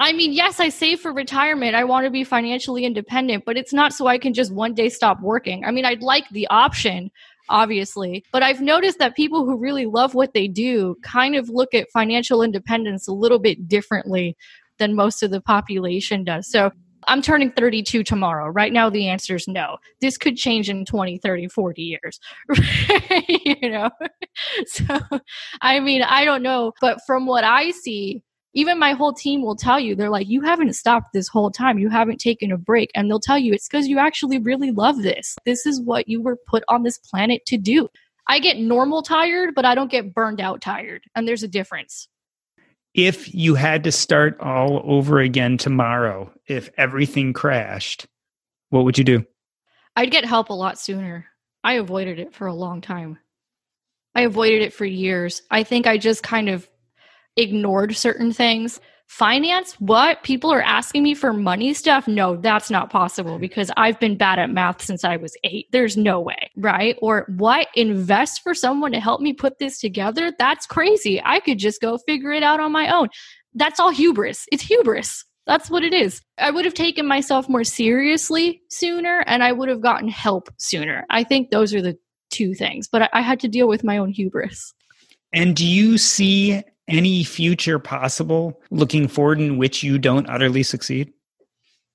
I 0.00 0.12
mean, 0.12 0.32
yes, 0.32 0.60
I 0.60 0.70
save 0.70 1.00
for 1.00 1.12
retirement. 1.12 1.74
I 1.74 1.84
want 1.84 2.04
to 2.04 2.10
be 2.10 2.24
financially 2.24 2.84
independent, 2.84 3.44
but 3.44 3.56
it's 3.56 3.72
not 3.72 3.92
so 3.92 4.06
I 4.06 4.18
can 4.18 4.32
just 4.32 4.52
one 4.52 4.74
day 4.74 4.88
stop 4.88 5.20
working. 5.20 5.64
I 5.64 5.70
mean, 5.70 5.84
I'd 5.84 6.02
like 6.02 6.28
the 6.30 6.46
option, 6.48 7.10
obviously, 7.48 8.24
but 8.32 8.42
I've 8.42 8.60
noticed 8.60 8.98
that 8.98 9.16
people 9.16 9.44
who 9.44 9.58
really 9.58 9.86
love 9.86 10.14
what 10.14 10.32
they 10.32 10.48
do 10.48 10.96
kind 11.02 11.34
of 11.34 11.48
look 11.50 11.74
at 11.74 11.90
financial 11.90 12.42
independence 12.42 13.08
a 13.08 13.12
little 13.12 13.38
bit 13.38 13.68
differently 13.68 14.36
than 14.78 14.94
most 14.94 15.22
of 15.22 15.30
the 15.30 15.40
population 15.40 16.24
does. 16.24 16.50
So 16.50 16.70
I'm 17.08 17.22
turning 17.22 17.52
32 17.52 18.02
tomorrow. 18.02 18.48
Right 18.48 18.72
now, 18.72 18.90
the 18.90 19.08
answer 19.08 19.36
is 19.36 19.46
no. 19.46 19.76
This 20.00 20.18
could 20.18 20.36
change 20.36 20.68
in 20.68 20.84
20, 20.84 21.18
30, 21.18 21.48
40 21.48 21.82
years. 21.82 22.20
you 23.28 23.70
know? 23.70 23.90
So, 24.66 25.00
I 25.62 25.80
mean, 25.80 26.02
I 26.02 26.26
don't 26.26 26.42
know. 26.42 26.72
But 26.82 26.98
from 27.06 27.24
what 27.26 27.42
I 27.42 27.70
see, 27.70 28.22
even 28.52 28.78
my 28.78 28.92
whole 28.92 29.14
team 29.14 29.40
will 29.40 29.56
tell 29.56 29.80
you, 29.80 29.94
they're 29.94 30.10
like, 30.10 30.28
you 30.28 30.42
haven't 30.42 30.74
stopped 30.74 31.14
this 31.14 31.28
whole 31.28 31.50
time. 31.50 31.78
You 31.78 31.88
haven't 31.88 32.20
taken 32.20 32.52
a 32.52 32.58
break. 32.58 32.90
And 32.94 33.08
they'll 33.08 33.18
tell 33.18 33.38
you 33.38 33.54
it's 33.54 33.66
because 33.66 33.86
you 33.86 33.98
actually 33.98 34.38
really 34.38 34.72
love 34.72 35.02
this. 35.02 35.36
This 35.46 35.64
is 35.64 35.80
what 35.80 36.06
you 36.06 36.20
were 36.20 36.36
put 36.46 36.64
on 36.68 36.82
this 36.82 36.98
planet 36.98 37.46
to 37.46 37.56
do. 37.56 37.88
I 38.28 38.38
get 38.38 38.58
normal 38.58 39.02
tired, 39.02 39.54
but 39.54 39.64
I 39.64 39.74
don't 39.74 39.90
get 39.90 40.12
burned 40.12 40.40
out 40.40 40.60
tired. 40.60 41.02
And 41.14 41.26
there's 41.26 41.42
a 41.42 41.48
difference 41.48 42.08
if 42.96 43.34
you 43.34 43.54
had 43.54 43.84
to 43.84 43.92
start 43.92 44.40
all 44.40 44.80
over 44.84 45.20
again 45.20 45.58
tomorrow, 45.58 46.32
if 46.46 46.70
everything 46.78 47.34
crashed, 47.34 48.06
what 48.70 48.84
would 48.84 48.96
you 48.96 49.04
do? 49.04 49.24
I'd 49.94 50.10
get 50.10 50.24
help 50.24 50.48
a 50.48 50.54
lot 50.54 50.78
sooner. 50.78 51.26
I 51.62 51.74
avoided 51.74 52.18
it 52.18 52.34
for 52.34 52.46
a 52.46 52.54
long 52.54 52.80
time. 52.80 53.18
I 54.14 54.22
avoided 54.22 54.62
it 54.62 54.72
for 54.72 54.86
years. 54.86 55.42
I 55.50 55.62
think 55.62 55.86
I 55.86 55.98
just 55.98 56.22
kind 56.22 56.48
of 56.48 56.68
ignored 57.36 57.94
certain 57.94 58.32
things 58.32 58.80
finance 59.06 59.74
what? 59.74 60.22
People 60.22 60.52
are 60.52 60.62
asking 60.62 61.02
me 61.02 61.14
for 61.14 61.32
money 61.32 61.72
stuff? 61.74 62.08
No 62.08 62.36
that's 62.36 62.70
not 62.70 62.90
possible 62.90 63.38
because 63.38 63.70
i've 63.76 63.98
been 64.00 64.16
bad 64.16 64.38
at 64.38 64.50
math 64.50 64.82
since 64.82 65.04
i 65.04 65.16
was 65.16 65.36
eight. 65.44 65.66
There's 65.72 65.96
no 65.96 66.20
way 66.20 66.46
right? 66.56 66.96
Or 67.00 67.26
what? 67.36 67.68
Invest 67.74 68.42
for 68.42 68.54
someone 68.54 68.92
to 68.92 69.00
help 69.00 69.20
me 69.20 69.32
put 69.32 69.58
this 69.58 69.78
together? 69.78 70.32
That's 70.38 70.66
crazy. 70.66 71.20
I 71.24 71.40
could 71.40 71.58
just 71.58 71.80
go 71.80 71.98
figure 71.98 72.32
it 72.32 72.42
out 72.42 72.60
on 72.60 72.72
my 72.72 72.92
own. 72.92 73.08
That's 73.54 73.78
all 73.78 73.90
hubris. 73.90 74.46
It's 74.50 74.62
hubris. 74.62 75.24
That's 75.46 75.70
what 75.70 75.84
it 75.84 75.94
is. 75.94 76.20
I 76.38 76.50
would 76.50 76.64
have 76.64 76.74
taken 76.74 77.06
myself 77.06 77.48
more 77.48 77.64
seriously 77.64 78.60
sooner 78.68 79.22
and 79.26 79.44
I 79.44 79.52
would 79.52 79.68
have 79.68 79.80
gotten 79.80 80.08
help 80.08 80.48
sooner. 80.58 81.06
I 81.08 81.22
think 81.22 81.50
those 81.50 81.72
are 81.72 81.82
the 81.82 81.96
two 82.30 82.54
things, 82.54 82.88
but 82.88 83.02
I, 83.02 83.08
I 83.12 83.20
had 83.20 83.38
to 83.40 83.48
deal 83.48 83.68
with 83.68 83.84
my 83.84 83.98
own 83.98 84.10
hubris. 84.10 84.74
And 85.32 85.54
do 85.54 85.64
you 85.64 85.98
see 85.98 86.62
any 86.88 87.24
future 87.24 87.78
possible 87.78 88.60
looking 88.70 89.08
forward 89.08 89.40
in 89.40 89.58
which 89.58 89.82
you 89.82 89.98
don't 89.98 90.28
utterly 90.28 90.62
succeed? 90.62 91.12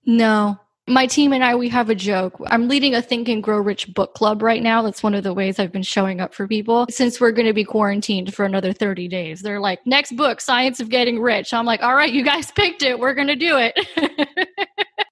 No. 0.05 0.59
My 0.87 1.05
team 1.05 1.31
and 1.31 1.43
I, 1.43 1.55
we 1.55 1.69
have 1.69 1.89
a 1.89 1.95
joke. 1.95 2.35
I'm 2.47 2.67
leading 2.67 2.95
a 2.95 3.01
Think 3.01 3.29
and 3.29 3.41
Grow 3.41 3.59
Rich 3.59 3.93
book 3.93 4.15
club 4.15 4.41
right 4.41 4.63
now. 4.63 4.81
That's 4.81 5.03
one 5.03 5.13
of 5.13 5.23
the 5.23 5.33
ways 5.33 5.59
I've 5.59 5.71
been 5.71 5.83
showing 5.83 6.19
up 6.19 6.33
for 6.33 6.47
people 6.47 6.87
since 6.89 7.21
we're 7.21 7.31
going 7.31 7.45
to 7.45 7.53
be 7.53 7.63
quarantined 7.63 8.33
for 8.33 8.45
another 8.45 8.73
30 8.73 9.07
days. 9.07 9.41
They're 9.41 9.59
like, 9.59 9.79
next 9.85 10.17
book, 10.17 10.41
Science 10.41 10.79
of 10.79 10.89
Getting 10.89 11.21
Rich. 11.21 11.53
I'm 11.53 11.65
like, 11.65 11.83
all 11.83 11.95
right, 11.95 12.11
you 12.11 12.23
guys 12.23 12.51
picked 12.55 12.81
it. 12.81 12.99
We're 12.99 13.13
going 13.13 13.27
to 13.27 13.35
do 13.35 13.57
it. 13.57 13.79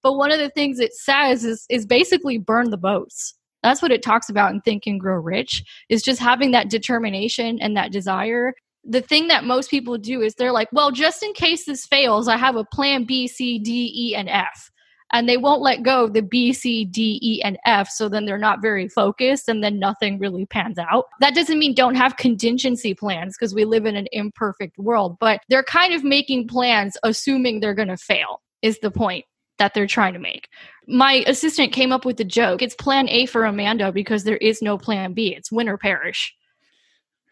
but 0.03 0.13
one 0.13 0.31
of 0.31 0.39
the 0.39 0.49
things 0.49 0.79
it 0.79 0.93
says 0.93 1.45
is, 1.45 1.65
is 1.69 1.85
basically 1.85 2.39
burn 2.39 2.71
the 2.71 2.77
boats. 2.77 3.35
That's 3.61 3.81
what 3.81 3.91
it 3.91 4.01
talks 4.01 4.27
about 4.27 4.51
in 4.51 4.61
Think 4.61 4.87
and 4.87 4.99
Grow 4.99 5.17
Rich 5.17 5.63
is 5.87 6.01
just 6.01 6.19
having 6.19 6.51
that 6.51 6.69
determination 6.69 7.59
and 7.61 7.77
that 7.77 7.91
desire 7.91 8.53
the 8.89 9.01
thing 9.01 9.27
that 9.27 9.43
most 9.43 9.69
people 9.69 9.97
do 9.97 10.21
is 10.21 10.33
they're 10.33 10.51
like, 10.51 10.67
well, 10.71 10.91
just 10.91 11.21
in 11.21 11.33
case 11.33 11.65
this 11.65 11.85
fails, 11.85 12.27
I 12.27 12.37
have 12.37 12.55
a 12.55 12.65
plan 12.65 13.05
B, 13.05 13.27
C, 13.27 13.59
D, 13.59 13.91
E, 13.95 14.15
and 14.15 14.27
F. 14.27 14.71
And 15.11 15.27
they 15.27 15.37
won't 15.37 15.61
let 15.61 15.81
go 15.83 16.07
the 16.07 16.21
B, 16.21 16.53
C, 16.53 16.85
D, 16.85 17.19
E, 17.21 17.41
and 17.43 17.57
F. 17.65 17.89
So 17.89 18.09
then 18.09 18.25
they're 18.25 18.37
not 18.37 18.61
very 18.61 18.87
focused 18.87 19.47
and 19.47 19.63
then 19.63 19.79
nothing 19.79 20.19
really 20.19 20.45
pans 20.47 20.77
out. 20.77 21.05
That 21.19 21.35
doesn't 21.35 21.57
mean 21.57 21.73
don't 21.73 21.95
have 21.95 22.17
contingency 22.17 22.93
plans 22.93 23.35
because 23.37 23.53
we 23.53 23.63
live 23.65 23.85
in 23.85 23.95
an 23.95 24.07
imperfect 24.11 24.77
world, 24.77 25.17
but 25.19 25.41
they're 25.49 25.63
kind 25.63 25.93
of 25.93 26.03
making 26.03 26.47
plans 26.47 26.97
assuming 27.03 27.59
they're 27.59 27.73
going 27.75 27.87
to 27.87 27.97
fail, 27.97 28.41
is 28.61 28.79
the 28.79 28.91
point 28.91 29.25
that 29.59 29.73
they're 29.73 29.87
trying 29.87 30.13
to 30.13 30.19
make. 30.19 30.47
My 30.87 31.23
assistant 31.27 31.73
came 31.73 31.91
up 31.91 32.05
with 32.05 32.17
the 32.17 32.23
joke 32.23 32.61
it's 32.61 32.75
plan 32.75 33.07
A 33.09 33.27
for 33.27 33.45
Amanda 33.45 33.91
because 33.91 34.23
there 34.23 34.37
is 34.37 34.61
no 34.61 34.77
plan 34.77 35.13
B. 35.13 35.35
It's 35.35 35.51
win 35.51 35.69
or 35.69 35.77
perish. 35.77 36.33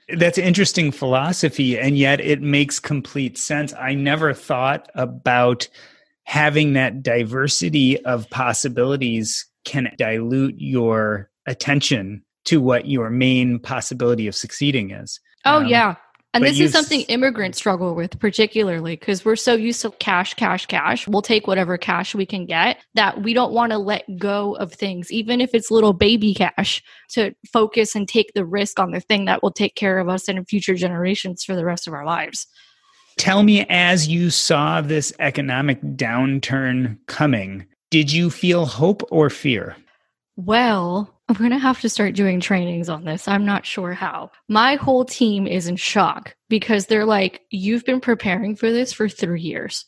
That's 0.10 0.38
interesting 0.38 0.92
philosophy, 0.92 1.78
and 1.78 1.98
yet 1.98 2.22
it 2.22 2.42
makes 2.42 2.80
complete 2.80 3.38
sense. 3.38 3.74
I 3.74 3.94
never 3.94 4.34
thought 4.34 4.90
about 4.96 5.68
having 6.24 6.74
that 6.74 7.04
diversity 7.04 8.04
of 8.06 8.30
possibilities 8.30 9.46
can 9.66 9.92
dilute 9.98 10.56
your 10.58 11.30
attention 11.46 12.24
to 12.46 12.62
what 12.62 12.88
your 12.88 13.10
main 13.10 13.60
possibility 13.60 14.28
of 14.28 14.36
succeeding 14.36 14.92
is. 14.92 15.20
Oh, 15.44 15.58
um, 15.58 15.68
yeah. 15.68 15.96
And 16.38 16.44
but 16.44 16.50
this 16.50 16.60
is 16.60 16.72
something 16.72 17.02
immigrants 17.02 17.58
struggle 17.58 17.96
with, 17.96 18.20
particularly 18.20 18.96
because 18.96 19.26
we're 19.26 19.36
so 19.36 19.56
used 19.56 19.82
to 19.82 19.90
cash, 19.90 20.36
cash, 20.36 20.68
cash. 20.68 21.08
We'll 21.08 21.24
take 21.24 21.48
whatever 21.48 21.80
cash 21.80 22.14
we 22.14 22.28
can 22.28 22.46
get 22.46 22.78
that 22.94 23.24
we 23.24 23.34
don't 23.34 23.54
want 23.54 23.72
to 23.72 23.80
let 23.80 24.06
go 24.20 24.56
of 24.58 24.72
things, 24.72 25.12
even 25.12 25.42
if 25.42 25.56
it's 25.56 25.72
little 25.72 25.94
baby 25.94 26.36
cash, 26.36 26.84
to 27.14 27.34
focus 27.52 27.96
and 27.96 28.08
take 28.08 28.34
the 28.36 28.46
risk 28.46 28.80
on 28.80 28.92
the 28.92 29.00
thing 29.00 29.26
that 29.26 29.42
will 29.42 29.52
take 29.52 29.74
care 29.74 29.98
of 29.98 30.10
us 30.10 30.28
and 30.28 30.48
future 30.48 30.76
generations 30.76 31.44
for 31.44 31.56
the 31.56 31.66
rest 31.66 31.88
of 31.88 31.94
our 31.96 32.06
lives. 32.06 32.46
Tell 33.18 33.42
me, 33.42 33.66
as 33.68 34.08
you 34.08 34.30
saw 34.30 34.82
this 34.82 35.12
economic 35.18 35.82
downturn 35.82 37.00
coming, 37.08 37.66
did 37.90 38.12
you 38.12 38.30
feel 38.30 38.68
hope 38.68 39.02
or 39.10 39.32
fear? 39.32 39.76
Well, 40.36 41.17
I'm 41.30 41.36
going 41.36 41.52
to 41.52 41.58
have 41.58 41.82
to 41.82 41.90
start 41.90 42.16
doing 42.16 42.40
trainings 42.40 42.88
on 42.88 43.04
this. 43.04 43.28
I'm 43.28 43.46
not 43.46 43.66
sure 43.66 43.92
how. 43.94 44.32
My 44.48 44.76
whole 44.76 45.04
team 45.04 45.46
is 45.46 45.68
in 45.68 45.76
shock 45.76 46.36
because 46.48 46.86
they're 46.86 47.06
like, 47.06 47.42
You've 47.50 47.84
been 47.84 48.00
preparing 48.00 48.56
for 48.56 48.72
this 48.72 48.94
for 48.94 49.10
three 49.10 49.42
years. 49.42 49.86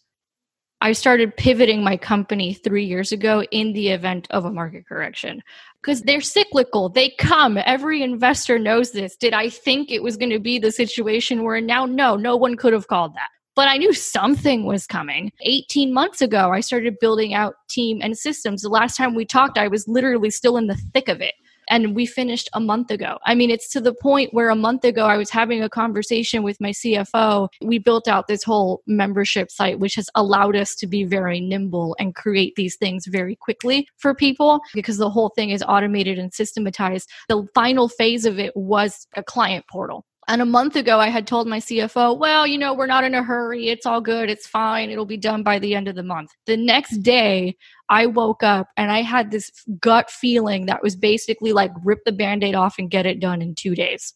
I 0.82 0.94
started 0.94 1.36
pivoting 1.36 1.84
my 1.84 1.98
company 1.98 2.54
three 2.54 2.86
years 2.86 3.12
ago 3.12 3.44
in 3.52 3.74
the 3.74 3.90
event 3.90 4.28
of 4.32 4.46
a 4.46 4.52
market 4.52 4.88
correction 4.88 5.42
because 5.82 6.02
they're 6.02 6.22
cyclical. 6.22 6.90
They 6.90 7.14
come. 7.20 7.58
Every 7.66 8.02
investor 8.02 8.60
knows 8.60 8.92
this. 8.92 9.18
Did 9.18 9.34
I 9.34 9.50
think 9.50 9.92
it 9.92 10.04
was 10.04 10.16
going 10.16 10.32
to 10.32 10.40
be 10.40 10.58
the 10.58 10.72
situation 10.72 11.44
we're 11.44 11.60
now? 11.60 11.86
No, 11.86 12.16
no 12.16 12.38
one 12.38 12.56
could 12.56 12.72
have 12.72 12.88
called 12.88 13.14
that 13.16 13.30
but 13.60 13.68
I 13.68 13.76
knew 13.76 13.91
something 13.91 14.64
was 14.64 14.88
coming. 14.88 15.34
18 15.41 15.93
months 15.93 16.22
ago, 16.22 16.49
I 16.51 16.62
started 16.62 16.95
building 17.01 17.34
out 17.34 17.55
team 17.70 17.99
and 18.01 18.18
systems. 18.18 18.62
The 18.62 18.70
last 18.70 18.95
time 18.95 19.16
we 19.16 19.26
talked, 19.26 19.57
I 19.57 19.68
was 19.68 19.86
literally 19.86 20.30
still 20.30 20.55
in 20.55 20.68
the 20.68 20.78
thick 20.93 21.10
of 21.10 21.20
it. 21.20 21.34
And 21.70 21.93
we 21.93 22.05
finished 22.05 22.49
a 22.53 22.62
month 22.62 22.89
ago. 22.89 23.18
I 23.26 23.36
mean, 23.36 23.49
it's 23.49 23.70
to 23.72 23.82
the 23.82 23.93
point 23.93 24.34
where 24.34 24.49
a 24.49 24.55
month 24.55 24.86
ago 24.86 25.07
I 25.07 25.18
was 25.18 25.30
having 25.30 25.62
a 25.62 25.68
conversation 25.68 26.41
with 26.41 26.55
my 26.62 26.70
CFO. 26.70 27.49
We 27.62 27.80
built 27.80 28.07
out 28.07 28.28
this 28.28 28.43
whole 28.43 28.82
membership 28.88 29.51
site, 29.51 29.78
which 29.78 29.95
has 29.95 30.10
allowed 30.16 30.55
us 30.55 30.74
to 30.76 30.88
be 30.88 31.03
very 31.03 31.41
nimble 31.41 31.97
and 31.99 32.16
create 32.16 32.55
these 32.55 32.78
things 32.78 33.07
very 33.07 33.36
quickly 33.36 33.89
for 33.97 34.16
people 34.16 34.62
because 34.74 34.97
the 34.97 35.10
whole 35.10 35.34
thing 35.36 35.49
is 35.49 35.66
automated 35.68 36.18
and 36.18 36.34
systematized. 36.34 37.10
The 37.28 37.45
final 37.53 37.89
phase 37.89 38.24
of 38.24 38.39
it 38.39 38.55
was 38.55 39.05
a 39.18 39.22
client 39.22 39.66
portal. 39.70 40.05
And 40.30 40.44
a 40.44 40.46
month 40.46 40.76
ago, 40.76 41.00
I 41.00 41.08
had 41.10 41.26
told 41.26 41.48
my 41.48 41.58
CFO, 41.60 42.16
well, 42.16 42.46
you 42.46 42.60
know, 42.60 42.76
we're 42.76 42.86
not 42.86 43.04
in 43.04 43.16
a 43.16 43.24
hurry. 43.24 43.70
It's 43.70 43.88
all 43.88 44.00
good. 44.00 44.30
It's 44.30 44.46
fine. 44.46 44.92
It'll 44.92 45.04
be 45.04 45.18
done 45.18 45.42
by 45.42 45.58
the 45.58 45.74
end 45.74 45.88
of 45.88 45.96
the 45.96 46.04
month. 46.04 46.30
The 46.46 46.56
next 46.56 46.98
day, 46.98 47.58
I 47.90 48.06
woke 48.06 48.44
up 48.44 48.68
and 48.78 48.92
I 48.92 49.02
had 49.02 49.32
this 49.32 49.50
gut 49.80 50.12
feeling 50.12 50.68
that 50.68 50.84
was 50.84 50.96
basically 50.96 51.52
like 51.52 51.72
rip 51.84 52.04
the 52.06 52.12
band 52.12 52.44
aid 52.44 52.54
off 52.54 52.76
and 52.78 52.92
get 52.92 53.08
it 53.08 53.20
done 53.20 53.42
in 53.42 53.56
two 53.56 53.74
days. 53.74 54.14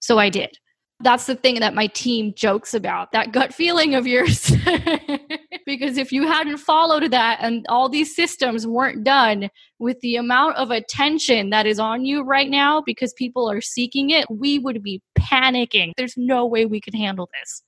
So 0.00 0.18
I 0.18 0.30
did. 0.30 0.56
That's 1.00 1.26
the 1.26 1.34
thing 1.34 1.60
that 1.60 1.74
my 1.74 1.88
team 1.88 2.32
jokes 2.34 2.72
about 2.72 3.12
that 3.12 3.32
gut 3.32 3.52
feeling 3.52 3.94
of 3.94 4.06
yours. 4.06 4.50
because 5.64 5.96
if 5.96 6.12
you 6.12 6.26
hadn't 6.26 6.58
followed 6.58 7.10
that 7.10 7.38
and 7.40 7.66
all 7.68 7.88
these 7.88 8.14
systems 8.14 8.66
weren't 8.66 9.04
done 9.04 9.48
with 9.78 10.00
the 10.00 10.16
amount 10.16 10.56
of 10.56 10.70
attention 10.70 11.50
that 11.50 11.66
is 11.66 11.78
on 11.78 12.04
you 12.04 12.22
right 12.22 12.50
now 12.50 12.80
because 12.80 13.12
people 13.14 13.50
are 13.50 13.60
seeking 13.60 14.10
it, 14.10 14.26
we 14.30 14.58
would 14.58 14.82
be 14.82 15.00
panicking. 15.18 15.92
There's 15.96 16.16
no 16.16 16.46
way 16.46 16.66
we 16.66 16.80
could 16.80 16.94
handle 16.94 17.28
this. 17.40 17.62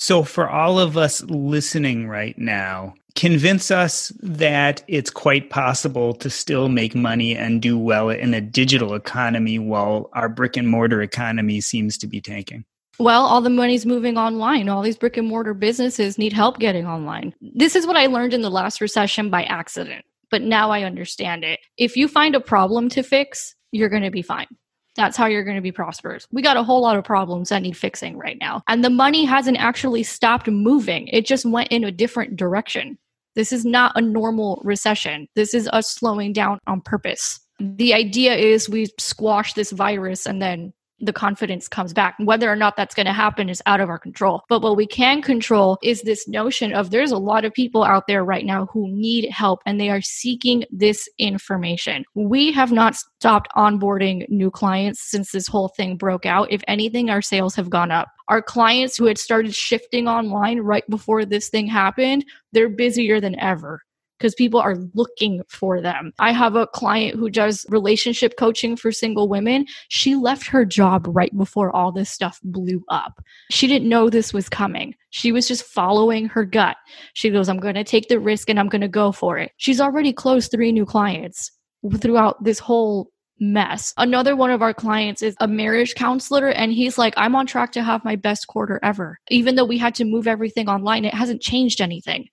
So, 0.00 0.22
for 0.22 0.48
all 0.48 0.78
of 0.78 0.96
us 0.96 1.22
listening 1.24 2.06
right 2.06 2.38
now, 2.38 2.94
convince 3.16 3.72
us 3.72 4.12
that 4.20 4.80
it's 4.86 5.10
quite 5.10 5.50
possible 5.50 6.14
to 6.14 6.30
still 6.30 6.68
make 6.68 6.94
money 6.94 7.36
and 7.36 7.60
do 7.60 7.76
well 7.76 8.10
in 8.10 8.32
a 8.32 8.40
digital 8.40 8.94
economy 8.94 9.58
while 9.58 10.08
our 10.12 10.28
brick 10.28 10.56
and 10.56 10.68
mortar 10.68 11.02
economy 11.02 11.60
seems 11.60 11.98
to 11.98 12.06
be 12.06 12.20
tanking. 12.20 12.64
Well, 12.98 13.24
all 13.24 13.40
the 13.40 13.50
money's 13.50 13.86
moving 13.86 14.18
online. 14.18 14.68
All 14.68 14.82
these 14.82 14.96
brick 14.96 15.16
and 15.16 15.28
mortar 15.28 15.54
businesses 15.54 16.18
need 16.18 16.32
help 16.32 16.58
getting 16.58 16.86
online. 16.86 17.32
This 17.40 17.76
is 17.76 17.86
what 17.86 17.96
I 17.96 18.06
learned 18.06 18.34
in 18.34 18.42
the 18.42 18.50
last 18.50 18.80
recession 18.80 19.30
by 19.30 19.44
accident, 19.44 20.04
but 20.30 20.42
now 20.42 20.70
I 20.70 20.82
understand 20.82 21.44
it. 21.44 21.60
If 21.76 21.96
you 21.96 22.08
find 22.08 22.34
a 22.34 22.40
problem 22.40 22.88
to 22.90 23.04
fix, 23.04 23.54
you're 23.70 23.88
going 23.88 24.02
to 24.02 24.10
be 24.10 24.22
fine. 24.22 24.48
That's 24.96 25.16
how 25.16 25.26
you're 25.26 25.44
going 25.44 25.56
to 25.56 25.62
be 25.62 25.70
prosperous. 25.70 26.26
We 26.32 26.42
got 26.42 26.56
a 26.56 26.64
whole 26.64 26.82
lot 26.82 26.96
of 26.96 27.04
problems 27.04 27.50
that 27.50 27.62
need 27.62 27.76
fixing 27.76 28.18
right 28.18 28.36
now. 28.40 28.62
And 28.66 28.82
the 28.82 28.90
money 28.90 29.24
hasn't 29.24 29.58
actually 29.58 30.02
stopped 30.02 30.48
moving, 30.48 31.06
it 31.08 31.24
just 31.24 31.46
went 31.46 31.68
in 31.68 31.84
a 31.84 31.92
different 31.92 32.34
direction. 32.34 32.98
This 33.36 33.52
is 33.52 33.64
not 33.64 33.92
a 33.94 34.00
normal 34.00 34.60
recession. 34.64 35.28
This 35.36 35.54
is 35.54 35.68
us 35.68 35.88
slowing 35.88 36.32
down 36.32 36.58
on 36.66 36.80
purpose. 36.80 37.38
The 37.60 37.94
idea 37.94 38.34
is 38.34 38.68
we 38.68 38.88
squash 38.98 39.54
this 39.54 39.70
virus 39.70 40.26
and 40.26 40.42
then 40.42 40.72
the 41.00 41.12
confidence 41.12 41.68
comes 41.68 41.92
back. 41.92 42.16
Whether 42.18 42.50
or 42.50 42.56
not 42.56 42.76
that's 42.76 42.94
going 42.94 43.06
to 43.06 43.12
happen 43.12 43.48
is 43.48 43.62
out 43.66 43.80
of 43.80 43.88
our 43.88 43.98
control. 43.98 44.42
But 44.48 44.62
what 44.62 44.76
we 44.76 44.86
can 44.86 45.22
control 45.22 45.78
is 45.82 46.02
this 46.02 46.26
notion 46.28 46.72
of 46.72 46.90
there's 46.90 47.12
a 47.12 47.18
lot 47.18 47.44
of 47.44 47.52
people 47.52 47.84
out 47.84 48.06
there 48.06 48.24
right 48.24 48.44
now 48.44 48.66
who 48.66 48.88
need 48.88 49.30
help 49.30 49.60
and 49.66 49.80
they 49.80 49.90
are 49.90 50.00
seeking 50.00 50.64
this 50.70 51.08
information. 51.18 52.04
We 52.14 52.52
have 52.52 52.72
not 52.72 52.96
stopped 52.96 53.48
onboarding 53.56 54.28
new 54.28 54.50
clients 54.50 55.10
since 55.10 55.32
this 55.32 55.46
whole 55.46 55.68
thing 55.68 55.96
broke 55.96 56.26
out. 56.26 56.50
If 56.50 56.62
anything, 56.66 57.10
our 57.10 57.22
sales 57.22 57.54
have 57.54 57.70
gone 57.70 57.90
up. 57.90 58.08
Our 58.28 58.42
clients 58.42 58.96
who 58.96 59.06
had 59.06 59.18
started 59.18 59.54
shifting 59.54 60.08
online 60.08 60.60
right 60.60 60.84
before 60.90 61.24
this 61.24 61.48
thing 61.48 61.66
happened, 61.66 62.24
they're 62.52 62.68
busier 62.68 63.20
than 63.20 63.38
ever 63.38 63.80
because 64.18 64.34
people 64.34 64.60
are 64.60 64.76
looking 64.94 65.42
for 65.48 65.80
them. 65.80 66.12
I 66.18 66.32
have 66.32 66.56
a 66.56 66.66
client 66.66 67.16
who 67.16 67.30
does 67.30 67.64
relationship 67.68 68.36
coaching 68.36 68.76
for 68.76 68.90
single 68.92 69.28
women. 69.28 69.66
She 69.88 70.16
left 70.16 70.46
her 70.48 70.64
job 70.64 71.06
right 71.08 71.36
before 71.36 71.74
all 71.74 71.92
this 71.92 72.10
stuff 72.10 72.40
blew 72.42 72.84
up. 72.88 73.22
She 73.50 73.66
didn't 73.66 73.88
know 73.88 74.10
this 74.10 74.32
was 74.32 74.48
coming. 74.48 74.94
She 75.10 75.32
was 75.32 75.46
just 75.46 75.64
following 75.64 76.26
her 76.26 76.44
gut. 76.44 76.76
She 77.14 77.30
goes, 77.30 77.48
I'm 77.48 77.60
going 77.60 77.76
to 77.76 77.84
take 77.84 78.08
the 78.08 78.20
risk 78.20 78.50
and 78.50 78.58
I'm 78.58 78.68
going 78.68 78.80
to 78.80 78.88
go 78.88 79.12
for 79.12 79.38
it. 79.38 79.52
She's 79.56 79.80
already 79.80 80.12
closed 80.12 80.50
three 80.50 80.72
new 80.72 80.84
clients 80.84 81.52
throughout 82.00 82.42
this 82.42 82.58
whole 82.58 83.10
mess. 83.40 83.94
Another 83.96 84.34
one 84.34 84.50
of 84.50 84.62
our 84.62 84.74
clients 84.74 85.22
is 85.22 85.36
a 85.40 85.46
marriage 85.46 85.94
counselor, 85.94 86.48
and 86.48 86.72
he's 86.72 86.98
like, 86.98 87.14
I'm 87.16 87.36
on 87.36 87.46
track 87.46 87.70
to 87.72 87.82
have 87.82 88.04
my 88.04 88.16
best 88.16 88.48
quarter 88.48 88.80
ever. 88.82 89.18
Even 89.30 89.54
though 89.54 89.64
we 89.64 89.78
had 89.78 89.94
to 89.96 90.04
move 90.04 90.26
everything 90.26 90.68
online, 90.68 91.04
it 91.04 91.14
hasn't 91.14 91.40
changed 91.40 91.80
anything 91.80 92.28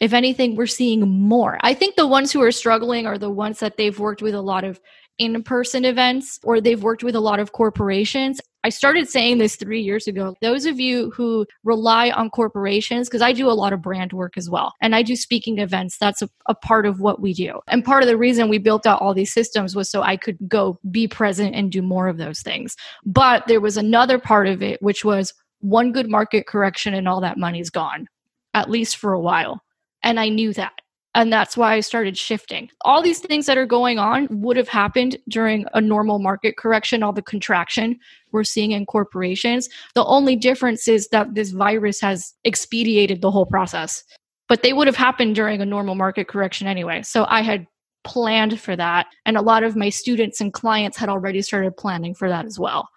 if 0.00 0.14
anything, 0.14 0.56
we're 0.56 0.66
seeing 0.66 1.08
more. 1.08 1.58
I 1.60 1.74
think 1.74 1.96
the 1.96 2.06
ones 2.06 2.32
who 2.32 2.42
are 2.42 2.52
struggling 2.52 3.06
are 3.06 3.18
the 3.18 3.30
ones 3.30 3.60
that 3.60 3.76
they've 3.76 3.98
worked 3.98 4.22
with 4.22 4.34
a 4.34 4.40
lot 4.40 4.64
of 4.64 4.80
in 5.18 5.42
person 5.42 5.84
events 5.84 6.40
or 6.42 6.60
they've 6.60 6.82
worked 6.82 7.04
with 7.04 7.14
a 7.14 7.20
lot 7.20 7.38
of 7.38 7.52
corporations. 7.52 8.40
I 8.64 8.70
started 8.70 9.08
saying 9.08 9.38
this 9.38 9.56
three 9.56 9.80
years 9.80 10.06
ago. 10.06 10.34
Those 10.40 10.64
of 10.64 10.80
you 10.80 11.10
who 11.10 11.46
rely 11.62 12.10
on 12.10 12.30
corporations, 12.30 13.08
because 13.08 13.22
I 13.22 13.32
do 13.32 13.48
a 13.48 13.52
lot 13.52 13.72
of 13.72 13.82
brand 13.82 14.12
work 14.12 14.36
as 14.36 14.50
well, 14.50 14.74
and 14.82 14.94
I 14.94 15.02
do 15.02 15.16
speaking 15.16 15.58
events. 15.58 15.96
That's 15.98 16.20
a, 16.22 16.28
a, 16.46 16.54
part 16.54 16.84
of 16.84 17.00
what 17.00 17.20
we 17.20 17.32
do. 17.32 17.60
And 17.68 17.84
part 17.84 18.02
of 18.02 18.08
the 18.08 18.18
reason 18.18 18.48
we 18.48 18.58
built 18.58 18.86
out 18.86 19.00
all 19.00 19.14
these 19.14 19.32
systems 19.32 19.74
was 19.74 19.90
so 19.90 20.02
I 20.02 20.16
could 20.16 20.36
go 20.46 20.78
be 20.90 21.08
present 21.08 21.54
and 21.54 21.72
do 21.72 21.80
more 21.80 22.08
of 22.08 22.18
those 22.18 22.40
things. 22.40 22.76
But 23.04 23.46
there 23.46 23.60
was 23.60 23.78
another 23.78 24.18
part 24.18 24.46
of 24.46 24.62
it, 24.62 24.80
which 24.82 25.04
was 25.04 25.32
one 25.60 25.92
good 25.92 26.10
market 26.10 26.46
correction 26.46 26.92
and 26.94 27.08
all 27.08 27.20
that 27.22 27.38
money's 27.38 27.70
gone, 27.70 28.08
at 28.52 28.70
least 28.70 28.96
for 28.96 29.12
a 29.12 29.20
while. 29.20 29.62
And 30.02 30.18
I 30.18 30.28
knew 30.28 30.52
that. 30.54 30.72
And 31.14 31.32
that's 31.32 31.56
why 31.56 31.74
I 31.74 31.80
started 31.80 32.16
shifting. 32.16 32.70
All 32.84 33.02
these 33.02 33.18
things 33.18 33.46
that 33.46 33.58
are 33.58 33.66
going 33.66 33.98
on 33.98 34.28
would 34.30 34.56
have 34.56 34.68
happened 34.68 35.16
during 35.28 35.64
a 35.74 35.80
normal 35.80 36.20
market 36.20 36.56
correction, 36.56 37.02
all 37.02 37.12
the 37.12 37.22
contraction 37.22 37.98
we're 38.30 38.44
seeing 38.44 38.70
in 38.70 38.86
corporations. 38.86 39.68
The 39.94 40.04
only 40.04 40.36
difference 40.36 40.86
is 40.86 41.08
that 41.08 41.34
this 41.34 41.50
virus 41.50 42.00
has 42.00 42.34
expedited 42.44 43.22
the 43.22 43.30
whole 43.30 43.46
process. 43.46 44.04
But 44.48 44.62
they 44.62 44.72
would 44.72 44.86
have 44.86 44.96
happened 44.96 45.34
during 45.34 45.60
a 45.60 45.66
normal 45.66 45.96
market 45.96 46.28
correction 46.28 46.68
anyway. 46.68 47.02
So 47.02 47.26
I 47.28 47.42
had 47.42 47.66
planned 48.04 48.60
for 48.60 48.76
that. 48.76 49.06
And 49.26 49.36
a 49.36 49.42
lot 49.42 49.64
of 49.64 49.74
my 49.74 49.88
students 49.88 50.40
and 50.40 50.52
clients 50.52 50.96
had 50.96 51.08
already 51.08 51.42
started 51.42 51.76
planning 51.76 52.14
for 52.14 52.28
that 52.28 52.46
as 52.46 52.58
well. 52.58 52.88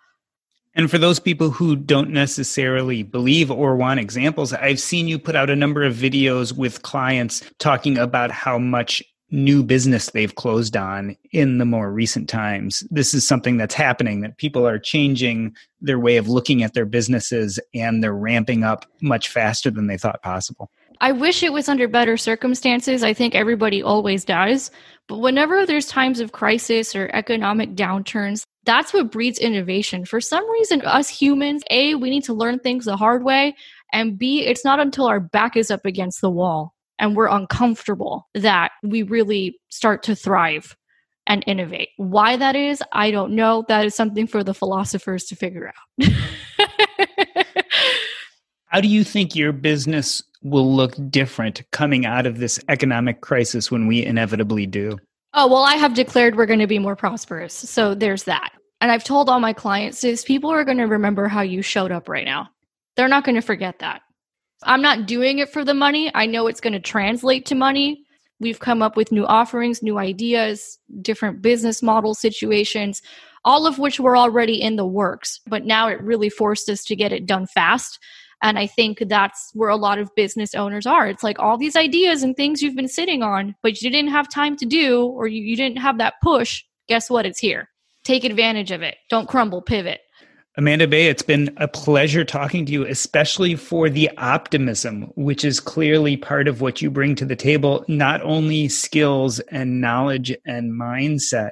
And 0.76 0.90
for 0.90 0.98
those 0.98 1.20
people 1.20 1.52
who 1.52 1.76
don't 1.76 2.10
necessarily 2.10 3.04
believe 3.04 3.52
or 3.52 3.76
want 3.76 4.00
examples, 4.00 4.54
I've 4.54 4.80
seen 4.80 5.08
you 5.08 5.20
put 5.20 5.36
out 5.36 5.50
a 5.50 5.56
number 5.56 5.84
of 5.84 5.94
videos 5.96 6.56
with 6.56 6.82
clients 6.82 7.44
talking 7.60 7.98
about 7.98 8.32
how 8.32 8.58
much 8.58 9.04
new 9.30 9.64
business 9.64 10.12
they've 10.12 10.36
closed 10.36 10.78
on 10.78 11.18
in 11.32 11.58
the 11.58 11.66
more 11.66 11.92
recent 11.92 12.30
times. 12.30 12.84
This 12.92 13.14
is 13.14 13.28
something 13.28 13.58
that's 13.58 13.74
happening 13.74 14.22
that 14.22 14.38
people 14.38 14.66
are 14.68 14.78
changing 14.78 15.56
their 15.82 16.00
way 16.00 16.18
of 16.18 16.28
looking 16.28 16.64
at 16.64 16.74
their 16.74 16.86
businesses 16.86 17.60
and 17.74 18.04
they're 18.04 18.14
ramping 18.14 18.64
up 18.64 18.86
much 19.02 19.30
faster 19.30 19.72
than 19.72 19.88
they 19.88 19.98
thought 19.98 20.22
possible. 20.22 20.70
I 21.02 21.12
wish 21.12 21.42
it 21.42 21.52
was 21.52 21.68
under 21.68 21.88
better 21.88 22.16
circumstances. 22.16 23.04
I 23.04 23.14
think 23.14 23.34
everybody 23.34 23.82
always 23.82 24.24
does. 24.24 24.70
But 25.08 25.18
whenever 25.18 25.66
there's 25.66 25.88
times 25.88 26.20
of 26.20 26.32
crisis 26.32 26.96
or 26.96 27.10
economic 27.12 27.74
downturns, 27.76 28.46
that's 28.66 28.94
what 28.94 29.12
breeds 29.12 29.40
innovation. 29.40 30.06
For 30.06 30.22
some 30.22 30.50
reason, 30.52 30.82
us 30.82 31.10
humans, 31.10 31.64
A, 31.70 31.96
we 31.96 32.10
need 32.10 32.24
to 32.26 32.34
learn 32.34 32.60
things 32.60 32.86
the 32.86 32.98
hard 32.98 33.24
way. 33.24 33.56
And 33.92 34.18
B, 34.18 34.42
it's 34.42 34.66
not 34.66 34.80
until 34.80 35.06
our 35.06 35.20
back 35.20 35.56
is 35.58 35.70
up 35.70 35.86
against 35.86 36.22
the 36.22 36.30
wall 36.30 36.74
and 37.00 37.16
we're 37.16 37.28
uncomfortable 37.28 38.28
that 38.34 38.72
we 38.82 39.04
really 39.04 39.60
start 39.70 40.04
to 40.04 40.16
thrive 40.16 40.76
and 41.28 41.44
innovate. 41.48 41.90
Why 41.98 42.36
that 42.38 42.56
is, 42.56 42.84
I 42.92 43.12
don't 43.12 43.34
know. 43.36 43.66
That 43.68 43.86
is 43.86 43.96
something 43.96 44.28
for 44.28 44.44
the 44.44 44.54
philosophers 44.54 45.26
to 45.26 45.36
figure 45.36 45.72
out. 46.00 46.08
How 48.66 48.82
do 48.82 48.88
you 48.88 49.04
think 49.04 49.36
your 49.36 49.52
business 49.52 50.24
will 50.42 50.74
look 50.76 50.96
different 51.10 51.62
coming 51.72 52.06
out 52.06 52.26
of 52.26 52.40
this 52.40 52.60
economic 52.68 53.22
crisis 53.22 53.72
when 53.72 53.88
we 53.88 54.04
inevitably 54.04 54.66
do? 54.66 54.98
Oh, 55.36 55.48
well, 55.48 55.64
I 55.64 55.76
have 55.76 55.96
declared 55.96 56.36
we're 56.36 56.46
going 56.46 56.60
to 56.60 56.68
be 56.68 56.80
more 56.80 56.96
prosperous. 56.96 57.54
So 57.54 57.96
there's 57.96 58.24
that. 58.24 58.52
And 58.82 58.92
I've 58.92 59.04
told 59.04 59.30
all 59.30 59.40
my 59.40 59.54
clients 59.54 60.04
is 60.04 60.24
people 60.24 60.52
are 60.52 60.64
going 60.64 60.78
to 60.78 60.84
remember 60.84 61.28
how 61.28 61.42
you 61.42 61.62
showed 61.62 61.92
up 61.92 62.08
right 62.08 62.26
now. 62.26 62.50
They're 62.96 63.08
not 63.08 63.24
going 63.24 63.36
to 63.36 63.42
forget 63.42 63.80
that. 63.80 64.02
I'm 64.64 64.82
not 64.82 65.08
doing 65.08 65.40
it 65.40 65.50
for 65.50 65.66
the 65.66 65.74
money. 65.74 66.12
I 66.14 66.26
know 66.26 66.48
it's 66.48 66.62
going 66.62 66.74
to 66.74 66.80
translate 66.80 67.46
to 67.48 67.56
money. 67.56 68.06
We've 68.40 68.60
come 68.60 68.82
up 68.82 68.96
with 68.96 69.12
new 69.12 69.26
offerings, 69.26 69.82
new 69.82 69.98
ideas, 69.98 70.78
different 71.02 71.42
business 71.42 71.82
model 71.82 72.14
situations, 72.14 73.02
all 73.46 73.66
of 73.66 73.80
which 73.80 74.00
were 74.00 74.18
already 74.18 74.62
in 74.62 74.76
the 74.76 74.86
works. 74.86 75.40
But 75.48 75.66
now 75.66 75.88
it 75.88 76.02
really 76.02 76.30
forced 76.30 76.70
us 76.70 76.84
to 76.86 76.96
get 76.96 77.12
it 77.12 77.26
done 77.26 77.48
fast. 77.48 78.00
And 78.44 78.60
I 78.60 78.68
think 78.68 79.00
that's 79.08 79.52
where 79.54 79.70
a 79.70 79.78
lot 79.78 79.98
of 79.98 80.14
business 80.16 80.54
owners 80.54 80.86
are. 80.86 81.08
It's 81.08 81.24
like 81.24 81.40
all 81.40 81.58
these 81.58 81.78
ideas 81.78 82.24
and 82.24 82.36
things 82.36 82.62
you've 82.62 82.76
been 82.76 82.90
sitting 82.90 83.24
on, 83.24 83.56
but 83.64 83.82
you 83.82 83.90
didn't 83.90 84.12
have 84.12 84.30
time 84.30 84.58
to 84.58 84.66
do, 84.66 85.06
or 85.06 85.28
you, 85.28 85.42
you 85.42 85.56
didn't 85.56 85.78
have 85.78 85.98
that 86.00 86.16
push. 86.22 86.62
Guess 86.90 87.10
what? 87.10 87.26
It's 87.26 87.40
here. 87.40 87.70
Take 88.04 88.26
advantage 88.26 88.72
of 88.72 88.82
it. 88.82 88.98
Don't 89.10 89.30
crumble, 89.30 89.62
pivot. 89.62 90.02
Amanda 90.58 90.84
Abella, 90.84 91.10
it's 91.10 91.24
been 91.24 91.56
a 91.58 91.70
pleasure 91.70 92.26
talking 92.26 92.66
to 92.66 92.72
you, 92.72 92.86
especially 92.86 93.56
for 93.56 93.90
the 93.90 94.12
optimism, 94.18 95.12
which 95.16 95.46
is 95.46 95.62
clearly 95.62 96.18
part 96.18 96.50
of 96.50 96.60
what 96.60 96.82
you 96.82 96.92
bring 96.92 97.16
to 97.16 97.26
the 97.26 97.38
table, 97.38 97.86
not 97.88 98.22
only 98.24 98.68
skills 98.68 99.40
and 99.40 99.80
knowledge 99.80 100.36
and 100.46 100.80
mindset, 100.80 101.52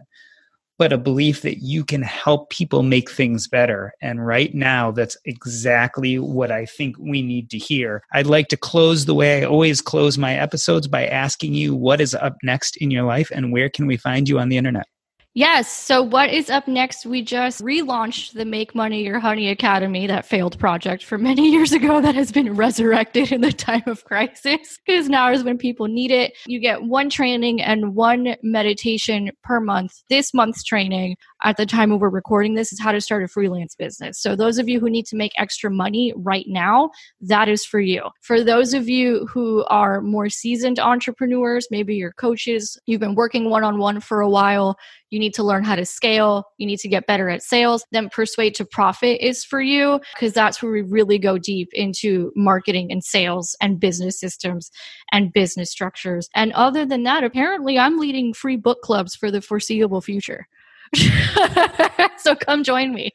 but 0.81 0.91
a 0.91 0.97
belief 0.97 1.43
that 1.43 1.59
you 1.61 1.85
can 1.85 2.01
help 2.01 2.49
people 2.49 2.81
make 2.81 3.11
things 3.11 3.47
better. 3.47 3.93
And 4.01 4.25
right 4.25 4.51
now, 4.55 4.89
that's 4.89 5.15
exactly 5.25 6.17
what 6.17 6.49
I 6.49 6.65
think 6.65 6.97
we 6.97 7.21
need 7.21 7.51
to 7.51 7.59
hear. 7.59 8.01
I'd 8.13 8.25
like 8.25 8.47
to 8.47 8.57
close 8.57 9.05
the 9.05 9.13
way 9.13 9.43
I 9.43 9.45
always 9.45 9.79
close 9.79 10.17
my 10.17 10.33
episodes 10.33 10.87
by 10.87 11.05
asking 11.05 11.53
you 11.53 11.75
what 11.75 12.01
is 12.01 12.15
up 12.15 12.35
next 12.41 12.77
in 12.77 12.89
your 12.89 13.03
life 13.03 13.29
and 13.31 13.51
where 13.51 13.69
can 13.69 13.85
we 13.85 13.95
find 13.95 14.27
you 14.27 14.39
on 14.39 14.49
the 14.49 14.57
internet? 14.57 14.87
Yes. 15.33 15.71
So, 15.71 16.01
what 16.01 16.29
is 16.29 16.49
up 16.49 16.67
next? 16.67 17.05
We 17.05 17.21
just 17.21 17.61
relaunched 17.61 18.33
the 18.33 18.43
Make 18.43 18.75
Money 18.75 19.05
Your 19.05 19.19
Honey 19.19 19.47
Academy, 19.47 20.05
that 20.07 20.25
failed 20.25 20.59
project 20.59 21.05
for 21.05 21.17
many 21.17 21.49
years 21.51 21.71
ago 21.71 22.01
that 22.01 22.15
has 22.15 22.33
been 22.33 22.53
resurrected 22.53 23.31
in 23.31 23.39
the 23.39 23.53
time 23.53 23.83
of 23.87 24.03
crisis 24.03 24.77
because 24.85 25.07
now 25.07 25.31
is 25.31 25.45
when 25.45 25.57
people 25.57 25.87
need 25.87 26.11
it. 26.11 26.33
You 26.47 26.59
get 26.59 26.83
one 26.83 27.09
training 27.09 27.61
and 27.61 27.95
one 27.95 28.35
meditation 28.43 29.31
per 29.41 29.61
month. 29.61 29.93
This 30.09 30.33
month's 30.33 30.65
training, 30.65 31.15
at 31.43 31.57
the 31.57 31.65
time 31.65 31.89
when 31.89 31.99
we're 31.99 32.09
recording 32.09 32.53
this 32.53 32.71
is 32.71 32.79
how 32.79 32.91
to 32.91 33.01
start 33.01 33.23
a 33.23 33.27
freelance 33.27 33.75
business. 33.75 34.21
So 34.21 34.35
those 34.35 34.57
of 34.57 34.69
you 34.69 34.79
who 34.79 34.89
need 34.89 35.05
to 35.07 35.15
make 35.15 35.31
extra 35.37 35.71
money 35.71 36.13
right 36.15 36.45
now, 36.47 36.91
that 37.21 37.49
is 37.49 37.65
for 37.65 37.79
you. 37.79 38.03
For 38.21 38.43
those 38.43 38.73
of 38.73 38.87
you 38.87 39.27
who 39.27 39.65
are 39.65 40.01
more 40.01 40.29
seasoned 40.29 40.79
entrepreneurs, 40.79 41.67
maybe 41.71 41.95
you're 41.95 42.13
coaches, 42.13 42.79
you've 42.85 43.01
been 43.01 43.15
working 43.15 43.49
one 43.49 43.63
on 43.63 43.79
one 43.79 43.99
for 43.99 44.21
a 44.21 44.29
while, 44.29 44.77
you 45.09 45.19
need 45.19 45.33
to 45.33 45.43
learn 45.43 45.63
how 45.63 45.75
to 45.75 45.85
scale, 45.85 46.45
you 46.57 46.65
need 46.65 46.79
to 46.79 46.87
get 46.87 47.05
better 47.05 47.29
at 47.29 47.43
sales, 47.43 47.85
then 47.91 48.09
Persuade 48.09 48.55
to 48.55 48.65
Profit 48.65 49.19
is 49.21 49.43
for 49.43 49.61
you 49.61 49.99
because 50.15 50.33
that's 50.33 50.61
where 50.63 50.71
we 50.71 50.81
really 50.81 51.17
go 51.17 51.37
deep 51.37 51.69
into 51.73 52.31
marketing 52.35 52.91
and 52.91 53.03
sales 53.03 53.55
and 53.61 53.79
business 53.79 54.19
systems 54.19 54.71
and 55.11 55.33
business 55.33 55.69
structures. 55.69 56.29
And 56.33 56.53
other 56.53 56.85
than 56.85 57.03
that, 57.03 57.23
apparently 57.23 57.77
I'm 57.77 57.99
leading 57.99 58.33
free 58.33 58.55
book 58.55 58.81
clubs 58.81 59.15
for 59.15 59.29
the 59.29 59.41
foreseeable 59.41 60.01
future. 60.01 60.47
so 62.17 62.35
come 62.35 62.63
join 62.63 62.93
me. 62.93 63.11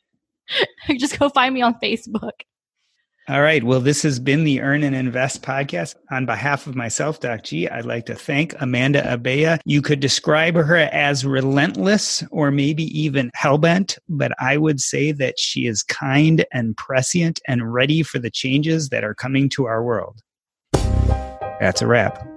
Just 0.97 1.19
go 1.19 1.29
find 1.29 1.55
me 1.55 1.63
on 1.63 1.75
Facebook. 1.83 2.33
All 3.29 3.43
right. 3.43 3.65
Well, 3.65 3.81
this 3.81 4.03
has 4.03 4.21
been 4.21 4.45
the 4.45 4.61
Earn 4.61 4.85
and 4.85 4.95
Invest 4.95 5.43
podcast. 5.43 5.97
On 6.13 6.27
behalf 6.27 6.69
of 6.69 6.77
myself, 6.77 7.19
Doc 7.19 7.43
G, 7.43 7.69
I'd 7.69 7.85
like 7.85 8.07
to 8.07 8.15
thank 8.15 8.55
Amanda 8.61 9.13
Abella. 9.13 9.59
You 9.65 9.83
could 9.83 9.99
describe 9.99 10.55
her 10.55 10.77
as 10.77 11.27
relentless 11.27 12.23
or 12.31 12.53
maybe 12.53 12.85
even 12.97 13.33
hellbent, 13.37 13.99
but 14.09 14.31
I 14.41 14.59
would 14.59 14.81
say 14.81 15.11
that 15.11 15.41
she 15.41 15.67
is 15.67 15.83
kind 15.83 16.45
and 16.53 16.77
prescient 16.77 17.41
and 17.49 17.73
ready 17.73 18.05
for 18.05 18.21
the 18.21 18.31
changes 18.31 18.91
that 18.91 19.03
are 19.03 19.15
coming 19.15 19.49
to 19.51 19.67
our 19.67 19.83
world. 19.83 20.21
That's 21.59 21.83
a 21.83 21.89
wrap. 21.89 22.36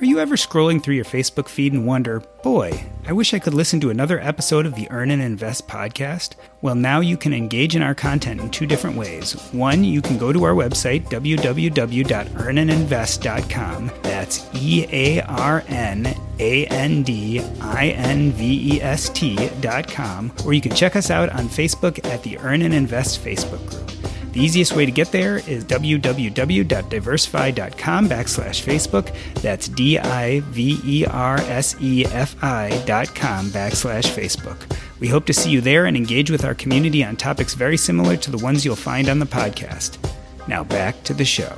Are 0.00 0.06
you 0.06 0.18
ever 0.18 0.36
scrolling 0.36 0.82
through 0.82 0.94
your 0.94 1.04
Facebook 1.04 1.46
feed 1.46 1.74
and 1.74 1.86
wonder, 1.86 2.20
boy, 2.42 2.86
I 3.06 3.12
wish 3.12 3.34
I 3.34 3.38
could 3.38 3.52
listen 3.52 3.80
to 3.80 3.90
another 3.90 4.18
episode 4.18 4.64
of 4.64 4.74
the 4.74 4.90
Earn 4.90 5.10
and 5.10 5.20
Invest 5.20 5.68
podcast? 5.68 6.36
Well, 6.62 6.74
now 6.74 7.00
you 7.00 7.18
can 7.18 7.34
engage 7.34 7.76
in 7.76 7.82
our 7.82 7.94
content 7.94 8.40
in 8.40 8.48
two 8.48 8.64
different 8.64 8.96
ways. 8.96 9.34
One, 9.52 9.84
you 9.84 10.00
can 10.00 10.16
go 10.16 10.32
to 10.32 10.42
our 10.44 10.54
website, 10.54 11.10
www.earnandinvest.com. 11.10 13.90
That's 14.00 14.48
E 14.54 14.86
A 14.90 15.20
R 15.20 15.64
N 15.68 16.16
A 16.38 16.64
N 16.68 17.02
D 17.02 17.40
I 17.60 17.88
N 17.88 18.32
V 18.32 18.76
E 18.76 18.80
S 18.80 19.10
T.com, 19.10 20.32
or 20.46 20.54
you 20.54 20.62
can 20.62 20.74
check 20.74 20.96
us 20.96 21.10
out 21.10 21.28
on 21.28 21.44
Facebook 21.44 22.02
at 22.06 22.22
the 22.22 22.38
Earn 22.38 22.62
and 22.62 22.72
Invest 22.72 23.22
Facebook 23.22 23.68
group. 23.68 23.99
The 24.32 24.40
easiest 24.40 24.76
way 24.76 24.86
to 24.86 24.92
get 24.92 25.10
there 25.10 25.38
is 25.38 25.64
www.diversefi.com 25.64 28.08
backslash 28.08 28.62
Facebook. 28.62 29.12
That's 29.42 29.66
D 29.68 29.98
I 29.98 30.38
V 30.40 30.78
E 30.84 31.04
R 31.06 31.38
S 31.38 31.74
E 31.80 32.04
F 32.06 32.36
I 32.42 32.82
dot 32.86 33.12
com 33.14 33.46
backslash 33.46 34.06
Facebook. 34.06 34.76
We 35.00 35.08
hope 35.08 35.26
to 35.26 35.32
see 35.32 35.50
you 35.50 35.60
there 35.60 35.86
and 35.86 35.96
engage 35.96 36.30
with 36.30 36.44
our 36.44 36.54
community 36.54 37.02
on 37.02 37.16
topics 37.16 37.54
very 37.54 37.76
similar 37.76 38.16
to 38.18 38.30
the 38.30 38.38
ones 38.38 38.64
you'll 38.64 38.76
find 38.76 39.08
on 39.08 39.18
the 39.18 39.26
podcast. 39.26 39.98
Now 40.46 40.62
back 40.62 41.02
to 41.04 41.14
the 41.14 41.24
show. 41.24 41.56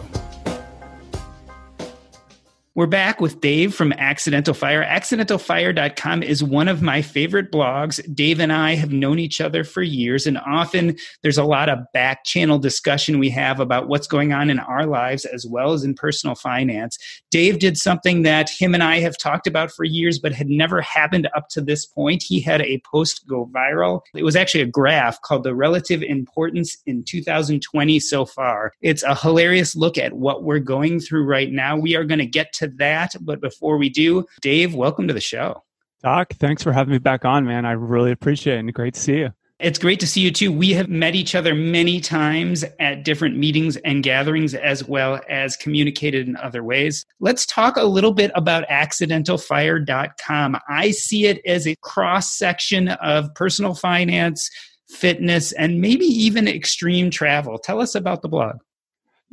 We're 2.75 2.87
back 2.87 3.20
with 3.20 3.43
Dave 3.43 3.75
from 3.75 3.93
Accidental 3.93 4.55
Fire. 4.55 4.83
AccidentalFire.com 4.83 6.23
is 6.23 6.43
one 6.43 6.68
of 6.68 6.81
my 6.81 7.03
favorite 7.03 7.53
blogs. 7.53 8.01
Dave 8.14 8.41
and 8.41 8.51
I 8.51 8.77
have 8.77 8.91
known 8.91 9.18
each 9.18 9.43
other 9.43 9.62
for 9.62 9.83
years, 9.83 10.27
and 10.27 10.39
often 10.39 10.97
there's 11.23 11.37
a 11.37 11.45
lot 11.45 11.68
of 11.68 11.81
back 11.93 12.25
channel 12.25 12.59
discussion 12.59 13.18
we 13.18 13.29
have 13.29 13.61
about 13.61 13.89
what's 13.89 14.07
going 14.07 14.33
on 14.33 14.49
in 14.49 14.59
our 14.59 14.87
lives 14.87 15.27
as 15.27 15.47
well 15.47 15.75
as 15.75 15.85
in 15.85 15.93
personal 15.93 16.35
finance. 16.35 16.97
Dave 17.31 17.59
did 17.59 17.77
something 17.77 18.23
that 18.23 18.49
him 18.49 18.73
and 18.73 18.83
I 18.83 19.01
have 19.01 19.18
talked 19.18 19.47
about 19.47 19.70
for 19.70 19.85
years, 19.85 20.18
but 20.18 20.33
had 20.33 20.49
never 20.49 20.81
happened 20.81 21.29
up 21.37 21.51
to 21.51 21.61
this 21.61 21.85
point. 21.85 22.23
He 22.27 22.41
had 22.41 22.62
a 22.62 22.81
post 22.91 23.29
go 23.29 23.51
viral. 23.55 24.01
It 24.14 24.25
was 24.25 24.35
actually 24.35 24.62
a 24.62 24.66
graph 24.66 25.20
called 25.20 25.45
The 25.45 25.55
Relative 25.55 26.03
Importance 26.03 26.79
in 26.87 27.05
2020 27.05 28.01
so 28.01 28.25
far. 28.25 28.73
It's 28.81 29.03
a 29.03 29.14
hilarious 29.14 29.77
look 29.77 29.99
at 29.99 30.14
what 30.14 30.43
we're 30.43 30.59
going 30.59 31.01
through 31.01 31.27
right 31.27 31.53
now. 31.53 31.77
We 31.77 31.97
are 31.97 32.05
going 32.05 32.20
to 32.20 32.25
get 32.25 32.55
to 32.55 32.62
to 32.63 32.69
that. 32.79 33.15
But 33.21 33.41
before 33.41 33.77
we 33.77 33.89
do, 33.89 34.25
Dave, 34.41 34.75
welcome 34.75 35.07
to 35.09 35.15
the 35.15 35.21
show. 35.21 35.63
Doc, 36.03 36.33
thanks 36.35 36.63
for 36.63 36.73
having 36.73 36.93
me 36.93 36.99
back 36.99 37.25
on, 37.25 37.45
man. 37.45 37.65
I 37.65 37.73
really 37.73 38.11
appreciate 38.11 38.57
it 38.57 38.61
and 38.61 38.75
great 38.75 38.95
to 38.95 39.01
see 39.01 39.19
you. 39.19 39.31
It's 39.63 39.79
great 39.79 40.01
to 40.01 40.09
see 40.09 40.23
you 40.23 40.33
too. 40.33 40.51
We 40.51 40.73
have 40.73 40.89
met 40.89 41.15
each 41.15 41.37
other 41.37 41.55
many 41.55 42.01
times 42.01 42.65
at 42.81 43.05
different 43.05 43.37
meetings 43.37 43.77
and 43.77 44.03
gatherings, 44.03 44.55
as 44.55 44.83
well 44.83 45.21
as 45.29 45.57
communicated 45.57 46.27
in 46.27 46.37
other 46.39 46.65
ways. 46.65 47.07
Let's 47.21 47.47
talk 47.47 47.77
a 47.77 47.85
little 47.85 48.13
bit 48.13 48.33
about 48.35 48.67
accidentalfire.com. 48.69 50.57
I 50.69 50.91
see 50.91 51.27
it 51.27 51.41
as 51.47 51.69
a 51.69 51.77
cross 51.77 52.37
section 52.37 52.89
of 52.89 53.33
personal 53.37 53.77
finance, 53.77 54.51
fitness, 54.89 55.53
and 55.53 55.81
maybe 55.81 56.07
even 56.07 56.49
extreme 56.49 57.11
travel. 57.11 57.57
Tell 57.57 57.81
us 57.81 57.95
about 57.95 58.23
the 58.23 58.29
blog. 58.29 58.57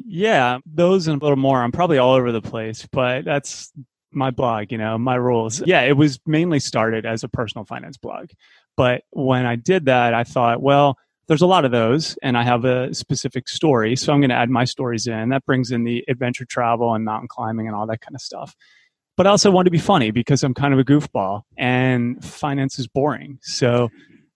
Yeah, 0.05 0.59
those 0.65 1.07
and 1.07 1.21
a 1.21 1.25
little 1.25 1.37
more. 1.37 1.61
I'm 1.61 1.71
probably 1.71 1.97
all 1.97 2.13
over 2.13 2.31
the 2.31 2.41
place, 2.41 2.87
but 2.91 3.25
that's 3.25 3.71
my 4.11 4.31
blog, 4.31 4.71
you 4.71 4.77
know, 4.77 4.97
my 4.97 5.15
rules. 5.15 5.61
Yeah, 5.65 5.81
it 5.81 5.97
was 5.97 6.19
mainly 6.25 6.59
started 6.59 7.05
as 7.05 7.23
a 7.23 7.27
personal 7.27 7.65
finance 7.65 7.97
blog. 7.97 8.29
But 8.77 9.03
when 9.11 9.45
I 9.45 9.55
did 9.55 9.85
that, 9.85 10.13
I 10.13 10.23
thought, 10.23 10.61
well, 10.61 10.97
there's 11.27 11.41
a 11.41 11.47
lot 11.47 11.65
of 11.65 11.71
those, 11.71 12.17
and 12.23 12.37
I 12.37 12.43
have 12.43 12.65
a 12.65 12.93
specific 12.93 13.47
story. 13.47 13.95
So 13.95 14.13
I'm 14.13 14.19
going 14.19 14.31
to 14.31 14.35
add 14.35 14.49
my 14.49 14.65
stories 14.65 15.05
in. 15.05 15.29
That 15.29 15.45
brings 15.45 15.69
in 15.69 15.83
the 15.83 16.03
adventure 16.07 16.45
travel 16.45 16.93
and 16.95 17.05
mountain 17.05 17.27
climbing 17.27 17.67
and 17.67 17.75
all 17.75 17.85
that 17.87 18.01
kind 18.01 18.15
of 18.15 18.21
stuff. 18.21 18.55
But 19.15 19.27
I 19.27 19.31
also 19.31 19.51
want 19.51 19.65
to 19.65 19.71
be 19.71 19.77
funny 19.77 20.11
because 20.11 20.43
I'm 20.43 20.53
kind 20.53 20.73
of 20.73 20.79
a 20.79 20.83
goofball 20.83 21.41
and 21.57 22.23
finance 22.23 22.79
is 22.79 22.87
boring. 22.87 23.37
So 23.41 23.89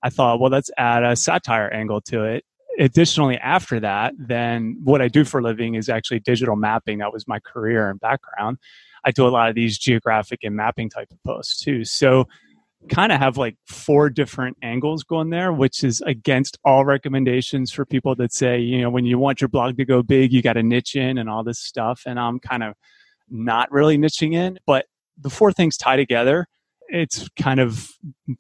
I 0.04 0.10
thought, 0.10 0.40
well, 0.40 0.52
let's 0.52 0.70
add 0.78 1.04
a 1.04 1.16
satire 1.16 1.70
angle 1.70 2.02
to 2.02 2.26
it 2.26 2.44
additionally 2.80 3.38
after 3.38 3.80
that 3.80 4.14
then 4.18 4.78
what 4.84 5.02
i 5.02 5.08
do 5.08 5.24
for 5.24 5.40
a 5.40 5.44
living 5.44 5.76
is 5.76 5.90
actually 5.90 6.20
digital 6.20 6.56
mapping. 6.56 7.00
That 7.00 7.14
was 7.14 7.28
my 7.28 7.40
career 7.40 7.90
and 7.90 8.00
background. 8.00 8.58
I 9.06 9.12
do 9.12 9.28
a 9.28 9.30
lot 9.30 9.50
of 9.50 9.56
these 9.56 9.78
geographic 9.78 10.40
and 10.44 10.56
mapping 10.56 10.90
type 10.90 11.12
of 11.12 11.18
posts 11.24 11.62
too. 11.62 11.86
So 11.86 12.26
kind 12.90 13.12
of 13.12 13.20
have 13.20 13.38
like 13.38 13.56
four 13.66 14.10
different 14.10 14.58
angles 14.62 15.04
going 15.04 15.30
there 15.30 15.54
which 15.54 15.86
is 15.86 16.02
against 16.02 16.58
all 16.66 16.84
recommendations 16.84 17.72
for 17.72 17.86
people 17.86 18.14
that 18.14 18.34
say 18.34 18.60
you 18.60 18.82
know 18.82 18.90
when 18.90 19.06
you 19.06 19.18
want 19.18 19.40
your 19.40 19.48
blog 19.48 19.78
to 19.78 19.86
go 19.86 20.04
big 20.04 20.34
you 20.34 20.42
got 20.42 20.54
to 20.54 20.64
niche 20.64 20.98
in 20.98 21.18
and 21.18 21.30
all 21.30 21.46
this 21.46 21.60
stuff. 21.60 22.02
And 22.06 22.20
i'm 22.20 22.40
kind 22.40 22.62
of 22.62 22.74
not 23.30 23.72
really 23.72 23.98
niching 23.98 24.34
in 24.34 24.60
but 24.68 24.86
the 25.18 25.30
four 25.30 25.54
things 25.54 25.78
tie 25.78 25.96
together 25.96 26.46
it's 26.94 27.28
kind 27.40 27.60
of 27.60 27.90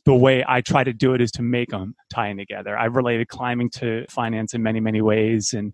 the 0.06 0.14
way 0.14 0.45
I 0.47 0.62
try 0.62 0.84
to 0.84 0.93
do 0.93 1.16
it 1.16 1.22
is 1.22 1.32
to 1.32 1.41
make 1.41 1.72
them 1.72 1.95
tie 2.14 2.30
in 2.30 2.38
together. 2.38 2.78
I've 2.78 2.95
related 2.95 3.28
climbing 3.28 3.72
to 3.72 4.06
finance 4.10 4.54
in 4.54 4.62
many, 4.62 4.80
many 4.80 5.01
ways. 5.01 5.54
And 5.54 5.74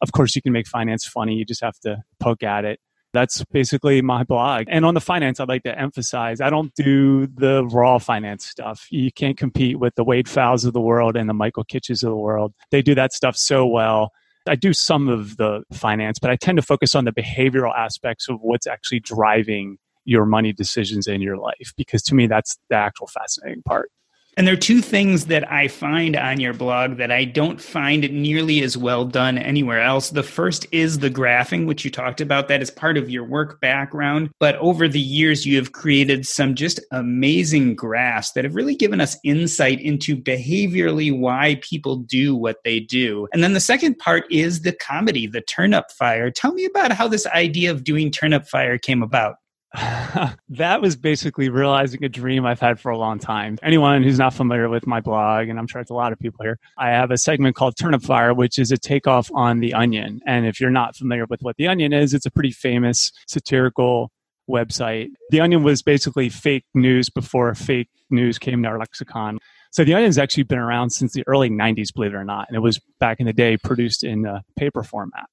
of 0.00 0.12
course, 0.12 0.36
you 0.36 0.40
can 0.40 0.52
make 0.52 0.68
finance 0.68 1.04
funny. 1.04 1.34
You 1.34 1.44
just 1.44 1.62
have 1.62 1.78
to 1.80 1.98
poke 2.20 2.44
at 2.44 2.64
it. 2.64 2.78
That's 3.12 3.44
basically 3.46 4.00
my 4.00 4.22
blog. 4.22 4.66
And 4.68 4.86
on 4.86 4.94
the 4.94 5.00
finance, 5.00 5.40
I'd 5.40 5.48
like 5.48 5.64
to 5.64 5.76
emphasize 5.76 6.40
I 6.40 6.50
don't 6.50 6.72
do 6.76 7.26
the 7.26 7.66
raw 7.66 7.98
finance 7.98 8.46
stuff. 8.46 8.86
You 8.90 9.10
can't 9.10 9.36
compete 9.36 9.80
with 9.80 9.96
the 9.96 10.04
Wade 10.04 10.26
Pfaus 10.26 10.64
of 10.64 10.72
the 10.72 10.80
world 10.80 11.16
and 11.16 11.28
the 11.28 11.34
Michael 11.34 11.64
Kitces 11.64 12.04
of 12.04 12.10
the 12.10 12.16
world. 12.16 12.54
They 12.70 12.80
do 12.80 12.94
that 12.94 13.12
stuff 13.12 13.36
so 13.36 13.66
well. 13.66 14.12
I 14.48 14.54
do 14.54 14.72
some 14.72 15.08
of 15.08 15.36
the 15.36 15.64
finance, 15.72 16.20
but 16.20 16.30
I 16.30 16.36
tend 16.36 16.56
to 16.56 16.62
focus 16.62 16.94
on 16.94 17.04
the 17.04 17.12
behavioral 17.12 17.76
aspects 17.76 18.28
of 18.28 18.38
what's 18.40 18.68
actually 18.68 19.00
driving 19.00 19.78
your 20.04 20.26
money 20.26 20.52
decisions 20.52 21.06
in 21.06 21.20
your 21.20 21.36
life 21.36 21.72
because 21.76 22.02
to 22.02 22.14
me 22.14 22.26
that's 22.26 22.58
the 22.68 22.76
actual 22.76 23.06
fascinating 23.06 23.62
part 23.62 23.90
and 24.36 24.46
there 24.46 24.54
are 24.54 24.56
two 24.56 24.80
things 24.80 25.26
that 25.26 25.50
I 25.50 25.66
find 25.66 26.16
on 26.16 26.38
your 26.38 26.54
blog 26.54 26.96
that 26.98 27.10
I 27.10 27.24
don't 27.24 27.60
find 27.60 28.10
nearly 28.10 28.62
as 28.62 28.76
well 28.76 29.04
done 29.04 29.36
anywhere 29.36 29.82
else. 29.82 30.10
The 30.10 30.22
first 30.22 30.66
is 30.70 31.00
the 31.00 31.10
graphing, 31.10 31.66
which 31.66 31.84
you 31.84 31.90
talked 31.90 32.20
about. 32.20 32.46
That 32.46 32.62
is 32.62 32.70
part 32.70 32.96
of 32.96 33.10
your 33.10 33.24
work 33.24 33.60
background. 33.60 34.30
But 34.38 34.54
over 34.56 34.86
the 34.86 35.00
years, 35.00 35.46
you 35.46 35.56
have 35.56 35.72
created 35.72 36.26
some 36.26 36.54
just 36.54 36.78
amazing 36.92 37.74
graphs 37.74 38.32
that 38.32 38.44
have 38.44 38.54
really 38.54 38.76
given 38.76 39.00
us 39.00 39.16
insight 39.24 39.80
into 39.80 40.16
behaviorally 40.16 41.14
why 41.16 41.60
people 41.60 41.96
do 41.96 42.34
what 42.36 42.58
they 42.64 42.80
do. 42.80 43.26
And 43.32 43.42
then 43.42 43.52
the 43.52 43.60
second 43.60 43.98
part 43.98 44.24
is 44.30 44.62
the 44.62 44.72
comedy, 44.72 45.26
the 45.26 45.42
Turnip 45.42 45.90
Fire. 45.90 46.30
Tell 46.30 46.54
me 46.54 46.64
about 46.64 46.92
how 46.92 47.08
this 47.08 47.26
idea 47.26 47.72
of 47.72 47.82
doing 47.82 48.12
Turnip 48.12 48.46
Fire 48.46 48.78
came 48.78 49.02
about. 49.02 49.36
that 50.48 50.82
was 50.82 50.96
basically 50.96 51.48
realizing 51.48 52.02
a 52.02 52.08
dream 52.08 52.44
I've 52.44 52.58
had 52.58 52.80
for 52.80 52.90
a 52.90 52.98
long 52.98 53.20
time. 53.20 53.56
Anyone 53.62 54.02
who's 54.02 54.18
not 54.18 54.34
familiar 54.34 54.68
with 54.68 54.84
my 54.86 55.00
blog, 55.00 55.48
and 55.48 55.58
I'm 55.58 55.68
sure 55.68 55.80
it's 55.80 55.90
a 55.90 55.94
lot 55.94 56.12
of 56.12 56.18
people 56.18 56.44
here, 56.44 56.58
I 56.76 56.88
have 56.88 57.12
a 57.12 57.16
segment 57.16 57.54
called 57.54 57.76
Turnip 57.76 58.02
Fire, 58.02 58.34
which 58.34 58.58
is 58.58 58.72
a 58.72 58.76
takeoff 58.76 59.30
on 59.32 59.60
The 59.60 59.74
Onion. 59.74 60.20
And 60.26 60.44
if 60.44 60.60
you're 60.60 60.70
not 60.70 60.96
familiar 60.96 61.24
with 61.26 61.40
what 61.42 61.56
The 61.56 61.68
Onion 61.68 61.92
is, 61.92 62.14
it's 62.14 62.26
a 62.26 62.32
pretty 62.32 62.50
famous 62.50 63.12
satirical 63.28 64.10
website. 64.50 65.10
The 65.30 65.40
Onion 65.40 65.62
was 65.62 65.82
basically 65.82 66.30
fake 66.30 66.64
news 66.74 67.08
before 67.08 67.54
fake 67.54 67.90
news 68.10 68.38
came 68.38 68.64
to 68.64 68.68
our 68.68 68.78
lexicon. 68.78 69.38
So 69.70 69.84
The 69.84 69.94
Onion's 69.94 70.18
actually 70.18 70.42
been 70.42 70.58
around 70.58 70.90
since 70.90 71.12
the 71.12 71.22
early 71.28 71.48
90s, 71.48 71.94
believe 71.94 72.12
it 72.12 72.16
or 72.16 72.24
not. 72.24 72.46
And 72.48 72.56
it 72.56 72.60
was 72.60 72.80
back 72.98 73.20
in 73.20 73.26
the 73.26 73.32
day 73.32 73.56
produced 73.56 74.02
in 74.02 74.26
a 74.26 74.42
paper 74.56 74.82
format 74.82 75.26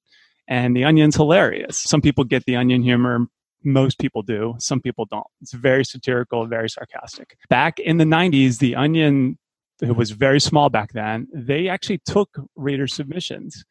and 0.48 0.74
the 0.74 0.86
onion's 0.86 1.14
hilarious. 1.14 1.78
Some 1.78 2.00
people 2.00 2.24
get 2.24 2.44
the 2.46 2.56
onion 2.56 2.82
humor, 2.82 3.26
most 3.64 3.98
people 3.98 4.22
do. 4.22 4.54
Some 4.58 4.80
people 4.80 5.06
don't. 5.10 5.26
It's 5.40 5.52
very 5.52 5.84
satirical, 5.84 6.46
very 6.46 6.68
sarcastic. 6.68 7.36
Back 7.48 7.78
in 7.78 7.98
the 7.98 8.04
90s, 8.04 8.58
The 8.58 8.76
Onion 8.76 9.38
who 9.80 9.94
was 9.94 10.10
very 10.10 10.40
small 10.40 10.68
back 10.68 10.92
then, 10.92 11.28
they 11.32 11.68
actually 11.68 11.98
took 11.98 12.38
reader 12.56 12.86
submissions. 12.86 13.64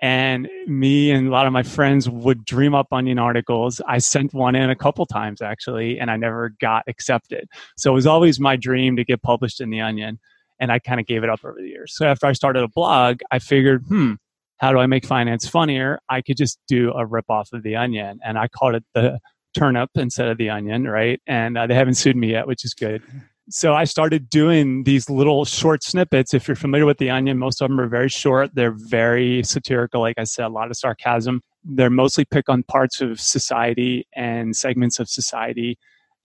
And 0.00 0.48
me 0.66 1.12
and 1.12 1.28
a 1.28 1.30
lot 1.30 1.46
of 1.46 1.52
my 1.52 1.62
friends 1.62 2.08
would 2.08 2.44
dream 2.44 2.74
up 2.74 2.88
onion 2.90 3.20
articles. 3.20 3.80
I 3.86 3.98
sent 3.98 4.34
one 4.34 4.56
in 4.56 4.68
a 4.70 4.74
couple 4.74 5.06
times 5.06 5.40
actually, 5.40 6.00
and 6.00 6.10
I 6.10 6.16
never 6.16 6.54
got 6.60 6.82
accepted. 6.88 7.48
So 7.76 7.92
it 7.92 7.94
was 7.94 8.06
always 8.06 8.40
my 8.40 8.56
dream 8.56 8.96
to 8.96 9.04
get 9.04 9.22
published 9.22 9.60
in 9.60 9.70
the 9.70 9.80
onion. 9.80 10.18
And 10.58 10.72
I 10.72 10.80
kind 10.80 10.98
of 10.98 11.06
gave 11.06 11.22
it 11.22 11.30
up 11.30 11.44
over 11.44 11.58
the 11.60 11.68
years. 11.68 11.94
So 11.94 12.06
after 12.06 12.26
I 12.26 12.32
started 12.32 12.64
a 12.64 12.68
blog, 12.68 13.20
I 13.30 13.38
figured, 13.38 13.84
hmm, 13.86 14.14
how 14.62 14.72
do 14.72 14.78
I 14.78 14.86
make 14.86 15.04
finance 15.04 15.46
funnier? 15.46 15.98
I 16.08 16.22
could 16.22 16.38
just 16.38 16.58
do 16.66 16.92
a 16.92 17.04
rip 17.04 17.26
off 17.28 17.50
of 17.52 17.62
the 17.62 17.76
onion. 17.76 18.18
And 18.24 18.38
I 18.38 18.48
called 18.48 18.76
it 18.76 18.84
the 18.94 19.18
turnip 19.54 19.90
instead 19.96 20.28
of 20.28 20.38
the 20.38 20.48
onion, 20.48 20.84
right? 20.84 21.20
And 21.26 21.58
uh, 21.58 21.66
they 21.66 21.74
haven't 21.74 21.94
sued 21.94 22.16
me 22.16 22.30
yet, 22.30 22.46
which 22.46 22.64
is 22.64 22.72
good 22.72 23.02
so 23.50 23.74
I 23.74 23.84
started 23.84 24.30
doing 24.30 24.84
these 24.84 25.10
little 25.10 25.44
short 25.44 25.82
snippets. 25.82 26.32
If 26.32 26.46
you're 26.46 26.54
familiar 26.54 26.86
with 26.86 26.98
The 26.98 27.10
Onion, 27.10 27.38
most 27.38 27.60
of 27.60 27.68
them 27.68 27.80
are 27.80 27.88
very 27.88 28.08
short. 28.08 28.54
They're 28.54 28.74
very 28.74 29.42
satirical, 29.42 30.00
like 30.00 30.18
I 30.18 30.24
said, 30.24 30.46
a 30.46 30.48
lot 30.48 30.70
of 30.70 30.76
sarcasm. 30.76 31.42
They're 31.64 31.90
mostly 31.90 32.24
pick 32.24 32.48
on 32.48 32.62
parts 32.62 33.00
of 33.00 33.20
society 33.20 34.06
and 34.14 34.56
segments 34.56 34.98
of 34.98 35.08
society 35.08 35.78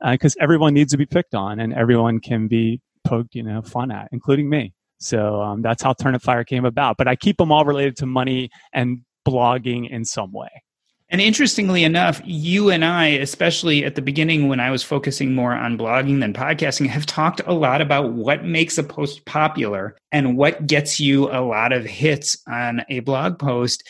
because 0.09 0.35
uh, 0.35 0.43
everyone 0.43 0.73
needs 0.73 0.91
to 0.91 0.97
be 0.97 1.05
picked 1.05 1.33
on 1.33 1.59
and 1.59 1.73
everyone 1.73 2.19
can 2.19 2.47
be 2.47 2.81
poked, 3.03 3.33
you 3.33 3.43
know, 3.43 3.61
fun 3.61 3.91
at, 3.91 4.09
including 4.11 4.49
me. 4.49 4.73
So 4.99 5.41
um, 5.41 5.61
that's 5.61 5.83
how 5.83 5.93
Turnip 5.93 6.21
Fire 6.21 6.43
came 6.43 6.65
about. 6.65 6.97
But 6.97 7.07
I 7.07 7.15
keep 7.15 7.37
them 7.37 7.51
all 7.51 7.65
related 7.65 7.97
to 7.97 8.05
money 8.05 8.49
and 8.73 9.01
blogging 9.27 9.89
in 9.89 10.05
some 10.05 10.31
way. 10.31 10.49
And 11.09 11.21
interestingly 11.21 11.85
enough, 11.85 12.21
you 12.25 12.69
and 12.69 12.83
I, 12.83 13.07
especially 13.07 13.85
at 13.85 13.95
the 13.95 14.01
beginning 14.01 14.49
when 14.49 14.59
I 14.59 14.71
was 14.71 14.83
focusing 14.83 15.33
more 15.33 15.53
on 15.53 15.77
blogging 15.77 16.19
than 16.19 16.33
podcasting, 16.33 16.87
have 16.87 17.05
talked 17.05 17.39
a 17.45 17.53
lot 17.53 17.79
about 17.79 18.11
what 18.11 18.43
makes 18.43 18.77
a 18.77 18.83
post 18.83 19.23
popular 19.23 19.95
and 20.11 20.35
what 20.35 20.67
gets 20.67 20.99
you 20.99 21.31
a 21.31 21.39
lot 21.39 21.71
of 21.71 21.85
hits 21.85 22.37
on 22.45 22.81
a 22.89 22.99
blog 22.99 23.39
post. 23.39 23.87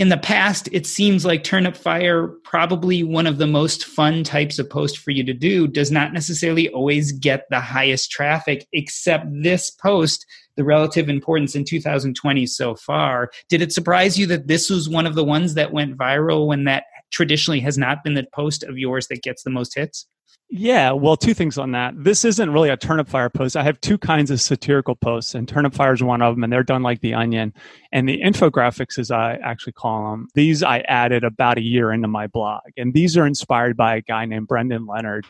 In 0.00 0.08
the 0.08 0.16
past, 0.16 0.66
it 0.72 0.86
seems 0.86 1.26
like 1.26 1.44
Turnip 1.44 1.76
Fire, 1.76 2.28
probably 2.42 3.02
one 3.02 3.26
of 3.26 3.36
the 3.36 3.46
most 3.46 3.84
fun 3.84 4.24
types 4.24 4.58
of 4.58 4.70
post 4.70 4.96
for 4.96 5.10
you 5.10 5.22
to 5.24 5.34
do, 5.34 5.68
does 5.68 5.90
not 5.90 6.14
necessarily 6.14 6.70
always 6.70 7.12
get 7.12 7.44
the 7.50 7.60
highest 7.60 8.10
traffic, 8.10 8.66
except 8.72 9.26
this 9.30 9.68
post 9.68 10.24
the 10.56 10.64
relative 10.64 11.10
importance 11.10 11.54
in 11.54 11.66
2020 11.66 12.46
so 12.46 12.74
far. 12.76 13.30
Did 13.50 13.60
it 13.60 13.74
surprise 13.74 14.18
you 14.18 14.26
that 14.28 14.48
this 14.48 14.70
was 14.70 14.88
one 14.88 15.04
of 15.04 15.16
the 15.16 15.24
ones 15.24 15.52
that 15.52 15.70
went 15.70 15.98
viral 15.98 16.46
when 16.46 16.64
that 16.64 16.84
traditionally 17.10 17.60
has 17.60 17.76
not 17.76 18.02
been 18.02 18.14
the 18.14 18.26
post 18.32 18.62
of 18.62 18.78
yours 18.78 19.06
that 19.08 19.22
gets 19.22 19.42
the 19.42 19.50
most 19.50 19.74
hits? 19.74 20.06
Yeah, 20.52 20.90
well, 20.90 21.16
two 21.16 21.32
things 21.32 21.58
on 21.58 21.70
that. 21.72 21.94
This 21.96 22.24
isn't 22.24 22.52
really 22.52 22.70
a 22.70 22.76
turnip 22.76 23.08
fire 23.08 23.30
post. 23.30 23.56
I 23.56 23.62
have 23.62 23.80
two 23.80 23.96
kinds 23.96 24.32
of 24.32 24.40
satirical 24.40 24.96
posts, 24.96 25.36
and 25.36 25.46
turnip 25.46 25.72
fire 25.74 25.92
is 25.92 26.02
one 26.02 26.22
of 26.22 26.34
them, 26.34 26.42
and 26.42 26.52
they're 26.52 26.64
done 26.64 26.82
like 26.82 27.00
the 27.02 27.14
onion. 27.14 27.54
And 27.92 28.08
the 28.08 28.20
infographics, 28.20 28.98
as 28.98 29.12
I 29.12 29.34
actually 29.34 29.74
call 29.74 30.10
them, 30.10 30.26
these 30.34 30.64
I 30.64 30.80
added 30.80 31.22
about 31.22 31.58
a 31.58 31.62
year 31.62 31.92
into 31.92 32.08
my 32.08 32.26
blog. 32.26 32.62
And 32.76 32.92
these 32.92 33.16
are 33.16 33.28
inspired 33.28 33.76
by 33.76 33.94
a 33.94 34.00
guy 34.00 34.24
named 34.24 34.48
Brendan 34.48 34.86
Leonard, 34.86 35.24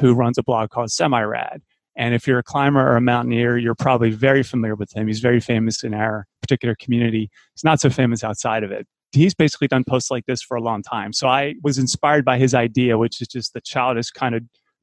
who 0.00 0.12
runs 0.12 0.36
a 0.36 0.42
blog 0.42 0.68
called 0.68 0.90
Semirad. 0.90 1.62
And 1.96 2.14
if 2.14 2.26
you're 2.26 2.38
a 2.38 2.44
climber 2.44 2.86
or 2.86 2.96
a 2.96 3.00
mountaineer, 3.00 3.56
you're 3.56 3.74
probably 3.74 4.10
very 4.10 4.42
familiar 4.42 4.74
with 4.74 4.94
him. 4.94 5.06
He's 5.06 5.20
very 5.20 5.40
famous 5.40 5.82
in 5.82 5.94
our 5.94 6.26
particular 6.42 6.74
community. 6.74 7.30
He's 7.54 7.64
not 7.64 7.80
so 7.80 7.88
famous 7.88 8.22
outside 8.22 8.64
of 8.64 8.70
it. 8.70 8.86
He's 9.12 9.34
basically 9.34 9.68
done 9.68 9.84
posts 9.84 10.10
like 10.10 10.26
this 10.26 10.42
for 10.42 10.56
a 10.56 10.60
long 10.60 10.82
time. 10.82 11.12
So 11.12 11.28
I 11.28 11.54
was 11.62 11.78
inspired 11.78 12.24
by 12.24 12.38
his 12.38 12.54
idea, 12.54 12.98
which 12.98 13.20
is 13.20 13.28
just 13.28 13.54
the 13.54 13.60
childish 13.60 14.10
kind 14.10 14.34
of 14.34 14.42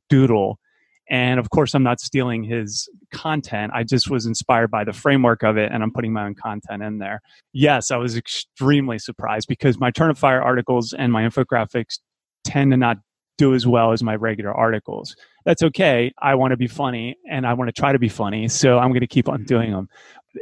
doodle. 0.09 0.59
And 1.07 1.39
of 1.39 1.51
course, 1.51 1.75
I'm 1.75 1.83
not 1.83 1.99
stealing 1.99 2.43
his 2.43 2.89
content. 3.11 3.71
I 3.75 3.83
just 3.83 4.09
was 4.09 4.25
inspired 4.25 4.71
by 4.71 4.83
the 4.83 4.93
framework 4.93 5.43
of 5.43 5.55
it, 5.55 5.71
and 5.71 5.83
I'm 5.83 5.91
putting 5.91 6.11
my 6.11 6.25
own 6.25 6.33
content 6.33 6.81
in 6.81 6.97
there. 6.97 7.21
Yes, 7.53 7.91
I 7.91 7.97
was 7.97 8.17
extremely 8.17 8.97
surprised 8.97 9.47
because 9.47 9.79
my 9.79 9.91
Turnip 9.91 10.17
Fire 10.17 10.41
articles 10.41 10.93
and 10.93 11.13
my 11.13 11.21
infographics 11.21 11.99
tend 12.43 12.71
to 12.71 12.77
not 12.77 12.97
do 13.37 13.53
as 13.53 13.67
well 13.67 13.91
as 13.91 14.01
my 14.01 14.15
regular 14.15 14.53
articles. 14.53 15.15
That's 15.45 15.61
okay. 15.61 16.11
I 16.21 16.35
want 16.35 16.51
to 16.51 16.57
be 16.57 16.67
funny 16.67 17.17
and 17.29 17.45
I 17.45 17.53
want 17.53 17.67
to 17.67 17.73
try 17.73 17.91
to 17.91 17.99
be 17.99 18.09
funny. 18.09 18.47
So 18.47 18.79
I'm 18.79 18.89
going 18.89 19.01
to 19.01 19.07
keep 19.07 19.29
on 19.29 19.43
doing 19.43 19.69
mm-hmm. 19.69 19.75
them. 19.75 19.89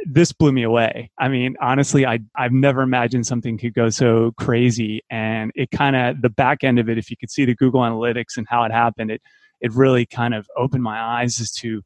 This 0.06 0.32
blew 0.32 0.52
me 0.52 0.62
away. 0.62 1.10
I 1.18 1.28
mean, 1.28 1.56
honestly, 1.60 2.06
I, 2.06 2.20
I've 2.36 2.52
never 2.52 2.82
imagined 2.82 3.26
something 3.26 3.58
could 3.58 3.74
go 3.74 3.90
so 3.90 4.32
crazy. 4.38 5.02
And 5.10 5.52
it 5.54 5.70
kind 5.70 5.96
of, 5.96 6.22
the 6.22 6.30
back 6.30 6.64
end 6.64 6.78
of 6.78 6.88
it, 6.88 6.98
if 6.98 7.10
you 7.10 7.16
could 7.16 7.30
see 7.30 7.44
the 7.44 7.54
Google 7.54 7.80
Analytics 7.80 8.36
and 8.36 8.46
how 8.48 8.64
it 8.64 8.72
happened, 8.72 9.10
it, 9.10 9.22
it 9.60 9.72
really 9.72 10.04
kind 10.06 10.34
of 10.34 10.46
opened 10.56 10.82
my 10.82 11.00
eyes 11.00 11.40
as 11.40 11.50
to 11.52 11.82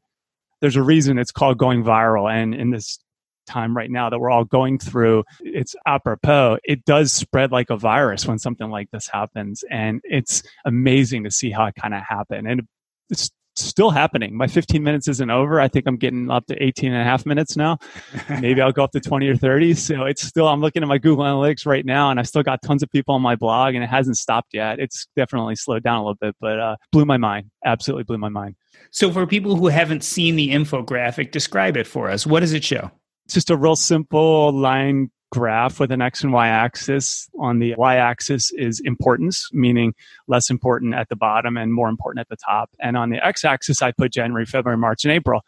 there's 0.61 0.75
a 0.75 0.83
reason 0.83 1.17
it's 1.17 1.31
called 1.31 1.57
going 1.57 1.83
viral. 1.83 2.31
And 2.31 2.53
in 2.53 2.71
this 2.71 2.99
time 3.47 3.75
right 3.75 3.89
now 3.89 4.09
that 4.09 4.19
we're 4.19 4.29
all 4.29 4.45
going 4.45 4.79
through, 4.79 5.23
it's 5.41 5.75
apropos. 5.85 6.57
It 6.63 6.85
does 6.85 7.11
spread 7.11 7.51
like 7.51 7.69
a 7.69 7.77
virus 7.77 8.25
when 8.25 8.39
something 8.39 8.69
like 8.69 8.89
this 8.91 9.07
happens. 9.07 9.63
And 9.69 10.01
it's 10.03 10.43
amazing 10.65 11.23
to 11.23 11.31
see 11.31 11.51
how 11.51 11.65
it 11.65 11.75
kind 11.75 11.93
of 11.93 12.01
happened. 12.01 12.47
And 12.47 12.61
it's 13.09 13.31
still 13.63 13.89
happening. 13.89 14.35
My 14.35 14.47
15 14.47 14.83
minutes 14.83 15.07
isn't 15.07 15.29
over. 15.29 15.59
I 15.59 15.67
think 15.67 15.87
I'm 15.87 15.97
getting 15.97 16.29
up 16.29 16.45
to 16.47 16.63
18 16.63 16.91
and 16.91 17.01
a 17.01 17.03
half 17.03 17.25
minutes 17.25 17.55
now. 17.55 17.77
Maybe 18.29 18.61
I'll 18.61 18.71
go 18.71 18.83
up 18.83 18.91
to 18.91 18.99
20 18.99 19.27
or 19.27 19.35
30. 19.35 19.73
So 19.73 20.03
it's 20.05 20.21
still, 20.21 20.47
I'm 20.47 20.61
looking 20.61 20.83
at 20.83 20.89
my 20.89 20.97
Google 20.97 21.25
Analytics 21.25 21.65
right 21.65 21.85
now 21.85 22.09
and 22.09 22.19
I've 22.19 22.27
still 22.27 22.43
got 22.43 22.61
tons 22.61 22.83
of 22.83 22.89
people 22.89 23.15
on 23.15 23.21
my 23.21 23.35
blog 23.35 23.75
and 23.75 23.83
it 23.83 23.89
hasn't 23.89 24.17
stopped 24.17 24.53
yet. 24.53 24.79
It's 24.79 25.07
definitely 25.15 25.55
slowed 25.55 25.83
down 25.83 25.97
a 25.97 26.01
little 26.01 26.17
bit, 26.19 26.35
but 26.39 26.59
uh, 26.59 26.75
blew 26.91 27.05
my 27.05 27.17
mind. 27.17 27.51
Absolutely 27.65 28.03
blew 28.03 28.17
my 28.17 28.29
mind. 28.29 28.55
So 28.91 29.11
for 29.11 29.27
people 29.27 29.55
who 29.55 29.67
haven't 29.67 30.03
seen 30.03 30.35
the 30.35 30.49
infographic, 30.49 31.31
describe 31.31 31.77
it 31.77 31.87
for 31.87 32.09
us. 32.09 32.25
What 32.25 32.41
does 32.41 32.53
it 32.53 32.63
show? 32.63 32.91
It's 33.25 33.33
just 33.35 33.49
a 33.49 33.57
real 33.57 33.75
simple 33.75 34.51
line 34.51 35.11
graph 35.31 35.79
with 35.79 35.91
an 35.91 36.01
x 36.01 36.23
and 36.23 36.33
y 36.33 36.47
axis. 36.47 37.29
On 37.39 37.59
the 37.59 37.75
y 37.77 37.95
axis 37.97 38.51
is 38.51 38.81
importance, 38.83 39.49
meaning 39.53 39.93
less 40.27 40.49
important 40.49 40.93
at 40.93 41.09
the 41.09 41.15
bottom 41.15 41.57
and 41.57 41.73
more 41.73 41.89
important 41.89 42.21
at 42.21 42.29
the 42.29 42.37
top. 42.37 42.69
And 42.79 42.97
on 42.97 43.09
the 43.09 43.25
x 43.25 43.45
axis, 43.45 43.81
I 43.81 43.91
put 43.91 44.11
January, 44.11 44.45
February, 44.45 44.77
March, 44.77 45.05
and 45.05 45.11
April. 45.11 45.41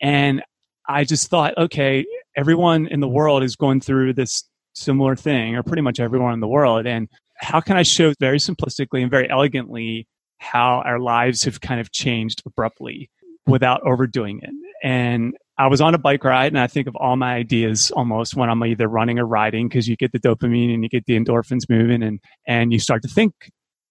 And 0.00 0.42
I 0.88 1.04
just 1.04 1.28
thought, 1.28 1.56
okay, 1.58 2.04
everyone 2.36 2.86
in 2.86 3.00
the 3.00 3.08
world 3.08 3.42
is 3.42 3.56
going 3.56 3.80
through 3.80 4.14
this 4.14 4.44
similar 4.74 5.16
thing, 5.16 5.56
or 5.56 5.62
pretty 5.62 5.82
much 5.82 6.00
everyone 6.00 6.32
in 6.32 6.40
the 6.40 6.48
world. 6.48 6.86
And 6.86 7.08
how 7.36 7.60
can 7.60 7.76
I 7.76 7.82
show 7.82 8.12
very 8.20 8.38
simplistically 8.38 9.02
and 9.02 9.10
very 9.10 9.28
elegantly 9.30 10.06
how 10.38 10.82
our 10.84 10.98
lives 10.98 11.44
have 11.44 11.60
kind 11.60 11.80
of 11.80 11.92
changed 11.92 12.42
abruptly 12.46 13.10
without 13.46 13.82
overdoing 13.82 14.40
it? 14.42 14.50
And 14.82 15.34
I 15.60 15.66
was 15.66 15.82
on 15.82 15.94
a 15.94 15.98
bike 15.98 16.24
ride 16.24 16.52
and 16.52 16.58
I 16.58 16.68
think 16.68 16.86
of 16.86 16.96
all 16.96 17.16
my 17.16 17.34
ideas 17.34 17.90
almost 17.90 18.34
when 18.34 18.48
I'm 18.48 18.64
either 18.64 18.88
running 18.88 19.18
or 19.18 19.26
riding 19.26 19.68
because 19.68 19.86
you 19.86 19.94
get 19.94 20.10
the 20.10 20.18
dopamine 20.18 20.72
and 20.72 20.82
you 20.82 20.88
get 20.88 21.04
the 21.04 21.20
endorphins 21.20 21.68
moving 21.68 22.02
and, 22.02 22.18
and 22.46 22.72
you 22.72 22.78
start 22.78 23.02
to 23.02 23.08
think 23.08 23.34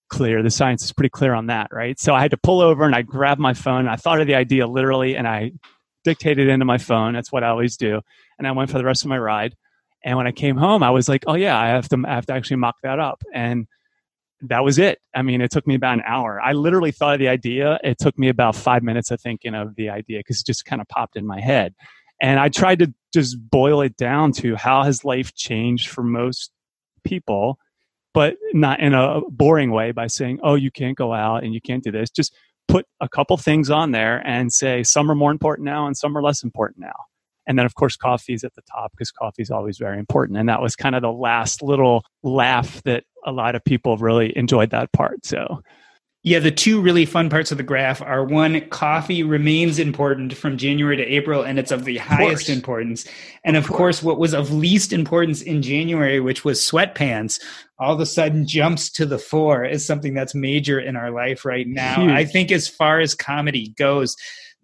clear. 0.10 0.42
The 0.42 0.50
science 0.50 0.84
is 0.84 0.92
pretty 0.92 1.12
clear 1.12 1.36
on 1.36 1.46
that, 1.46 1.68
right? 1.72 2.00
So 2.00 2.16
I 2.16 2.22
had 2.22 2.32
to 2.32 2.38
pull 2.38 2.60
over 2.62 2.86
and 2.86 2.96
I 2.96 3.04
grabbed 3.04 3.40
my 3.40 3.54
phone. 3.54 3.88
I 3.88 3.98
thought 3.98 4.20
of 4.20 4.26
the 4.26 4.34
idea 4.34 4.66
literally 4.66 5.16
and 5.16 5.28
I 5.28 5.52
dictated 6.04 6.48
it 6.48 6.52
into 6.52 6.66
my 6.66 6.80
phone. 6.80 7.14
That's 7.14 7.32
what 7.32 7.44
I 7.44 7.50
always 7.50 7.78
do. 7.78 8.02
And 8.40 8.48
I 8.48 8.52
went 8.52 8.72
for 8.72 8.80
the 8.80 8.86
rest 8.86 9.04
of 9.04 9.10
my 9.10 9.20
ride. 9.20 9.56
And 10.04 10.18
when 10.18 10.26
I 10.26 10.32
came 10.32 10.58
home, 10.58 10.82
I 10.82 10.90
was 10.90 11.08
like, 11.08 11.26
oh 11.28 11.36
yeah, 11.36 11.60
I 11.60 11.68
have 11.68 11.88
to, 11.90 12.04
I 12.04 12.16
have 12.16 12.26
to 12.26 12.34
actually 12.34 12.58
mock 12.58 12.78
that 12.82 12.98
up. 12.98 13.22
And 13.32 13.68
that 14.42 14.64
was 14.64 14.80
it. 14.80 15.00
I 15.14 15.22
mean, 15.22 15.42
it 15.42 15.52
took 15.52 15.68
me 15.68 15.76
about 15.76 15.96
an 15.96 16.04
hour. 16.06 16.40
I 16.42 16.54
literally 16.54 16.92
thought 16.92 17.16
of 17.16 17.20
the 17.20 17.28
idea. 17.28 17.80
It 17.84 17.98
took 18.00 18.18
me 18.18 18.30
about 18.30 18.56
five 18.56 18.84
minutes 18.84 19.12
of 19.12 19.20
thinking 19.20 19.54
of 19.54 19.76
the 19.76 19.90
idea 19.90 20.20
because 20.20 20.40
it 20.40 20.46
just 20.46 20.66
kind 20.66 20.82
of 20.82 20.88
popped 20.88 21.16
in 21.16 21.26
my 21.26 21.40
head. 21.40 21.74
And 22.22 22.40
I 22.40 22.50
tried 22.50 22.80
to 22.80 22.94
just 23.14 23.38
boil 23.50 23.82
it 23.82 23.98
down 23.98 24.32
to 24.34 24.56
how 24.56 24.84
has 24.84 25.06
life 25.06 25.34
changed 25.34 25.90
for 25.90 26.04
most 26.04 26.52
people, 27.04 27.58
but 28.14 28.36
not 28.54 28.80
in 28.80 28.94
a 28.94 29.22
boring 29.30 29.72
way 29.72 29.92
by 29.92 30.08
saying, 30.08 30.40
oh, 30.44 30.56
you 30.56 30.72
can't 30.72 30.98
go 30.98 31.14
out 31.14 31.44
and 31.44 31.54
you 31.54 31.62
can't 31.62 31.84
do 31.84 31.92
this. 31.92 32.10
Just 32.10 32.34
put 32.68 32.86
a 33.02 33.10
couple 33.10 33.36
things 33.38 33.70
on 33.70 33.92
there 33.92 34.26
and 34.28 34.54
say 34.54 34.84
some 34.84 35.10
are 35.10 35.16
more 35.16 35.32
important 35.32 35.66
now 35.66 35.88
and 35.88 35.98
some 35.98 36.18
are 36.18 36.22
less 36.22 36.44
important 36.44 36.80
now. 36.80 37.09
And 37.50 37.58
then, 37.58 37.66
of 37.66 37.74
course, 37.74 37.98
coffee 37.98 38.34
is 38.34 38.44
at 38.44 38.54
the 38.54 38.62
top 38.62 38.92
because 38.92 39.12
coffee 39.12 39.42
is 39.42 39.50
always 39.50 39.80
very 39.80 39.98
important. 39.98 40.38
And 40.38 40.48
that 40.48 40.62
was 40.62 40.76
kind 40.76 40.96
of 40.96 41.02
the 41.02 41.12
last 41.12 41.64
little 41.64 42.06
laugh 42.22 42.82
that 42.84 43.04
a 43.26 43.32
lot 43.32 43.56
of 43.56 43.66
people 43.66 43.98
really 43.98 44.32
enjoyed 44.38 44.70
that 44.70 44.92
part. 44.94 45.26
So, 45.26 45.64
yeah, 46.22 46.40
the 46.40 46.52
two 46.52 46.80
really 46.80 47.06
fun 47.06 47.30
parts 47.30 47.52
of 47.52 47.58
the 47.58 47.64
graph 47.64 48.02
are 48.04 48.24
one, 48.24 48.62
coffee 48.70 49.24
remains 49.24 49.80
important 49.80 50.36
from 50.36 50.58
January 50.58 50.98
to 50.98 51.04
April, 51.04 51.42
and 51.42 51.58
it's 51.58 51.72
of 51.72 51.86
the 51.86 51.98
highest 51.98 52.50
importance. 52.50 53.08
And 53.44 53.58
of, 53.58 53.64
of 53.64 53.70
course. 53.70 53.78
course, 53.78 54.04
what 54.04 54.20
was 54.20 54.34
of 54.34 54.52
least 54.52 54.94
importance 54.94 55.42
in 55.42 55.64
January, 55.64 56.20
which 56.20 56.46
was 56.46 56.60
sweatpants, 56.60 57.42
all 57.80 57.96
of 57.96 58.00
a 58.00 58.06
sudden 58.06 58.46
jumps 58.46 58.92
to 58.92 59.08
the 59.08 59.18
fore 59.18 59.66
is 59.66 59.88
something 59.88 60.14
that's 60.14 60.36
major 60.36 60.80
in 60.80 60.96
our 60.96 61.10
life 61.10 61.46
right 61.46 61.68
now. 61.68 62.02
Huge. 62.02 62.12
I 62.12 62.26
think, 62.26 62.52
as 62.52 62.68
far 62.68 63.00
as 63.00 63.16
comedy 63.16 63.74
goes, 63.78 64.16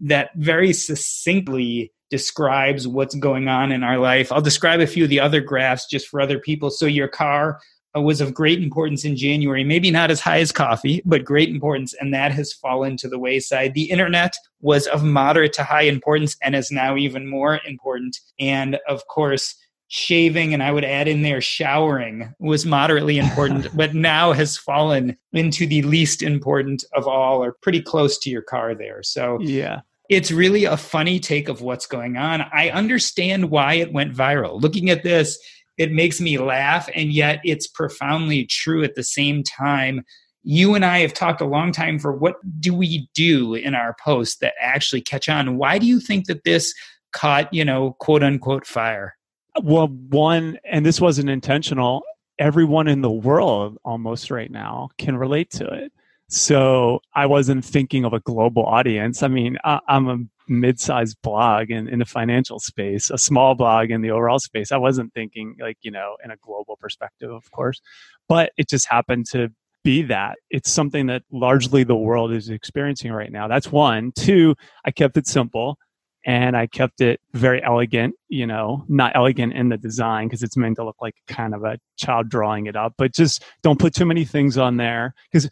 that 0.01 0.31
very 0.35 0.73
succinctly 0.73 1.91
describes 2.09 2.87
what's 2.87 3.15
going 3.15 3.47
on 3.47 3.71
in 3.71 3.83
our 3.83 3.97
life. 3.97 4.31
I'll 4.31 4.41
describe 4.41 4.79
a 4.79 4.87
few 4.87 5.03
of 5.03 5.09
the 5.09 5.19
other 5.19 5.41
graphs 5.41 5.87
just 5.87 6.07
for 6.07 6.21
other 6.21 6.39
people. 6.39 6.69
So 6.69 6.85
your 6.85 7.07
car 7.07 7.59
uh, 7.95 8.01
was 8.01 8.21
of 8.21 8.33
great 8.33 8.61
importance 8.61 9.05
in 9.05 9.15
January, 9.15 9.63
maybe 9.63 9.89
not 9.89 10.11
as 10.11 10.19
high 10.19 10.39
as 10.39 10.51
coffee, 10.51 11.01
but 11.05 11.23
great 11.23 11.49
importance, 11.49 11.93
and 11.99 12.13
that 12.13 12.31
has 12.31 12.53
fallen 12.53 12.97
to 12.97 13.07
the 13.07 13.19
wayside. 13.19 13.73
The 13.73 13.89
internet 13.89 14.35
was 14.61 14.87
of 14.87 15.03
moderate 15.03 15.53
to 15.53 15.63
high 15.63 15.83
importance 15.83 16.35
and 16.41 16.55
is 16.55 16.71
now 16.71 16.97
even 16.97 17.27
more 17.27 17.59
important. 17.65 18.17
And 18.39 18.79
of 18.87 19.07
course, 19.07 19.55
shaving 19.87 20.53
and 20.53 20.63
I 20.63 20.71
would 20.71 20.83
add 20.83 21.07
in 21.07 21.21
there 21.21 21.41
showering 21.41 22.33
was 22.39 22.65
moderately 22.65 23.17
important, 23.25 23.67
but 23.75 23.93
now 23.93 24.33
has 24.33 24.57
fallen 24.57 25.15
into 25.33 25.65
the 25.65 25.81
least 25.83 26.21
important 26.21 26.83
of 26.93 27.07
all 27.07 27.43
or 27.43 27.55
pretty 27.61 27.81
close 27.81 28.17
to 28.19 28.29
your 28.29 28.41
car 28.41 28.75
there. 28.75 29.03
So, 29.03 29.39
yeah. 29.39 29.81
It's 30.09 30.31
really 30.31 30.65
a 30.65 30.77
funny 30.77 31.19
take 31.19 31.49
of 31.49 31.61
what's 31.61 31.87
going 31.87 32.17
on. 32.17 32.41
I 32.53 32.69
understand 32.69 33.49
why 33.49 33.75
it 33.75 33.93
went 33.93 34.13
viral. 34.13 34.61
Looking 34.61 34.89
at 34.89 35.03
this, 35.03 35.37
it 35.77 35.91
makes 35.91 36.21
me 36.21 36.37
laugh, 36.37 36.89
and 36.93 37.11
yet 37.11 37.41
it's 37.43 37.67
profoundly 37.67 38.45
true 38.45 38.83
at 38.83 38.95
the 38.95 39.03
same 39.03 39.43
time. 39.43 40.03
You 40.43 40.75
and 40.75 40.85
I 40.85 40.99
have 40.99 41.13
talked 41.13 41.41
a 41.41 41.45
long 41.45 41.71
time 41.71 41.99
for 41.99 42.13
what 42.13 42.35
do 42.59 42.73
we 42.73 43.09
do 43.13 43.55
in 43.55 43.73
our 43.73 43.95
posts 44.03 44.37
that 44.37 44.53
actually 44.61 45.01
catch 45.01 45.27
on. 45.27 45.57
Why 45.57 45.79
do 45.79 45.87
you 45.87 45.99
think 45.99 46.27
that 46.27 46.43
this 46.43 46.73
caught, 47.11 47.51
you 47.53 47.65
know, 47.65 47.95
quote 47.99 48.23
unquote 48.23 48.65
fire? 48.65 49.15
Well, 49.63 49.87
one, 49.87 50.59
and 50.63 50.85
this 50.85 51.01
wasn't 51.01 51.29
intentional, 51.29 52.03
everyone 52.37 52.87
in 52.87 53.01
the 53.01 53.11
world 53.11 53.77
almost 53.83 54.29
right 54.29 54.51
now 54.51 54.89
can 54.97 55.17
relate 55.17 55.49
to 55.51 55.65
it. 55.65 55.91
So 56.27 57.01
I 57.13 57.27
wasn't 57.27 57.63
thinking 57.63 58.03
of 58.03 58.13
a 58.13 58.19
global 58.19 58.65
audience. 58.65 59.21
I 59.21 59.27
mean, 59.27 59.57
I, 59.63 59.79
am 59.87 60.07
a 60.07 60.17
mid-sized 60.47 61.17
blog 61.21 61.69
in, 61.69 61.87
in 61.87 61.99
the 61.99 62.05
financial 62.05 62.59
space, 62.59 63.09
a 63.09 63.17
small 63.17 63.55
blog 63.55 63.91
in 63.91 64.01
the 64.01 64.11
overall 64.11 64.39
space. 64.39 64.71
I 64.71 64.77
wasn't 64.77 65.13
thinking 65.13 65.55
like, 65.59 65.77
you 65.81 65.91
know, 65.91 66.17
in 66.23 66.31
a 66.31 66.37
global 66.37 66.77
perspective, 66.77 67.31
of 67.31 67.49
course, 67.51 67.79
but 68.27 68.51
it 68.57 68.69
just 68.69 68.87
happened 68.89 69.27
to 69.31 69.49
be 69.83 70.01
that. 70.03 70.37
It's 70.49 70.71
something 70.71 71.05
that 71.07 71.23
largely 71.31 71.83
the 71.83 71.95
world 71.95 72.31
is 72.31 72.49
experiencing 72.49 73.11
right 73.11 73.31
now. 73.31 73.47
That's 73.47 73.71
one. 73.71 74.11
Two, 74.17 74.55
I 74.83 74.91
kept 74.91 75.15
it 75.17 75.27
simple 75.27 75.77
and 76.25 76.57
I 76.57 76.65
kept 76.65 77.01
it 77.01 77.21
very 77.33 77.63
elegant, 77.63 78.15
you 78.29 78.47
know, 78.47 78.83
not 78.87 79.15
elegant 79.15 79.53
in 79.53 79.69
the 79.69 79.77
design 79.77 80.27
because 80.27 80.41
it's 80.41 80.57
meant 80.57 80.77
to 80.77 80.83
look 80.83 80.95
like 80.99 81.13
kind 81.27 81.53
of 81.53 81.63
a 81.63 81.77
child 81.97 82.29
drawing 82.29 82.65
it 82.65 82.75
up, 82.75 82.95
but 82.97 83.13
just 83.13 83.43
don't 83.61 83.79
put 83.79 83.93
too 83.93 84.05
many 84.05 84.25
things 84.25 84.57
on 84.57 84.77
there 84.77 85.13
because 85.31 85.47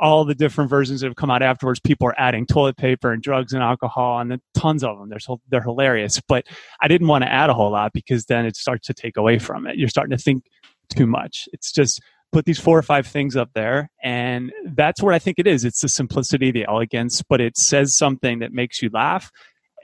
all 0.00 0.24
the 0.24 0.34
different 0.34 0.70
versions 0.70 1.00
that 1.00 1.06
have 1.06 1.16
come 1.16 1.30
out 1.30 1.42
afterwards, 1.42 1.80
people 1.80 2.08
are 2.08 2.18
adding 2.18 2.46
toilet 2.46 2.76
paper 2.76 3.12
and 3.12 3.22
drugs 3.22 3.52
and 3.52 3.62
alcohol 3.62 4.20
and 4.20 4.40
tons 4.54 4.84
of 4.84 4.98
them. 4.98 5.08
They're, 5.08 5.36
they're 5.48 5.62
hilarious. 5.62 6.20
But 6.28 6.46
I 6.80 6.88
didn't 6.88 7.08
want 7.08 7.24
to 7.24 7.32
add 7.32 7.50
a 7.50 7.54
whole 7.54 7.70
lot 7.70 7.92
because 7.92 8.26
then 8.26 8.46
it 8.46 8.56
starts 8.56 8.86
to 8.88 8.94
take 8.94 9.16
away 9.16 9.38
from 9.38 9.66
it. 9.66 9.76
You're 9.76 9.88
starting 9.88 10.16
to 10.16 10.22
think 10.22 10.44
too 10.88 11.06
much. 11.06 11.48
It's 11.52 11.72
just 11.72 12.00
put 12.32 12.44
these 12.44 12.60
four 12.60 12.78
or 12.78 12.82
five 12.82 13.06
things 13.06 13.36
up 13.36 13.50
there. 13.54 13.90
And 14.02 14.52
that's 14.64 15.02
what 15.02 15.14
I 15.14 15.18
think 15.18 15.38
it 15.38 15.46
is. 15.46 15.64
It's 15.64 15.80
the 15.80 15.88
simplicity, 15.88 16.50
the 16.50 16.66
elegance, 16.68 17.22
but 17.22 17.40
it 17.40 17.56
says 17.56 17.96
something 17.96 18.40
that 18.40 18.52
makes 18.52 18.82
you 18.82 18.90
laugh. 18.92 19.30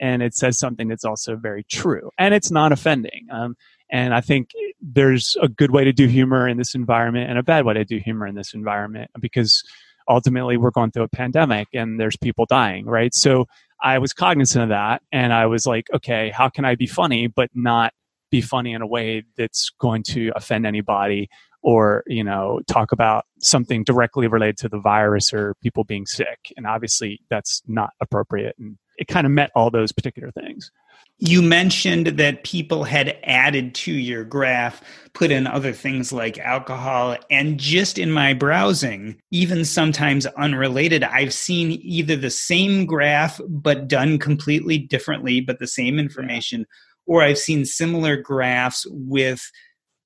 And 0.01 0.21
it 0.21 0.35
says 0.35 0.59
something 0.59 0.87
that's 0.89 1.05
also 1.05 1.37
very 1.37 1.63
true. 1.63 2.11
And 2.17 2.33
it's 2.33 2.51
not 2.51 2.71
offending. 2.71 3.27
Um, 3.31 3.55
and 3.91 4.13
I 4.13 4.21
think 4.21 4.49
there's 4.81 5.37
a 5.41 5.47
good 5.47 5.71
way 5.71 5.83
to 5.85 5.93
do 5.93 6.07
humor 6.07 6.47
in 6.47 6.57
this 6.57 6.75
environment 6.75 7.29
and 7.29 7.39
a 7.39 7.43
bad 7.43 7.65
way 7.65 7.75
to 7.75 7.85
do 7.85 7.97
humor 7.97 8.27
in 8.27 8.35
this 8.35 8.53
environment 8.53 9.09
because 9.19 9.63
ultimately 10.07 10.57
we're 10.57 10.71
going 10.71 10.91
through 10.91 11.03
a 11.03 11.09
pandemic 11.09 11.67
and 11.73 11.99
there's 11.99 12.17
people 12.17 12.45
dying, 12.47 12.85
right? 12.85 13.13
So 13.13 13.45
I 13.81 13.99
was 13.99 14.13
cognizant 14.13 14.63
of 14.63 14.69
that 14.69 15.01
and 15.11 15.33
I 15.33 15.45
was 15.45 15.65
like, 15.65 15.87
okay, 15.93 16.31
how 16.31 16.49
can 16.49 16.65
I 16.65 16.75
be 16.75 16.87
funny 16.87 17.27
but 17.27 17.49
not 17.53 17.93
be 18.31 18.41
funny 18.41 18.73
in 18.73 18.81
a 18.81 18.87
way 18.87 19.23
that's 19.37 19.71
going 19.79 20.03
to 20.03 20.31
offend 20.35 20.65
anybody 20.65 21.29
or, 21.61 22.03
you 22.07 22.23
know, 22.23 22.59
talk 22.67 22.91
about 22.91 23.25
something 23.39 23.83
directly 23.83 24.27
related 24.27 24.57
to 24.57 24.69
the 24.69 24.79
virus 24.79 25.33
or 25.33 25.55
people 25.63 25.83
being 25.83 26.05
sick. 26.05 26.37
And 26.55 26.67
obviously 26.67 27.19
that's 27.29 27.61
not 27.67 27.91
appropriate 28.01 28.55
and 28.59 28.77
it 28.97 29.07
kind 29.07 29.25
of 29.25 29.31
met 29.31 29.51
all 29.55 29.69
those 29.69 29.91
particular 29.91 30.31
things. 30.31 30.71
You 31.17 31.41
mentioned 31.41 32.07
that 32.07 32.43
people 32.43 32.83
had 32.83 33.17
added 33.23 33.73
to 33.75 33.91
your 33.93 34.25
graph, 34.25 34.81
put 35.13 35.31
in 35.31 35.47
other 35.47 35.71
things 35.71 36.11
like 36.11 36.37
alcohol. 36.37 37.15
And 37.31 37.57
just 37.57 37.97
in 37.97 38.11
my 38.11 38.33
browsing, 38.33 39.21
even 39.31 39.63
sometimes 39.63 40.25
unrelated, 40.25 41.03
I've 41.03 41.33
seen 41.33 41.79
either 41.81 42.17
the 42.17 42.29
same 42.29 42.85
graph, 42.85 43.39
but 43.47 43.87
done 43.87 44.19
completely 44.19 44.77
differently, 44.77 45.39
but 45.39 45.59
the 45.59 45.67
same 45.67 45.99
information, 45.99 46.65
or 47.05 47.21
I've 47.21 47.37
seen 47.37 47.63
similar 47.63 48.17
graphs 48.17 48.85
with 48.89 49.49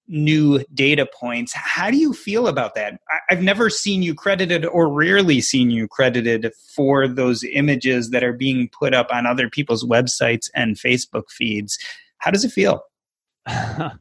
new 0.10 0.64
data 0.74 1.07
points. 1.18 1.53
How 1.53 1.89
do 1.89 1.97
you 1.97 2.14
feel 2.14 2.47
about 2.47 2.76
that? 2.76 2.99
I've 3.30 3.41
never 3.41 3.70
seen 3.70 4.03
you 4.03 4.14
credited 4.14 4.66
or 4.66 4.91
rarely 4.91 5.39
seen 5.39 5.70
you 5.70 5.88
credited 5.88 6.51
for 6.76 7.07
those 7.07 7.43
images 7.43 8.10
that 8.10 8.24
are 8.24 8.34
being 8.34 8.70
put 8.78 8.93
up 8.93 9.07
on 9.12 9.26
other 9.26 9.49
people's 9.49 9.86
websites 9.86 10.49
and 10.55 10.76
Facebook 10.76 11.30
feeds. 11.30 11.78
How 12.18 12.32
does 12.32 12.43
it 12.43 12.51
feel? 12.51 12.82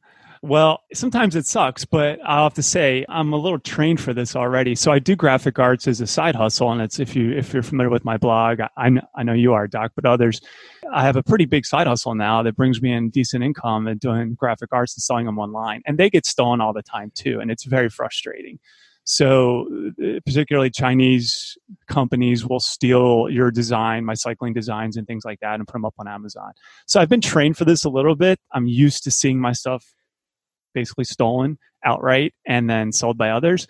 Well, 0.43 0.85
sometimes 0.95 1.35
it 1.35 1.47
sucks, 1.47 1.85
but 1.85 2.21
I'll 2.25 2.45
have 2.45 2.55
to 2.55 2.63
say 2.63 3.05
I'm 3.09 3.33
a 3.33 3.37
little 3.37 3.59
trained 3.59 4.01
for 4.01 4.15
this 4.15 4.37
already. 4.37 4.75
So 4.75 4.93
I 4.93 4.99
do 4.99 5.17
graphic 5.17 5.59
arts 5.59 5.89
as 5.89 6.01
a 6.01 6.07
side 6.07 6.37
hustle, 6.37 6.71
and 6.71 6.81
it's 6.81 7.01
if 7.01 7.17
you 7.17 7.33
if 7.33 7.53
you're 7.53 7.63
familiar 7.63 7.91
with 7.91 8.05
my 8.05 8.17
blog, 8.17 8.61
I, 8.77 8.91
I 9.17 9.23
know 9.23 9.33
you 9.33 9.53
are, 9.53 9.67
Doc, 9.67 9.93
but 9.97 10.05
others, 10.05 10.41
I 10.93 11.03
have 11.03 11.17
a 11.17 11.23
pretty 11.23 11.45
big 11.45 11.67
side 11.67 11.87
hustle 11.87 12.15
now 12.15 12.43
that 12.43 12.57
brings 12.57 12.81
me 12.81 12.93
in 12.93 13.11
decent 13.11 13.45
income 13.45 13.87
and 13.87 13.99
doing 14.01 14.35
graphic 14.35 14.71
arts 14.73 14.97
and 14.97 15.03
selling 15.03 15.27
them 15.27 15.39
online, 15.39 15.83
and 15.87 15.99
they 15.99 16.11
get 16.11 16.27
stolen 16.27 16.61
all 16.61 16.73
the 16.73 16.83
time 16.83 17.13
too, 17.15 17.41
and 17.41 17.51
it's 17.51 17.65
very 17.65 17.89
frustrating. 17.89 18.59
So, 19.05 19.67
uh, 20.03 20.21
particularly 20.27 20.69
Chinese 20.69 21.57
companies 21.87 22.45
will 22.45 22.61
steal 22.61 23.29
your 23.31 23.51
design, 23.51 24.05
my 24.05 24.13
cycling 24.13 24.53
designs, 24.53 24.99
and 24.99 25.07
things 25.07 25.25
like 25.25 25.41
that, 25.41 25.55
and 25.55 25.67
put 25.67 25.73
them 25.73 25.87
up 25.87 25.95
on 25.99 26.07
Amazon. 26.07 26.53
So, 26.87 27.01
I've 27.01 27.09
been 27.09 27.23
trained 27.23 27.57
for 27.57 27.65
this 27.65 27.85
a 27.85 27.89
little 27.89 28.17
bit. 28.17 28.39
I'm 28.53 28.67
used 28.67 29.05
to 29.05 29.11
seeing 29.11 29.41
my 29.41 29.53
stuff 29.53 29.95
basically 30.75 31.05
stolen 31.05 31.59
outright 31.85 32.35
and 32.47 32.69
then 32.69 32.93
sold 32.93 33.17
by 33.17 33.31
others. 33.31 33.67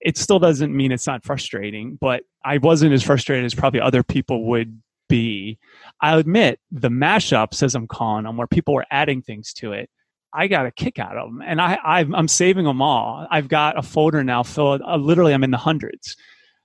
It 0.00 0.16
still 0.16 0.38
doesn't 0.38 0.74
mean 0.74 0.92
it's 0.92 1.06
not 1.06 1.24
frustrating, 1.24 1.98
but 2.00 2.22
I 2.44 2.58
wasn't 2.58 2.92
as 2.92 3.02
frustrated 3.02 3.44
as 3.44 3.54
probably 3.54 3.80
other 3.80 4.04
people 4.04 4.44
would 4.44 4.80
be. 5.08 5.58
I'll 6.00 6.18
admit 6.18 6.60
the 6.70 6.88
mashups, 6.88 7.62
as 7.62 7.74
I'm 7.74 7.86
calling 7.86 8.24
them, 8.24 8.36
where 8.36 8.46
people 8.46 8.74
were 8.74 8.86
adding 8.90 9.22
things 9.22 9.52
to 9.54 9.72
it, 9.72 9.90
I 10.32 10.48
got 10.48 10.66
a 10.66 10.70
kick 10.70 10.98
out 10.98 11.16
of 11.16 11.30
them, 11.30 11.42
and 11.44 11.60
I, 11.60 11.78
i 11.84 12.00
am 12.00 12.28
saving 12.28 12.64
them 12.64 12.82
all. 12.82 13.26
I've 13.30 13.48
got 13.48 13.78
a 13.78 13.82
folder 13.82 14.22
now 14.22 14.42
filled. 14.42 14.82
Uh, 14.82 14.96
literally, 14.96 15.32
I'm 15.32 15.44
in 15.44 15.50
the 15.50 15.56
hundreds. 15.56 16.16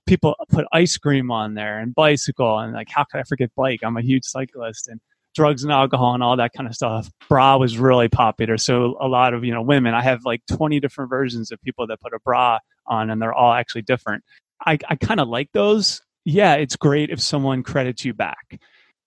People 0.06 0.36
put 0.50 0.66
ice 0.72 0.98
cream 0.98 1.30
on 1.30 1.54
there 1.54 1.78
and 1.78 1.94
bicycle, 1.94 2.58
and 2.58 2.74
like, 2.74 2.90
how 2.90 3.04
could 3.04 3.20
I 3.20 3.22
forget 3.24 3.50
bike? 3.56 3.80
I'm 3.82 3.96
a 3.96 4.02
huge 4.02 4.24
cyclist, 4.24 4.88
and 4.88 5.00
drugs 5.34 5.62
and 5.62 5.72
alcohol 5.72 6.14
and 6.14 6.22
all 6.22 6.36
that 6.36 6.52
kind 6.52 6.68
of 6.68 6.74
stuff. 6.74 7.10
Bra 7.28 7.56
was 7.56 7.78
really 7.78 8.08
popular. 8.08 8.58
So 8.58 8.96
a 9.00 9.08
lot 9.08 9.34
of, 9.34 9.44
you 9.44 9.52
know, 9.52 9.62
women, 9.62 9.94
I 9.94 10.02
have 10.02 10.24
like 10.24 10.42
20 10.50 10.80
different 10.80 11.10
versions 11.10 11.50
of 11.50 11.60
people 11.62 11.86
that 11.86 12.00
put 12.00 12.12
a 12.12 12.18
bra 12.20 12.58
on 12.86 13.10
and 13.10 13.20
they're 13.20 13.32
all 13.32 13.52
actually 13.52 13.82
different. 13.82 14.24
I, 14.64 14.78
I 14.88 14.96
kind 14.96 15.20
of 15.20 15.28
like 15.28 15.50
those. 15.52 16.02
Yeah, 16.24 16.54
it's 16.54 16.76
great 16.76 17.10
if 17.10 17.20
someone 17.20 17.62
credits 17.62 18.04
you 18.04 18.14
back. 18.14 18.60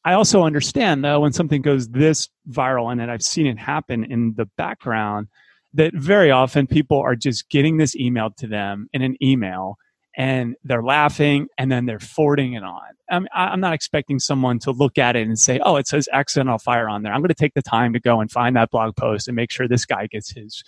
I 0.03 0.13
also 0.13 0.43
understand 0.43 1.03
though 1.03 1.21
when 1.21 1.33
something 1.33 1.61
goes 1.61 1.89
this 1.89 2.29
viral 2.49 2.91
and 2.91 3.01
I've 3.09 3.23
seen 3.23 3.47
it 3.47 3.57
happen 3.57 4.03
in 4.03 4.33
the 4.35 4.45
background 4.57 5.27
that 5.73 5.93
very 5.93 6.31
often 6.31 6.67
people 6.67 6.99
are 6.99 7.15
just 7.15 7.49
getting 7.49 7.77
this 7.77 7.95
emailed 7.95 8.35
to 8.37 8.47
them 8.47 8.87
in 8.93 9.01
an 9.01 9.17
email 9.21 9.77
and 10.15 10.55
they're 10.63 10.83
laughing 10.83 11.47
and 11.57 11.71
then 11.71 11.85
they're 11.85 11.99
forwarding 11.99 12.53
it 12.53 12.63
on. 12.63 12.81
I'm, 13.09 13.27
I'm 13.33 13.59
not 13.59 13.73
expecting 13.73 14.19
someone 14.19 14.59
to 14.59 14.71
look 14.71 14.97
at 14.97 15.15
it 15.15 15.27
and 15.27 15.37
say, 15.37 15.59
oh, 15.59 15.75
it 15.75 15.87
says 15.87 16.07
accidental 16.13 16.57
fire 16.57 16.87
on 16.87 17.03
there. 17.03 17.13
I'm 17.13 17.19
going 17.19 17.27
to 17.27 17.33
take 17.33 17.53
the 17.53 17.61
time 17.61 17.93
to 17.93 17.99
go 17.99 18.21
and 18.21 18.31
find 18.31 18.55
that 18.55 18.71
blog 18.71 18.95
post 18.95 19.27
and 19.27 19.35
make 19.35 19.51
sure 19.51 19.67
this 19.67 19.85
guy 19.85 20.07
gets 20.07 20.31
his 20.31 20.63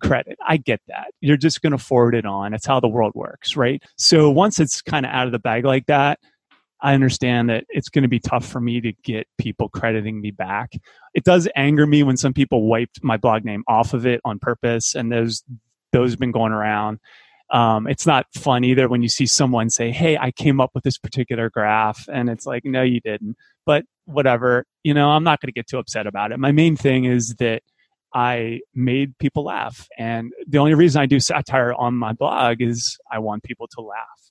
credit. 0.00 0.38
I 0.46 0.56
get 0.56 0.80
that. 0.88 1.08
You're 1.20 1.36
just 1.36 1.62
going 1.62 1.72
to 1.72 1.78
forward 1.78 2.14
it 2.14 2.26
on. 2.26 2.54
It's 2.54 2.66
how 2.66 2.80
the 2.80 2.88
world 2.88 3.12
works, 3.14 3.56
right? 3.56 3.82
So 3.96 4.30
once 4.30 4.58
it's 4.58 4.82
kind 4.82 5.06
of 5.06 5.12
out 5.12 5.26
of 5.26 5.32
the 5.32 5.38
bag 5.38 5.64
like 5.64 5.86
that, 5.86 6.18
I 6.80 6.94
understand 6.94 7.50
that 7.50 7.64
it's 7.68 7.88
going 7.88 8.02
to 8.02 8.08
be 8.08 8.20
tough 8.20 8.46
for 8.46 8.60
me 8.60 8.80
to 8.80 8.92
get 9.02 9.26
people 9.36 9.68
crediting 9.68 10.20
me 10.20 10.30
back. 10.30 10.72
It 11.14 11.24
does 11.24 11.48
anger 11.56 11.86
me 11.86 12.02
when 12.02 12.16
some 12.16 12.32
people 12.32 12.68
wiped 12.68 13.02
my 13.02 13.16
blog 13.16 13.44
name 13.44 13.64
off 13.66 13.94
of 13.94 14.06
it 14.06 14.20
on 14.24 14.38
purpose, 14.38 14.94
and 14.94 15.10
those 15.10 15.42
those 15.92 16.10
have 16.10 16.20
been 16.20 16.32
going 16.32 16.52
around. 16.52 17.00
Um, 17.50 17.86
it's 17.86 18.06
not 18.06 18.26
fun 18.34 18.62
either 18.62 18.88
when 18.88 19.02
you 19.02 19.08
see 19.08 19.26
someone 19.26 19.70
say, 19.70 19.90
Hey, 19.90 20.18
I 20.18 20.30
came 20.30 20.60
up 20.60 20.70
with 20.74 20.84
this 20.84 20.98
particular 20.98 21.48
graph. 21.48 22.06
And 22.12 22.28
it's 22.28 22.44
like, 22.44 22.64
No, 22.64 22.82
you 22.82 23.00
didn't. 23.00 23.36
But 23.64 23.84
whatever, 24.04 24.66
you 24.82 24.92
know, 24.92 25.10
I'm 25.10 25.24
not 25.24 25.40
going 25.40 25.48
to 25.48 25.52
get 25.52 25.66
too 25.66 25.78
upset 25.78 26.06
about 26.06 26.30
it. 26.32 26.38
My 26.38 26.52
main 26.52 26.76
thing 26.76 27.06
is 27.06 27.34
that 27.36 27.62
I 28.14 28.60
made 28.74 29.16
people 29.18 29.44
laugh. 29.44 29.88
And 29.98 30.32
the 30.46 30.58
only 30.58 30.74
reason 30.74 31.00
I 31.00 31.06
do 31.06 31.20
satire 31.20 31.72
on 31.74 31.94
my 31.94 32.12
blog 32.12 32.60
is 32.60 32.98
I 33.10 33.18
want 33.18 33.42
people 33.42 33.68
to 33.68 33.80
laugh. 33.80 34.30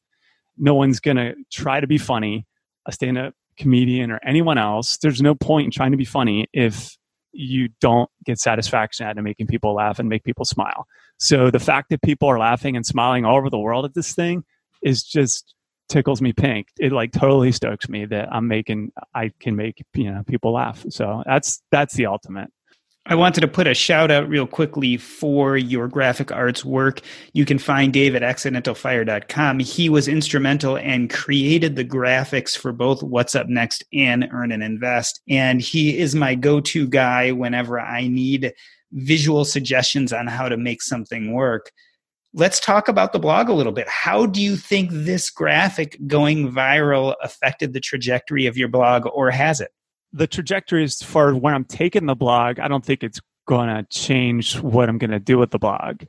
No 0.57 0.73
one's 0.73 0.99
going 0.99 1.17
to 1.17 1.35
try 1.51 1.79
to 1.79 1.87
be 1.87 1.97
funny, 1.97 2.47
a 2.85 2.91
stand 2.91 3.17
up 3.17 3.33
comedian 3.57 4.11
or 4.11 4.19
anyone 4.25 4.57
else. 4.57 4.97
There's 4.97 5.21
no 5.21 5.35
point 5.35 5.65
in 5.65 5.71
trying 5.71 5.91
to 5.91 5.97
be 5.97 6.05
funny 6.05 6.47
if 6.53 6.97
you 7.33 7.69
don't 7.81 8.09
get 8.25 8.39
satisfaction 8.39 9.05
out 9.05 9.17
of 9.17 9.23
making 9.23 9.47
people 9.47 9.75
laugh 9.75 9.99
and 9.99 10.09
make 10.09 10.23
people 10.23 10.45
smile. 10.45 10.87
So 11.19 11.51
the 11.51 11.59
fact 11.59 11.89
that 11.89 12.01
people 12.01 12.27
are 12.29 12.39
laughing 12.39 12.75
and 12.75 12.85
smiling 12.85 13.25
all 13.25 13.37
over 13.37 13.49
the 13.49 13.59
world 13.59 13.85
at 13.85 13.93
this 13.93 14.13
thing 14.13 14.43
is 14.81 15.03
just 15.03 15.53
tickles 15.89 16.21
me 16.21 16.33
pink. 16.33 16.67
It 16.79 16.91
like 16.91 17.11
totally 17.11 17.51
stokes 17.51 17.89
me 17.89 18.05
that 18.05 18.31
I'm 18.31 18.47
making 18.47 18.91
I 19.13 19.31
can 19.39 19.55
make 19.55 19.83
you 19.93 20.11
know 20.11 20.23
people 20.25 20.53
laugh. 20.53 20.85
So 20.89 21.23
that's 21.25 21.61
that's 21.71 21.95
the 21.95 22.07
ultimate. 22.07 22.51
I 23.09 23.15
wanted 23.15 23.39
to 23.39 23.47
put 23.47 23.67
a 23.67 23.73
shout 23.73 24.11
out 24.11 24.27
real 24.27 24.45
quickly 24.45 24.97
for 24.97 25.55
your 25.55 25.87
graphic 25.87 26.29
arts 26.29 26.65
work. 26.65 26.99
You 27.31 27.45
can 27.45 27.57
find 27.57 27.93
Dave 27.93 28.15
at 28.15 28.21
accidentalfire.com. 28.21 29.59
He 29.59 29.87
was 29.87 30.09
instrumental 30.09 30.77
and 30.77 31.09
created 31.09 31.77
the 31.77 31.85
graphics 31.85 32.57
for 32.57 32.73
both 32.73 33.01
What's 33.01 33.33
Up 33.33 33.47
Next 33.47 33.85
and 33.93 34.27
Earn 34.33 34.51
and 34.51 34.61
Invest. 34.61 35.21
And 35.29 35.61
he 35.61 35.97
is 35.97 36.15
my 36.15 36.35
go 36.35 36.59
to 36.59 36.85
guy 36.85 37.31
whenever 37.31 37.79
I 37.79 38.09
need 38.09 38.53
visual 38.91 39.45
suggestions 39.45 40.11
on 40.11 40.27
how 40.27 40.49
to 40.49 40.57
make 40.57 40.81
something 40.81 41.31
work. 41.31 41.71
Let's 42.33 42.59
talk 42.59 42.89
about 42.89 43.13
the 43.13 43.19
blog 43.19 43.47
a 43.47 43.53
little 43.53 43.71
bit. 43.71 43.87
How 43.87 44.25
do 44.25 44.41
you 44.41 44.57
think 44.57 44.89
this 44.91 45.29
graphic 45.29 45.97
going 46.07 46.51
viral 46.51 47.15
affected 47.23 47.71
the 47.71 47.79
trajectory 47.79 48.47
of 48.47 48.57
your 48.57 48.67
blog, 48.67 49.07
or 49.13 49.31
has 49.31 49.61
it? 49.61 49.71
The 50.13 50.27
trajectory 50.27 50.83
as 50.83 51.01
far 51.01 51.29
as 51.29 51.35
when 51.35 51.53
I'm 51.53 51.65
taking 51.65 52.05
the 52.05 52.15
blog, 52.15 52.59
I 52.59 52.67
don't 52.67 52.83
think 52.83 53.03
it's 53.03 53.19
going 53.47 53.69
to 53.69 53.83
change 53.89 54.59
what 54.59 54.89
I'm 54.89 54.97
going 54.97 55.11
to 55.11 55.19
do 55.19 55.37
with 55.37 55.51
the 55.51 55.59
blog. 55.59 56.03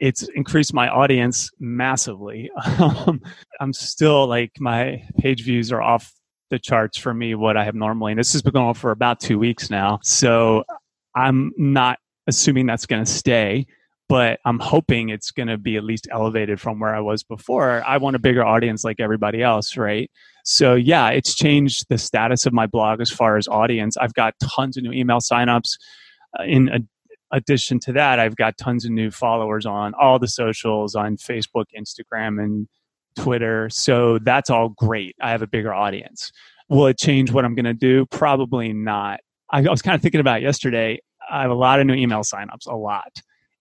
It's 0.00 0.22
increased 0.34 0.74
my 0.74 0.88
audience 0.88 1.50
massively. 1.60 2.50
Um, 2.78 3.20
I'm 3.60 3.72
still 3.72 4.26
like 4.26 4.52
my 4.58 5.02
page 5.18 5.44
views 5.44 5.70
are 5.70 5.82
off 5.82 6.12
the 6.50 6.58
charts 6.58 6.98
for 6.98 7.14
me 7.14 7.34
what 7.34 7.56
I 7.56 7.64
have 7.64 7.74
normally. 7.74 8.12
And 8.12 8.18
this 8.18 8.32
has 8.32 8.42
been 8.42 8.52
going 8.52 8.66
on 8.66 8.74
for 8.74 8.90
about 8.90 9.20
two 9.20 9.38
weeks 9.38 9.70
now. 9.70 10.00
So 10.02 10.64
I'm 11.14 11.52
not 11.56 11.98
assuming 12.26 12.66
that's 12.66 12.86
going 12.86 13.04
to 13.04 13.10
stay, 13.10 13.66
but 14.08 14.40
I'm 14.44 14.58
hoping 14.58 15.08
it's 15.08 15.30
going 15.30 15.48
to 15.48 15.58
be 15.58 15.76
at 15.76 15.84
least 15.84 16.08
elevated 16.10 16.60
from 16.60 16.80
where 16.80 16.94
I 16.94 17.00
was 17.00 17.22
before. 17.22 17.82
I 17.86 17.96
want 17.96 18.16
a 18.16 18.18
bigger 18.18 18.44
audience 18.44 18.84
like 18.84 19.00
everybody 19.00 19.42
else, 19.42 19.76
right? 19.76 20.10
So 20.44 20.74
yeah, 20.74 21.08
it's 21.10 21.34
changed 21.34 21.86
the 21.88 21.98
status 21.98 22.46
of 22.46 22.52
my 22.52 22.66
blog 22.66 23.00
as 23.00 23.10
far 23.10 23.36
as 23.36 23.48
audience. 23.48 23.96
I've 23.96 24.14
got 24.14 24.34
tons 24.42 24.76
of 24.76 24.82
new 24.82 24.92
email 24.92 25.18
signups. 25.18 25.78
Uh, 26.38 26.44
in 26.44 26.88
addition 27.32 27.80
to 27.80 27.92
that, 27.92 28.18
I've 28.18 28.36
got 28.36 28.58
tons 28.58 28.84
of 28.84 28.90
new 28.90 29.10
followers 29.10 29.66
on 29.66 29.94
all 29.94 30.18
the 30.18 30.28
socials 30.28 30.94
on 30.94 31.16
Facebook, 31.16 31.66
Instagram, 31.76 32.42
and 32.42 32.68
Twitter. 33.16 33.68
So 33.70 34.18
that's 34.18 34.50
all 34.50 34.70
great. 34.70 35.16
I 35.20 35.30
have 35.30 35.42
a 35.42 35.46
bigger 35.46 35.72
audience. 35.72 36.32
Will 36.68 36.86
it 36.86 36.98
change 36.98 37.30
what 37.30 37.44
I'm 37.44 37.54
going 37.54 37.64
to 37.64 37.74
do? 37.74 38.06
Probably 38.06 38.72
not. 38.72 39.20
I, 39.50 39.58
I 39.58 39.70
was 39.70 39.82
kind 39.82 39.94
of 39.94 40.02
thinking 40.02 40.20
about 40.20 40.42
yesterday. 40.42 41.00
I 41.30 41.42
have 41.42 41.50
a 41.50 41.54
lot 41.54 41.80
of 41.80 41.86
new 41.86 41.94
email 41.94 42.20
signups, 42.20 42.66
a 42.66 42.74
lot. 42.74 43.12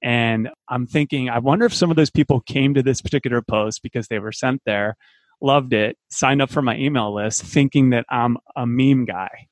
And 0.03 0.49
I'm 0.69 0.87
thinking, 0.87 1.29
I 1.29 1.39
wonder 1.39 1.65
if 1.65 1.73
some 1.73 1.91
of 1.91 1.97
those 1.97 2.09
people 2.09 2.41
came 2.41 2.73
to 2.73 2.83
this 2.83 3.01
particular 3.01 3.41
post 3.41 3.81
because 3.83 4.07
they 4.07 4.19
were 4.19 4.31
sent 4.31 4.61
there 4.65 4.97
loved 5.41 5.73
it, 5.73 5.97
signed 6.09 6.41
up 6.41 6.49
for 6.49 6.61
my 6.61 6.77
email 6.77 7.13
list 7.13 7.43
thinking 7.43 7.89
that 7.89 8.05
I'm 8.09 8.37
a 8.55 8.65
meme 8.65 9.05
guy. 9.05 9.47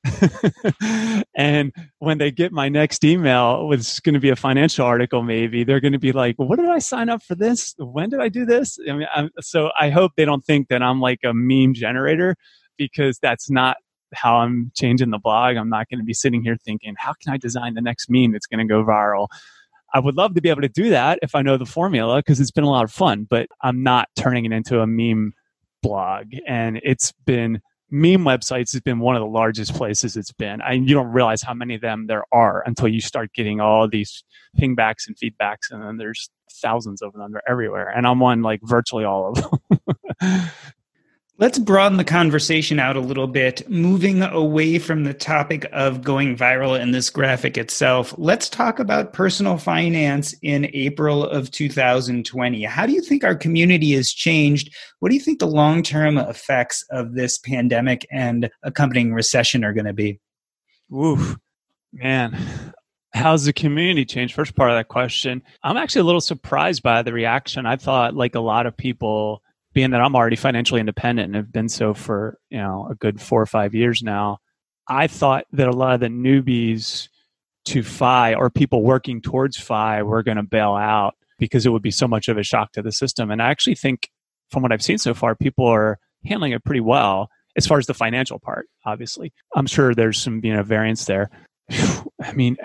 and 1.34 1.72
when 1.98 2.18
they 2.18 2.30
get 2.30 2.52
my 2.52 2.68
next 2.68 3.04
email, 3.04 3.70
it's 3.72 4.00
going 4.00 4.14
to 4.14 4.20
be 4.20 4.30
a 4.30 4.36
financial 4.36 4.86
article, 4.86 5.22
maybe, 5.22 5.64
they're 5.64 5.80
going 5.80 5.92
to 5.92 5.98
be 5.98 6.12
like, 6.12 6.36
what 6.36 6.58
did 6.58 6.68
I 6.70 6.78
sign 6.78 7.08
up 7.08 7.22
for 7.22 7.34
this? 7.34 7.74
When 7.78 8.08
did 8.08 8.20
I 8.20 8.28
do 8.28 8.46
this? 8.46 8.78
I 8.88 8.92
mean, 8.92 9.08
I'm, 9.14 9.30
so 9.40 9.70
I 9.78 9.90
hope 9.90 10.12
they 10.16 10.24
don't 10.24 10.44
think 10.44 10.68
that 10.68 10.82
I'm 10.82 11.00
like 11.00 11.20
a 11.24 11.34
meme 11.34 11.74
generator 11.74 12.36
because 12.78 13.18
that's 13.18 13.50
not 13.50 13.76
how 14.14 14.36
I'm 14.36 14.72
changing 14.74 15.10
the 15.10 15.18
blog. 15.18 15.56
I'm 15.56 15.68
not 15.68 15.88
going 15.88 16.00
to 16.00 16.04
be 16.04 16.14
sitting 16.14 16.42
here 16.42 16.56
thinking, 16.56 16.94
how 16.98 17.14
can 17.20 17.32
I 17.32 17.36
design 17.36 17.74
the 17.74 17.82
next 17.82 18.06
meme 18.08 18.32
that's 18.32 18.46
going 18.46 18.66
to 18.66 18.72
go 18.72 18.84
viral? 18.84 19.28
I 19.92 20.00
would 20.00 20.16
love 20.16 20.34
to 20.34 20.40
be 20.40 20.48
able 20.48 20.62
to 20.62 20.68
do 20.68 20.90
that 20.90 21.18
if 21.22 21.34
I 21.34 21.42
know 21.42 21.56
the 21.56 21.66
formula 21.66 22.18
because 22.18 22.40
it's 22.40 22.50
been 22.50 22.64
a 22.64 22.70
lot 22.70 22.84
of 22.84 22.92
fun, 22.92 23.26
but 23.28 23.48
I'm 23.62 23.82
not 23.82 24.08
turning 24.16 24.44
it 24.44 24.52
into 24.52 24.80
a 24.80 24.86
meme 24.86 25.32
blog 25.82 26.26
and 26.46 26.80
it's 26.82 27.12
been 27.24 27.60
meme 27.90 28.24
websites 28.24 28.72
has 28.72 28.80
been 28.80 29.00
one 29.00 29.16
of 29.16 29.20
the 29.20 29.26
largest 29.26 29.74
places 29.74 30.16
it's 30.16 30.32
been. 30.32 30.60
and 30.62 30.88
you 30.88 30.94
don't 30.94 31.08
realize 31.08 31.42
how 31.42 31.54
many 31.54 31.74
of 31.74 31.80
them 31.80 32.06
there 32.06 32.24
are 32.32 32.62
until 32.66 32.88
you 32.88 33.00
start 33.00 33.32
getting 33.32 33.60
all 33.60 33.88
these 33.88 34.22
pingbacks 34.58 35.06
and 35.06 35.16
feedbacks, 35.16 35.70
and 35.70 35.82
then 35.82 35.96
there's 35.96 36.30
thousands 36.62 37.02
of 37.02 37.12
them. 37.12 37.32
They're 37.32 37.48
everywhere, 37.48 37.88
and 37.88 38.06
I'm 38.06 38.22
on 38.22 38.42
like 38.42 38.60
virtually 38.62 39.04
all 39.04 39.32
of 39.32 39.60
them. 40.20 40.50
Let's 41.40 41.58
broaden 41.58 41.96
the 41.96 42.04
conversation 42.04 42.78
out 42.78 42.98
a 42.98 43.00
little 43.00 43.26
bit, 43.26 43.66
moving 43.66 44.20
away 44.20 44.78
from 44.78 45.04
the 45.04 45.14
topic 45.14 45.66
of 45.72 46.02
going 46.02 46.36
viral 46.36 46.78
in 46.78 46.90
this 46.90 47.08
graphic 47.08 47.56
itself. 47.56 48.14
Let's 48.18 48.50
talk 48.50 48.78
about 48.78 49.14
personal 49.14 49.56
finance 49.56 50.34
in 50.42 50.68
April 50.74 51.24
of 51.24 51.50
2020. 51.50 52.64
How 52.64 52.84
do 52.84 52.92
you 52.92 53.00
think 53.00 53.24
our 53.24 53.34
community 53.34 53.92
has 53.92 54.12
changed? 54.12 54.70
What 54.98 55.08
do 55.08 55.14
you 55.14 55.20
think 55.22 55.38
the 55.38 55.46
long 55.46 55.82
term 55.82 56.18
effects 56.18 56.84
of 56.90 57.14
this 57.14 57.38
pandemic 57.38 58.06
and 58.12 58.50
accompanying 58.62 59.14
recession 59.14 59.64
are 59.64 59.72
going 59.72 59.86
to 59.86 59.94
be? 59.94 60.20
Oof, 60.94 61.38
man. 61.90 62.36
How's 63.14 63.46
the 63.46 63.54
community 63.54 64.04
changed? 64.04 64.34
First 64.34 64.54
part 64.54 64.68
of 64.68 64.76
that 64.76 64.88
question. 64.88 65.42
I'm 65.62 65.78
actually 65.78 66.02
a 66.02 66.04
little 66.04 66.20
surprised 66.20 66.82
by 66.82 67.00
the 67.00 67.14
reaction. 67.14 67.64
I 67.64 67.76
thought, 67.76 68.14
like 68.14 68.34
a 68.34 68.40
lot 68.40 68.66
of 68.66 68.76
people, 68.76 69.42
being 69.72 69.90
that 69.90 70.00
I'm 70.00 70.16
already 70.16 70.36
financially 70.36 70.80
independent 70.80 71.26
and 71.26 71.36
have 71.36 71.52
been 71.52 71.68
so 71.68 71.94
for 71.94 72.38
you 72.50 72.58
know 72.58 72.88
a 72.90 72.94
good 72.94 73.20
four 73.20 73.40
or 73.40 73.46
five 73.46 73.74
years 73.74 74.02
now, 74.02 74.38
I 74.88 75.06
thought 75.06 75.44
that 75.52 75.68
a 75.68 75.72
lot 75.72 75.94
of 75.94 76.00
the 76.00 76.08
newbies 76.08 77.08
to 77.66 77.82
FI 77.82 78.34
or 78.34 78.50
people 78.50 78.82
working 78.82 79.20
towards 79.20 79.56
FI 79.56 80.02
were 80.02 80.22
going 80.22 80.36
to 80.36 80.42
bail 80.42 80.74
out 80.74 81.14
because 81.38 81.66
it 81.66 81.70
would 81.70 81.82
be 81.82 81.90
so 81.90 82.08
much 82.08 82.28
of 82.28 82.36
a 82.36 82.42
shock 82.42 82.72
to 82.72 82.82
the 82.82 82.92
system. 82.92 83.30
And 83.30 83.40
I 83.40 83.50
actually 83.50 83.76
think, 83.76 84.08
from 84.50 84.62
what 84.62 84.72
I've 84.72 84.82
seen 84.82 84.98
so 84.98 85.14
far, 85.14 85.34
people 85.34 85.66
are 85.66 85.98
handling 86.24 86.52
it 86.52 86.64
pretty 86.64 86.80
well 86.80 87.28
as 87.56 87.66
far 87.66 87.78
as 87.78 87.86
the 87.86 87.94
financial 87.94 88.38
part. 88.38 88.66
Obviously, 88.84 89.32
I'm 89.54 89.66
sure 89.66 89.94
there's 89.94 90.20
some 90.20 90.40
you 90.44 90.52
know 90.52 90.62
variance 90.62 91.04
there. 91.04 91.30
I 91.70 92.32
mean, 92.34 92.56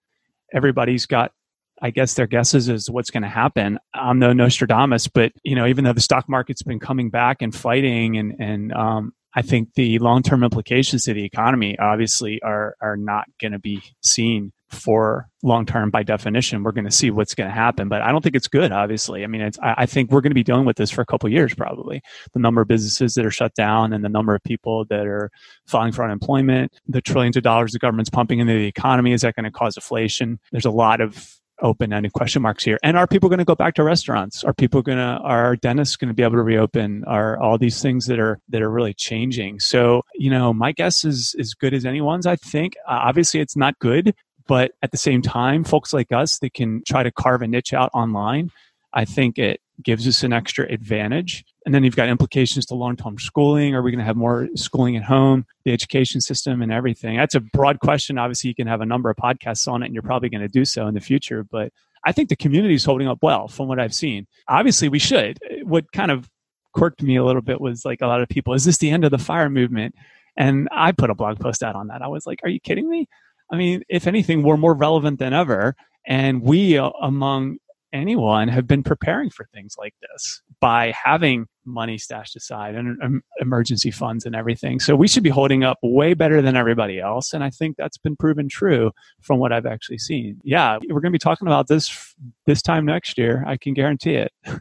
everybody's 0.52 1.06
got 1.06 1.32
I 1.80 1.90
guess 1.90 2.14
their 2.14 2.26
guesses 2.26 2.68
is 2.68 2.90
what's 2.90 3.10
going 3.10 3.22
to 3.22 3.28
happen. 3.28 3.78
I'm 3.94 4.18
no 4.18 4.32
Nostradamus, 4.32 5.08
but 5.08 5.32
you 5.44 5.54
know, 5.54 5.66
even 5.66 5.84
though 5.84 5.92
the 5.92 6.00
stock 6.00 6.28
market's 6.28 6.62
been 6.62 6.80
coming 6.80 7.10
back 7.10 7.42
and 7.42 7.54
fighting, 7.54 8.16
and 8.16 8.34
and 8.38 8.72
um, 8.72 9.12
I 9.34 9.42
think 9.42 9.74
the 9.74 9.98
long 9.98 10.22
term 10.22 10.42
implications 10.42 11.04
to 11.04 11.14
the 11.14 11.24
economy 11.24 11.78
obviously 11.78 12.40
are 12.42 12.76
are 12.80 12.96
not 12.96 13.26
going 13.40 13.52
to 13.52 13.58
be 13.58 13.82
seen 14.02 14.52
for 14.70 15.28
long 15.42 15.66
term 15.66 15.90
by 15.90 16.02
definition. 16.02 16.62
We're 16.62 16.72
going 16.72 16.84
to 16.84 16.90
see 16.90 17.10
what's 17.10 17.34
going 17.34 17.48
to 17.48 17.54
happen, 17.54 17.88
but 17.88 18.02
I 18.02 18.12
don't 18.12 18.22
think 18.22 18.36
it's 18.36 18.46
good. 18.46 18.70
Obviously, 18.72 19.24
I 19.24 19.26
mean, 19.26 19.50
I 19.62 19.86
think 19.86 20.10
we're 20.10 20.20
going 20.20 20.30
to 20.30 20.34
be 20.34 20.44
dealing 20.44 20.64
with 20.64 20.76
this 20.76 20.90
for 20.90 21.00
a 21.00 21.06
couple 21.06 21.28
years 21.28 21.54
probably. 21.54 22.02
The 22.34 22.38
number 22.38 22.60
of 22.60 22.68
businesses 22.68 23.14
that 23.14 23.26
are 23.26 23.30
shut 23.30 23.54
down 23.54 23.92
and 23.92 24.04
the 24.04 24.08
number 24.08 24.34
of 24.34 24.42
people 24.44 24.84
that 24.86 25.06
are 25.06 25.30
filing 25.66 25.92
for 25.92 26.04
unemployment, 26.04 26.72
the 26.86 27.00
trillions 27.00 27.36
of 27.36 27.42
dollars 27.42 27.72
the 27.72 27.78
government's 27.78 28.10
pumping 28.10 28.38
into 28.38 28.52
the 28.52 28.66
economy 28.66 29.12
is 29.12 29.22
that 29.22 29.34
going 29.34 29.44
to 29.44 29.50
cause 29.50 29.76
inflation? 29.76 30.38
There's 30.52 30.64
a 30.64 30.70
lot 30.70 31.00
of 31.00 31.39
open 31.62 31.92
ended 31.92 32.12
question 32.12 32.42
marks 32.42 32.64
here. 32.64 32.78
And 32.82 32.96
are 32.96 33.06
people 33.06 33.28
going 33.28 33.38
to 33.38 33.44
go 33.44 33.54
back 33.54 33.74
to 33.74 33.84
restaurants? 33.84 34.44
Are 34.44 34.52
people 34.52 34.82
going 34.82 34.98
to, 34.98 35.18
are 35.22 35.56
dentists 35.56 35.96
going 35.96 36.08
to 36.08 36.14
be 36.14 36.22
able 36.22 36.36
to 36.36 36.42
reopen? 36.42 37.04
Are 37.06 37.38
all 37.38 37.58
these 37.58 37.80
things 37.82 38.06
that 38.06 38.18
are, 38.18 38.40
that 38.48 38.62
are 38.62 38.70
really 38.70 38.94
changing? 38.94 39.60
So, 39.60 40.02
you 40.14 40.30
know, 40.30 40.52
my 40.52 40.72
guess 40.72 41.04
is 41.04 41.34
as 41.38 41.54
good 41.54 41.74
as 41.74 41.84
anyone's, 41.84 42.26
I 42.26 42.36
think. 42.36 42.74
Uh, 42.86 43.00
obviously, 43.04 43.40
it's 43.40 43.56
not 43.56 43.78
good, 43.78 44.14
but 44.46 44.72
at 44.82 44.90
the 44.90 44.98
same 44.98 45.22
time, 45.22 45.64
folks 45.64 45.92
like 45.92 46.12
us 46.12 46.38
that 46.38 46.54
can 46.54 46.82
try 46.86 47.02
to 47.02 47.10
carve 47.12 47.42
a 47.42 47.48
niche 47.48 47.72
out 47.72 47.90
online, 47.94 48.50
I 48.92 49.04
think 49.04 49.38
it 49.38 49.60
gives 49.82 50.06
us 50.06 50.22
an 50.22 50.32
extra 50.32 50.70
advantage. 50.70 51.44
And 51.66 51.74
then 51.74 51.84
you've 51.84 51.96
got 51.96 52.08
implications 52.08 52.66
to 52.66 52.74
long 52.74 52.96
term 52.96 53.18
schooling. 53.18 53.74
Are 53.74 53.82
we 53.82 53.90
going 53.90 53.98
to 53.98 54.04
have 54.04 54.16
more 54.16 54.48
schooling 54.54 54.96
at 54.96 55.02
home, 55.02 55.44
the 55.64 55.72
education 55.72 56.20
system, 56.20 56.62
and 56.62 56.72
everything? 56.72 57.16
That's 57.16 57.34
a 57.34 57.40
broad 57.40 57.80
question. 57.80 58.18
Obviously, 58.18 58.48
you 58.48 58.54
can 58.54 58.66
have 58.66 58.80
a 58.80 58.86
number 58.86 59.10
of 59.10 59.16
podcasts 59.16 59.68
on 59.68 59.82
it, 59.82 59.86
and 59.86 59.94
you're 59.94 60.02
probably 60.02 60.28
going 60.28 60.40
to 60.40 60.48
do 60.48 60.64
so 60.64 60.86
in 60.86 60.94
the 60.94 61.00
future. 61.00 61.44
But 61.44 61.72
I 62.04 62.12
think 62.12 62.28
the 62.28 62.36
community 62.36 62.74
is 62.74 62.84
holding 62.84 63.08
up 63.08 63.18
well 63.22 63.48
from 63.48 63.68
what 63.68 63.78
I've 63.78 63.94
seen. 63.94 64.26
Obviously, 64.48 64.88
we 64.88 64.98
should. 64.98 65.38
What 65.64 65.92
kind 65.92 66.10
of 66.10 66.30
quirked 66.72 67.02
me 67.02 67.16
a 67.16 67.24
little 67.24 67.42
bit 67.42 67.60
was 67.60 67.84
like 67.84 68.00
a 68.00 68.06
lot 68.06 68.22
of 68.22 68.28
people, 68.28 68.54
is 68.54 68.64
this 68.64 68.78
the 68.78 68.90
end 68.90 69.04
of 69.04 69.10
the 69.10 69.18
fire 69.18 69.50
movement? 69.50 69.94
And 70.36 70.68
I 70.72 70.92
put 70.92 71.10
a 71.10 71.14
blog 71.14 71.38
post 71.40 71.62
out 71.62 71.74
on 71.74 71.88
that. 71.88 72.02
I 72.02 72.08
was 72.08 72.26
like, 72.26 72.40
are 72.42 72.48
you 72.48 72.60
kidding 72.60 72.88
me? 72.88 73.08
I 73.52 73.56
mean, 73.56 73.82
if 73.88 74.06
anything, 74.06 74.42
we're 74.42 74.56
more 74.56 74.74
relevant 74.74 75.18
than 75.18 75.32
ever. 75.32 75.74
And 76.06 76.42
we, 76.42 76.78
uh, 76.78 76.90
among 77.02 77.58
anyone 77.92 78.48
have 78.48 78.66
been 78.66 78.82
preparing 78.82 79.30
for 79.30 79.46
things 79.52 79.76
like 79.78 79.94
this 80.00 80.42
by 80.60 80.92
having 81.02 81.46
money 81.64 81.98
stashed 81.98 82.36
aside 82.36 82.74
and 82.74 83.00
um, 83.02 83.22
emergency 83.40 83.90
funds 83.90 84.24
and 84.24 84.34
everything. 84.34 84.80
So 84.80 84.96
we 84.96 85.08
should 85.08 85.22
be 85.22 85.30
holding 85.30 85.64
up 85.64 85.78
way 85.82 86.14
better 86.14 86.42
than 86.42 86.56
everybody 86.56 87.00
else. 87.00 87.32
And 87.32 87.44
I 87.44 87.50
think 87.50 87.76
that's 87.76 87.98
been 87.98 88.16
proven 88.16 88.48
true 88.48 88.90
from 89.20 89.38
what 89.38 89.52
I've 89.52 89.66
actually 89.66 89.98
seen. 89.98 90.40
Yeah, 90.42 90.78
we're 90.88 91.00
going 91.00 91.12
to 91.12 91.18
be 91.18 91.18
talking 91.18 91.46
about 91.46 91.68
this 91.68 92.14
this 92.46 92.62
time 92.62 92.86
next 92.86 93.18
year. 93.18 93.44
I 93.46 93.56
can 93.56 93.74
guarantee 93.74 94.14
it. 94.14 94.32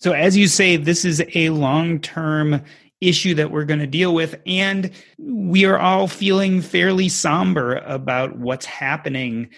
So, 0.00 0.12
as 0.12 0.36
you 0.36 0.46
say, 0.46 0.76
this 0.76 1.04
is 1.04 1.24
a 1.34 1.50
long 1.50 1.98
term 1.98 2.62
issue 3.00 3.34
that 3.34 3.50
we're 3.50 3.64
going 3.64 3.80
to 3.80 3.86
deal 3.86 4.14
with. 4.14 4.40
And 4.46 4.90
we 5.18 5.64
are 5.64 5.78
all 5.78 6.08
feeling 6.08 6.60
fairly 6.60 7.08
somber 7.08 7.76
about 7.78 8.38
what's 8.38 8.66
happening. 8.66 9.50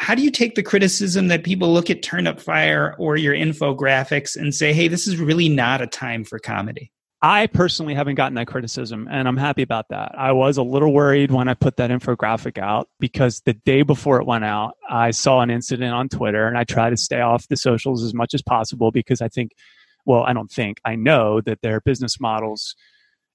How 0.00 0.14
do 0.14 0.22
you 0.22 0.30
take 0.30 0.54
the 0.54 0.62
criticism 0.62 1.26
that 1.26 1.42
people 1.42 1.72
look 1.72 1.90
at 1.90 2.04
Turnip 2.04 2.38
Fire 2.38 2.94
or 2.98 3.16
your 3.16 3.34
infographics 3.34 4.36
and 4.36 4.54
say, 4.54 4.72
hey, 4.72 4.86
this 4.86 5.08
is 5.08 5.16
really 5.16 5.48
not 5.48 5.82
a 5.82 5.88
time 5.88 6.22
for 6.22 6.38
comedy? 6.38 6.92
I 7.20 7.48
personally 7.48 7.94
haven't 7.94 8.14
gotten 8.14 8.36
that 8.36 8.46
criticism, 8.46 9.08
and 9.10 9.26
I'm 9.26 9.36
happy 9.36 9.62
about 9.62 9.88
that. 9.88 10.16
I 10.16 10.30
was 10.30 10.56
a 10.56 10.62
little 10.62 10.92
worried 10.92 11.32
when 11.32 11.48
I 11.48 11.54
put 11.54 11.78
that 11.78 11.90
infographic 11.90 12.58
out 12.58 12.88
because 13.00 13.40
the 13.40 13.54
day 13.54 13.82
before 13.82 14.20
it 14.20 14.26
went 14.26 14.44
out, 14.44 14.74
I 14.88 15.10
saw 15.10 15.40
an 15.40 15.50
incident 15.50 15.92
on 15.92 16.08
Twitter, 16.08 16.46
and 16.46 16.56
I 16.56 16.62
try 16.62 16.90
to 16.90 16.96
stay 16.96 17.20
off 17.20 17.48
the 17.48 17.56
socials 17.56 18.04
as 18.04 18.14
much 18.14 18.34
as 18.34 18.40
possible 18.40 18.92
because 18.92 19.20
I 19.20 19.26
think, 19.28 19.50
well, 20.06 20.22
I 20.22 20.32
don't 20.32 20.50
think, 20.50 20.80
I 20.84 20.94
know 20.94 21.40
that 21.40 21.60
their 21.60 21.80
business 21.80 22.20
models 22.20 22.76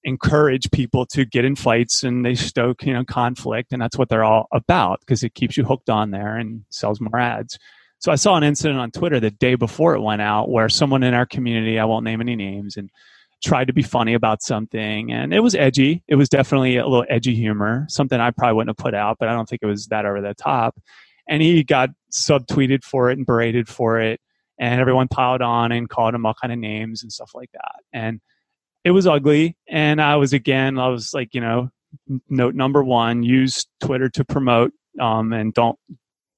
encourage 0.04 0.70
people 0.72 1.06
to 1.08 1.26
get 1.26 1.46
in 1.46 1.56
fights 1.56 2.04
and 2.04 2.26
they 2.26 2.36
stoke, 2.36 2.84
you 2.86 2.94
know, 2.94 3.04
conflict, 3.04 3.72
and 3.72 3.82
that's 3.82 3.98
what 3.98 4.10
they're 4.10 4.24
all 4.24 4.48
about 4.52 5.00
because 5.02 5.24
it 5.24 5.34
keeps 5.34 5.58
you 5.58 5.64
hooked 5.64 5.90
on 5.90 6.12
there 6.12 6.38
and 6.38 6.64
sells 6.70 7.00
more 7.00 7.20
ads. 7.20 7.58
So 8.00 8.12
I 8.12 8.16
saw 8.16 8.36
an 8.36 8.44
incident 8.44 8.80
on 8.80 8.92
Twitter 8.92 9.20
the 9.20 9.32
day 9.32 9.56
before 9.56 9.96
it 9.96 10.02
went 10.02 10.22
out 10.22 10.50
where 10.50 10.68
someone 10.68 11.04
in 11.04 11.14
our 11.14 11.26
community, 11.26 11.80
I 11.80 11.86
won't 11.86 12.04
name 12.04 12.20
any 12.22 12.36
names, 12.36 12.76
and 12.76 12.90
tried 13.44 13.68
to 13.68 13.74
be 13.74 13.82
funny 13.84 14.14
about 14.14 14.42
something 14.42 15.12
and 15.12 15.34
it 15.34 15.42
was 15.42 15.54
edgy. 15.54 16.02
It 16.08 16.16
was 16.16 16.30
definitely 16.30 16.78
a 16.78 16.88
little 16.88 17.06
edgy 17.10 17.36
humor 17.36 17.86
something 17.90 18.18
i 18.18 18.32
probably 18.32 18.56
wouldn't 18.56 18.70
have 18.70 18.82
put 18.82 18.94
out 18.94 19.18
but 19.20 19.28
i 19.28 19.34
don't 19.34 19.50
think 19.50 19.62
it 19.62 19.66
was 19.66 19.88
that 19.88 20.06
over 20.06 20.22
the 20.22 20.34
top. 20.34 20.80
And 21.28 21.42
he 21.42 21.62
got 21.64 21.90
subtweeted 22.12 22.86
for 22.86 23.10
it 23.10 23.18
and 23.18 23.26
berated 23.26 23.68
for 23.68 24.00
it 24.00 24.22
and 24.60 24.80
everyone 24.80 25.08
piled 25.08 25.42
on 25.42 25.72
and 25.72 25.90
called 25.90 26.16
him 26.16 26.26
all 26.26 26.36
kind 26.40 26.54
of 26.54 26.60
names 26.60 27.04
and 27.04 27.12
stuff 27.12 27.32
like 27.34 27.52
that. 27.54 27.76
And 27.92 28.22
it 28.84 28.92
was 28.92 29.08
ugly 29.08 29.56
and 29.68 30.02
i 30.02 30.16
was 30.16 30.34
again 30.34 30.78
i 30.78 30.88
was 30.88 31.14
like 31.14 31.34
you 31.34 31.42
know 31.42 31.70
note 32.30 32.56
number 32.56 32.84
one 32.84 33.24
use 33.24 33.66
twitter 33.82 34.10
to 34.10 34.24
promote 34.26 34.72
um, 35.00 35.34
and 35.34 35.54
don't 35.54 35.78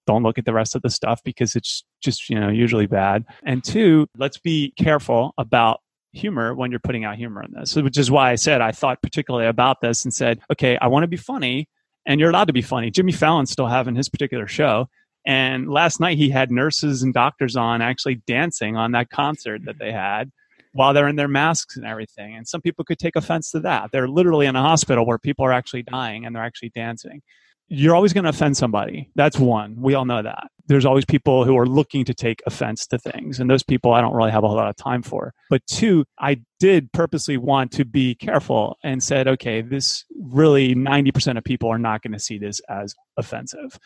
don't 0.07 0.23
look 0.23 0.37
at 0.37 0.45
the 0.45 0.53
rest 0.53 0.75
of 0.75 0.81
the 0.81 0.89
stuff 0.89 1.21
because 1.23 1.55
it's 1.55 1.83
just 2.01 2.29
you 2.29 2.39
know 2.39 2.49
usually 2.49 2.85
bad 2.85 3.25
and 3.45 3.63
two 3.63 4.07
let's 4.17 4.37
be 4.37 4.73
careful 4.77 5.33
about 5.37 5.79
humor 6.15 6.55
when 6.55 6.71
you're 6.71 6.79
putting 6.79 7.03
out 7.03 7.17
humor 7.17 7.43
in 7.43 7.53
this, 7.53 7.75
which 7.75 7.97
is 7.97 8.09
why 8.09 8.31
I 8.31 8.35
said 8.35 8.61
I 8.61 8.71
thought 8.71 9.01
particularly 9.01 9.47
about 9.47 9.81
this 9.81 10.03
and 10.03 10.13
said, 10.13 10.39
okay, 10.51 10.77
I 10.77 10.87
want 10.87 11.03
to 11.03 11.07
be 11.07 11.17
funny, 11.17 11.67
and 12.05 12.19
you're 12.19 12.29
allowed 12.29 12.47
to 12.47 12.53
be 12.53 12.61
funny. 12.61 12.89
Jimmy 12.89 13.11
Fallon's 13.11 13.51
still 13.51 13.67
having 13.67 13.95
his 13.95 14.09
particular 14.09 14.47
show. 14.47 14.87
And 15.27 15.69
last 15.69 15.99
night 15.99 16.17
he 16.17 16.29
had 16.29 16.51
nurses 16.51 17.01
and 17.01 17.13
doctors 17.13 17.55
on 17.55 17.81
actually 17.81 18.21
dancing 18.27 18.77
on 18.77 18.91
that 18.91 19.09
concert 19.09 19.65
that 19.65 19.79
they 19.79 19.91
had 19.91 20.31
while 20.75 20.93
they're 20.93 21.07
in 21.07 21.15
their 21.15 21.27
masks 21.27 21.77
and 21.77 21.85
everything. 21.85 22.35
And 22.35 22.47
some 22.47 22.61
people 22.61 22.85
could 22.85 22.99
take 22.99 23.15
offense 23.15 23.51
to 23.51 23.61
that. 23.61 23.91
They're 23.91 24.07
literally 24.07 24.45
in 24.45 24.55
a 24.55 24.61
hospital 24.61 25.05
where 25.05 25.17
people 25.17 25.45
are 25.45 25.53
actually 25.53 25.83
dying 25.83 26.25
and 26.25 26.35
they're 26.35 26.43
actually 26.43 26.69
dancing 26.69 27.21
you're 27.67 27.95
always 27.95 28.13
going 28.13 28.23
to 28.23 28.29
offend 28.29 28.55
somebody. 28.55 29.09
That's 29.15 29.39
one. 29.39 29.75
We 29.79 29.95
all 29.95 30.05
know 30.05 30.21
that. 30.21 30.49
There's 30.67 30.85
always 30.85 31.05
people 31.05 31.45
who 31.45 31.57
are 31.57 31.65
looking 31.65 32.05
to 32.05 32.13
take 32.13 32.41
offense 32.45 32.85
to 32.87 32.97
things, 32.97 33.39
and 33.39 33.49
those 33.49 33.63
people 33.63 33.93
I 33.93 34.01
don't 34.01 34.13
really 34.13 34.31
have 34.31 34.43
a 34.43 34.47
lot 34.47 34.69
of 34.69 34.75
time 34.75 35.01
for. 35.01 35.33
But 35.49 35.65
two, 35.67 36.05
I 36.19 36.41
did 36.59 36.91
purposely 36.91 37.37
want 37.37 37.71
to 37.73 37.85
be 37.85 38.15
careful 38.15 38.77
and 38.83 39.01
said, 39.01 39.27
okay, 39.27 39.61
this 39.61 40.05
really 40.19 40.75
90% 40.75 41.37
of 41.37 41.43
people 41.43 41.69
are 41.69 41.79
not 41.79 42.01
going 42.01 42.13
to 42.13 42.19
see 42.19 42.37
this 42.37 42.61
as 42.69 42.95
offensive. 43.17 43.79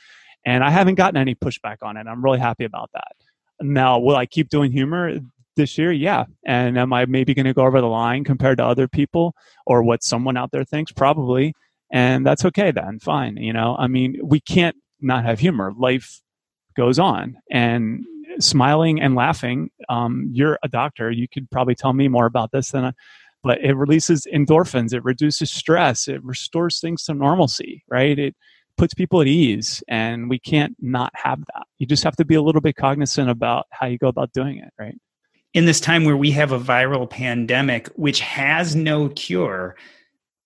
And 0.46 0.64
I 0.64 0.70
haven't 0.70 0.96
gotten 0.96 1.18
any 1.18 1.36
pushback 1.36 1.78
on 1.82 1.98
it. 1.98 2.08
I'm 2.08 2.24
really 2.24 2.40
happy 2.40 2.64
about 2.64 2.90
that. 2.94 3.12
Now, 3.62 4.00
will 4.00 4.16
I 4.16 4.26
keep 4.26 4.50
doing 4.50 4.72
humor? 4.72 5.20
This 5.60 5.78
year 5.78 5.92
yeah. 5.92 6.26
And 6.46 6.78
am 6.80 6.94
i 6.94 7.06
maybe 7.06 7.34
going 7.34 7.46
to 7.46 7.54
go 7.54 7.66
over 7.66 7.82
the 7.82 7.88
line 7.88 8.24
compared 8.24 8.58
to 8.58 8.66
other 8.66 8.88
people 8.88 9.36
or 9.66 9.84
what 9.84 10.04
someone 10.04 10.38
out 10.38 10.52
there 10.52 10.64
thinks? 10.64 10.92
Probably. 10.92 11.54
And 11.92 12.26
that's 12.26 12.46
okay 12.46 12.72
then 12.72 13.00
fine 13.00 13.38
you 13.38 13.54
know? 13.54 13.76
I 13.78 13.88
mean 13.88 14.20
we 14.24 14.40
can't 14.40 14.76
not 15.02 15.26
have 15.26 15.40
humor. 15.40 15.74
Life 15.78 16.22
goes 16.76 16.98
on. 16.98 17.38
And 17.52 18.06
smiling 18.40 19.02
and 19.02 19.16
laughing 19.16 19.70
um, 19.90 20.30
you're 20.34 20.58
a 20.64 20.68
doctor. 20.68 21.12
You 21.12 21.28
could 21.28 21.50
probably 21.52 21.76
tell 21.76 21.94
me 21.94 22.08
more 22.08 22.26
about 22.26 22.52
this 22.52 22.72
than 22.72 22.86
I, 22.86 22.94
but 23.44 23.60
it 23.62 23.74
releases 23.74 24.26
endorphins. 24.34 24.94
It 24.94 25.04
reduces 25.04 25.52
stress. 25.52 26.08
It 26.08 26.24
restores 26.24 26.80
things 26.80 27.04
to 27.06 27.14
normalcy 27.14 27.84
right? 27.90 28.18
It 28.18 28.36
puts 28.80 28.94
people 28.94 29.20
at 29.22 29.28
ease. 29.28 29.84
And 29.88 30.30
we 30.30 30.40
can't 30.40 30.76
not 30.80 31.12
have 31.14 31.40
that. 31.54 31.68
You 31.78 31.86
just 31.86 32.04
have 32.06 32.16
to 32.16 32.26
be 32.26 32.36
a 32.36 32.42
little 32.42 32.62
bit 32.62 32.78
cognizant 32.78 33.30
about 33.30 33.68
how 33.72 33.88
you 33.88 33.98
go 33.98 34.08
about 34.08 34.32
doing 34.32 34.58
it 34.58 34.74
right 34.80 34.96
in 35.54 35.66
this 35.66 35.80
time 35.80 36.06
where 36.06 36.18
we 36.18 36.32
have 36.32 36.52
a 36.52 36.60
viral 36.60 37.10
pandemic 37.10 37.88
which 37.96 38.20
has 38.20 38.76
no 38.76 39.10
cure 39.10 39.76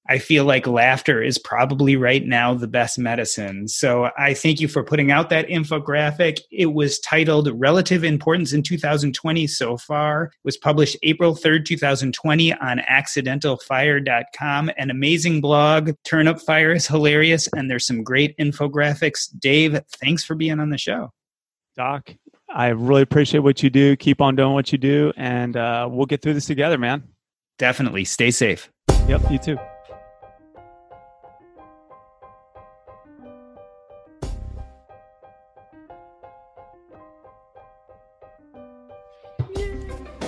I 0.09 0.17
feel 0.17 0.43
like 0.43 0.67
laughter 0.67 1.23
is 1.23 1.37
probably 1.37 1.95
right 1.95 2.25
now 2.25 2.53
the 2.53 2.67
best 2.67 2.99
medicine. 2.99 3.69
So 3.69 4.09
I 4.17 4.33
thank 4.33 4.59
you 4.59 4.67
for 4.67 4.83
putting 4.83 5.11
out 5.11 5.29
that 5.29 5.47
infographic. 5.47 6.41
It 6.51 6.73
was 6.73 6.99
titled 6.99 7.49
Relative 7.57 8.03
Importance 8.03 8.51
in 8.51 8.63
2020 8.63 9.47
so 9.47 9.77
far. 9.77 10.25
It 10.25 10.31
was 10.43 10.57
published 10.57 10.97
April 11.03 11.33
3rd, 11.33 11.65
2020 11.65 12.53
on 12.53 12.79
accidentalfire.com. 12.79 14.71
An 14.77 14.89
amazing 14.89 15.39
blog. 15.39 15.91
Turnip 16.03 16.41
Fire 16.41 16.73
is 16.73 16.85
hilarious 16.85 17.47
and 17.55 17.71
there's 17.71 17.87
some 17.87 18.03
great 18.03 18.37
infographics. 18.37 19.29
Dave, 19.39 19.79
thanks 20.01 20.25
for 20.25 20.35
being 20.35 20.59
on 20.59 20.69
the 20.69 20.77
show. 20.77 21.13
Doc, 21.77 22.13
I 22.53 22.67
really 22.67 23.01
appreciate 23.01 23.39
what 23.39 23.63
you 23.63 23.71
do. 23.71 23.95
Keep 23.95 24.21
on 24.21 24.35
doing 24.35 24.53
what 24.53 24.71
you 24.71 24.77
do 24.77 25.11
and 25.17 25.57
uh, 25.57 25.89
we'll 25.91 26.05
get 26.05 26.21
through 26.21 26.35
this 26.35 26.45
together, 26.45 26.77
man. 26.77 27.03
Definitely. 27.57 28.05
Stay 28.05 28.29
safe. 28.29 28.71
Yep, 29.07 29.31
you 29.31 29.37
too. 29.39 29.57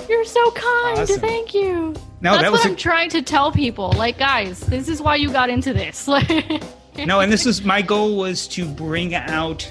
You're 0.08 0.24
so 0.24 0.50
kind. 0.50 0.98
Awesome. 0.98 1.20
Thank 1.20 1.54
you. 1.54 1.94
No, 2.20 2.32
That's 2.32 2.42
that 2.42 2.52
was 2.52 2.60
what 2.60 2.66
i 2.66 2.70
am 2.70 2.76
trying 2.76 3.10
to 3.10 3.22
tell 3.22 3.52
people. 3.52 3.92
Like, 3.96 4.18
guys, 4.18 4.60
this 4.60 4.88
is 4.88 5.00
why 5.00 5.16
you 5.16 5.30
got 5.30 5.50
into 5.50 5.72
this. 5.72 6.08
no, 6.98 7.20
and 7.20 7.30
this 7.30 7.44
was 7.44 7.62
my 7.62 7.82
goal 7.82 8.16
was 8.16 8.48
to 8.48 8.66
bring 8.66 9.14
out 9.14 9.70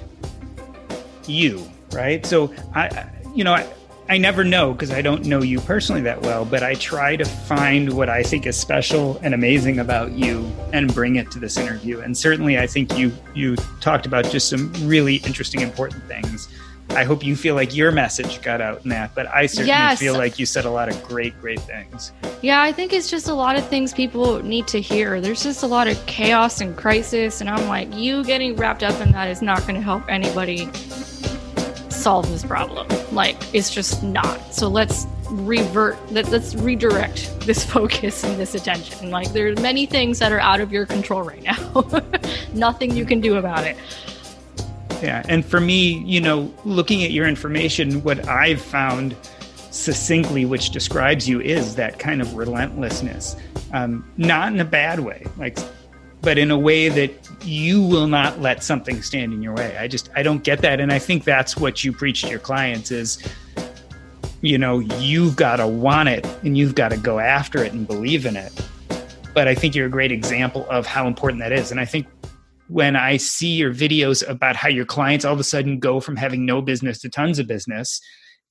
you, 1.28 1.70
right? 1.96 2.26
So 2.26 2.54
I, 2.74 3.08
you 3.34 3.44
know, 3.44 3.54
I, 3.54 3.68
I 4.08 4.20
never 4.20 4.44
know 4.44 4.72
because 4.72 4.92
I 4.92 5.02
don't 5.02 5.26
know 5.26 5.42
you 5.42 5.60
personally 5.60 6.02
that 6.02 6.22
well, 6.22 6.46
but 6.46 6.62
I 6.62 6.76
try 6.76 7.16
to 7.16 7.26
find 7.26 7.94
what 7.94 8.08
I 8.08 8.22
think 8.22 8.46
is 8.46 8.56
special 8.56 9.18
and 9.24 9.34
amazing 9.34 9.80
about 9.80 10.12
you 10.12 10.52
and 10.74 10.94
bring 10.94 11.16
it 11.16 11.32
to 11.32 11.40
this 11.40 11.58
interview. 11.58 12.02
And 12.02 12.16
certainly, 12.16 12.60
I 12.60 12.68
think 12.68 12.96
you 12.98 13.12
you 13.34 13.56
talked 13.82 14.06
about 14.06 14.26
just 14.26 14.50
some 14.50 14.72
really 14.88 15.16
interesting, 15.18 15.62
important 15.62 16.04
things 16.04 16.48
I 16.92 17.04
hope 17.04 17.26
you 17.26 17.36
feel 17.36 17.56
like 17.56 17.76
your 17.76 17.92
message 17.92 18.42
got 18.42 18.62
out 18.62 18.84
in 18.84 18.90
that, 18.90 19.14
but 19.16 19.28
I 19.28 19.48
certainly 19.48 19.70
yes. 19.70 20.00
feel 20.00 20.14
like 20.14 20.40
you 20.40 20.46
said 20.46 20.66
a 20.66 20.70
lot 20.70 20.88
of 20.88 21.04
great, 21.04 21.38
great 21.42 21.60
things. 21.60 22.14
Yeah, 22.42 22.62
I 22.62 22.72
think 22.72 22.94
it's 22.94 23.10
just 23.10 23.28
a 23.28 23.34
lot 23.34 23.58
of 23.58 23.68
things 23.68 23.94
people 23.94 24.42
need 24.44 24.68
to 24.68 24.80
hear. 24.80 25.20
There's 25.20 25.44
just 25.44 25.64
a 25.64 25.68
lot 25.68 25.88
of 25.88 26.04
chaos 26.06 26.62
and 26.62 26.78
crisis, 26.78 27.42
and 27.42 27.50
I'm 27.50 27.68
like, 27.68 27.94
you 27.94 28.24
getting 28.24 28.56
wrapped 28.56 28.84
up 28.84 29.00
in 29.02 29.12
that 29.12 29.30
is 29.30 29.42
not 29.42 29.62
going 29.64 29.76
to 29.76 29.82
help 29.82 30.04
anybody 30.08 30.70
solve 32.06 32.30
this 32.30 32.44
problem. 32.44 32.88
Like, 33.12 33.36
it's 33.52 33.74
just 33.74 34.04
not. 34.04 34.54
So 34.54 34.68
let's 34.68 35.08
revert, 35.32 35.98
let, 36.12 36.30
let's 36.30 36.54
redirect 36.54 37.40
this 37.40 37.66
focus 37.74 38.24
and 38.24 38.40
this 38.40 38.54
attention. 38.54 39.10
Like, 39.10 39.34
there's 39.34 39.60
many 39.60 39.88
things 39.88 40.20
that 40.20 40.32
are 40.32 40.40
out 40.40 40.62
of 40.62 40.72
your 40.72 40.86
control 40.86 41.24
right 41.24 41.42
now, 41.42 41.84
nothing 42.54 42.96
you 42.96 43.06
can 43.06 43.22
do 43.22 43.38
about 43.38 43.64
it. 43.64 43.76
Yeah. 45.02 45.24
And 45.28 45.44
for 45.44 45.60
me, 45.60 45.98
you 46.04 46.22
know, 46.22 46.54
looking 46.64 47.04
at 47.04 47.10
your 47.10 47.28
information, 47.28 48.04
what 48.04 48.28
I've 48.28 48.62
found 48.62 49.16
succinctly, 49.72 50.46
which 50.46 50.70
describes 50.70 51.28
you, 51.28 51.42
is 51.42 51.74
that 51.74 51.98
kind 51.98 52.22
of 52.22 52.36
relentlessness. 52.36 53.36
Um, 53.74 54.08
not 54.18 54.54
in 54.54 54.60
a 54.60 54.66
bad 54.66 55.00
way, 55.00 55.26
like, 55.38 55.58
but 56.26 56.40
in 56.40 56.50
a 56.50 56.58
way 56.58 56.90
that 56.90 57.12
you 57.46 57.80
will 57.80 58.08
not 58.08 58.42
let 58.42 58.64
something 58.64 59.04
stand 59.04 59.32
in 59.32 59.44
your 59.44 59.54
way. 59.54 59.78
I 59.78 59.88
just, 59.88 60.10
I 60.16 60.24
don't 60.24 60.44
get 60.44 60.60
that. 60.62 60.80
And 60.80 60.92
I 60.92 60.98
think 60.98 61.24
that's 61.24 61.56
what 61.56 61.84
you 61.84 61.94
preach 61.94 62.24
to 62.24 62.30
your 62.30 62.40
clients 62.40 62.90
is, 62.90 63.22
you 64.42 64.58
know, 64.58 64.80
you've 64.80 65.36
got 65.36 65.58
to 65.58 65.68
want 65.68 66.10
it 66.10 66.26
and 66.42 66.58
you've 66.58 66.74
got 66.74 66.90
to 66.90 66.98
go 66.98 67.20
after 67.20 67.64
it 67.64 67.74
and 67.74 67.86
believe 67.86 68.26
in 68.26 68.36
it. 68.36 68.52
But 69.36 69.48
I 69.48 69.54
think 69.54 69.76
you're 69.76 69.86
a 69.86 69.90
great 69.90 70.12
example 70.12 70.68
of 70.68 70.88
how 70.88 71.06
important 71.06 71.42
that 71.42 71.52
is. 71.52 71.70
And 71.70 71.80
I 71.80 71.86
think 71.86 72.08
when 72.70 72.96
I 72.96 73.18
see 73.18 73.54
your 73.54 73.72
videos 73.72 74.28
about 74.28 74.56
how 74.56 74.70
your 74.70 74.86
clients 74.86 75.26
all 75.26 75.34
of 75.34 75.40
a 75.40 75.44
sudden 75.44 75.78
go 75.78 76.00
from 76.00 76.16
having 76.16 76.44
no 76.44 76.60
business 76.60 77.00
to 77.02 77.10
tons 77.10 77.38
of 77.38 77.46
business, 77.46 78.02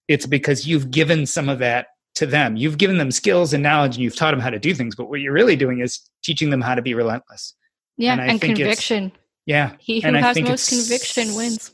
it's 0.07 0.27
because 0.27 0.65
you've 0.65 0.93
given 0.93 1.27
some 1.27 1.49
of 1.49 1.59
that 1.59 1.89
to 2.15 2.27
them. 2.27 2.57
You've 2.57 2.79
given 2.79 2.99
them 2.99 3.11
skills 3.11 3.53
and 3.53 3.65
knowledge 3.65 3.97
and 3.97 4.05
you've 4.05 4.15
taught 4.15 4.31
them 4.31 4.39
how 4.39 4.51
to 4.51 4.61
do 4.61 4.75
things. 4.75 4.95
But 4.95 5.09
what 5.09 5.21
you're 5.21 5.33
really 5.33 5.57
doing 5.57 5.81
is 5.81 5.99
teaching 6.23 6.51
them 6.51 6.61
how 6.61 6.77
to 6.77 6.83
be 6.83 6.95
relentless. 6.95 7.57
Yeah, 7.97 8.13
and, 8.13 8.23
and 8.23 8.41
conviction. 8.41 9.13
Yeah. 9.47 9.73
He 9.79 10.01
who 10.01 10.13
has 10.15 10.41
most 10.41 10.69
conviction 10.69 11.35
wins. 11.35 11.74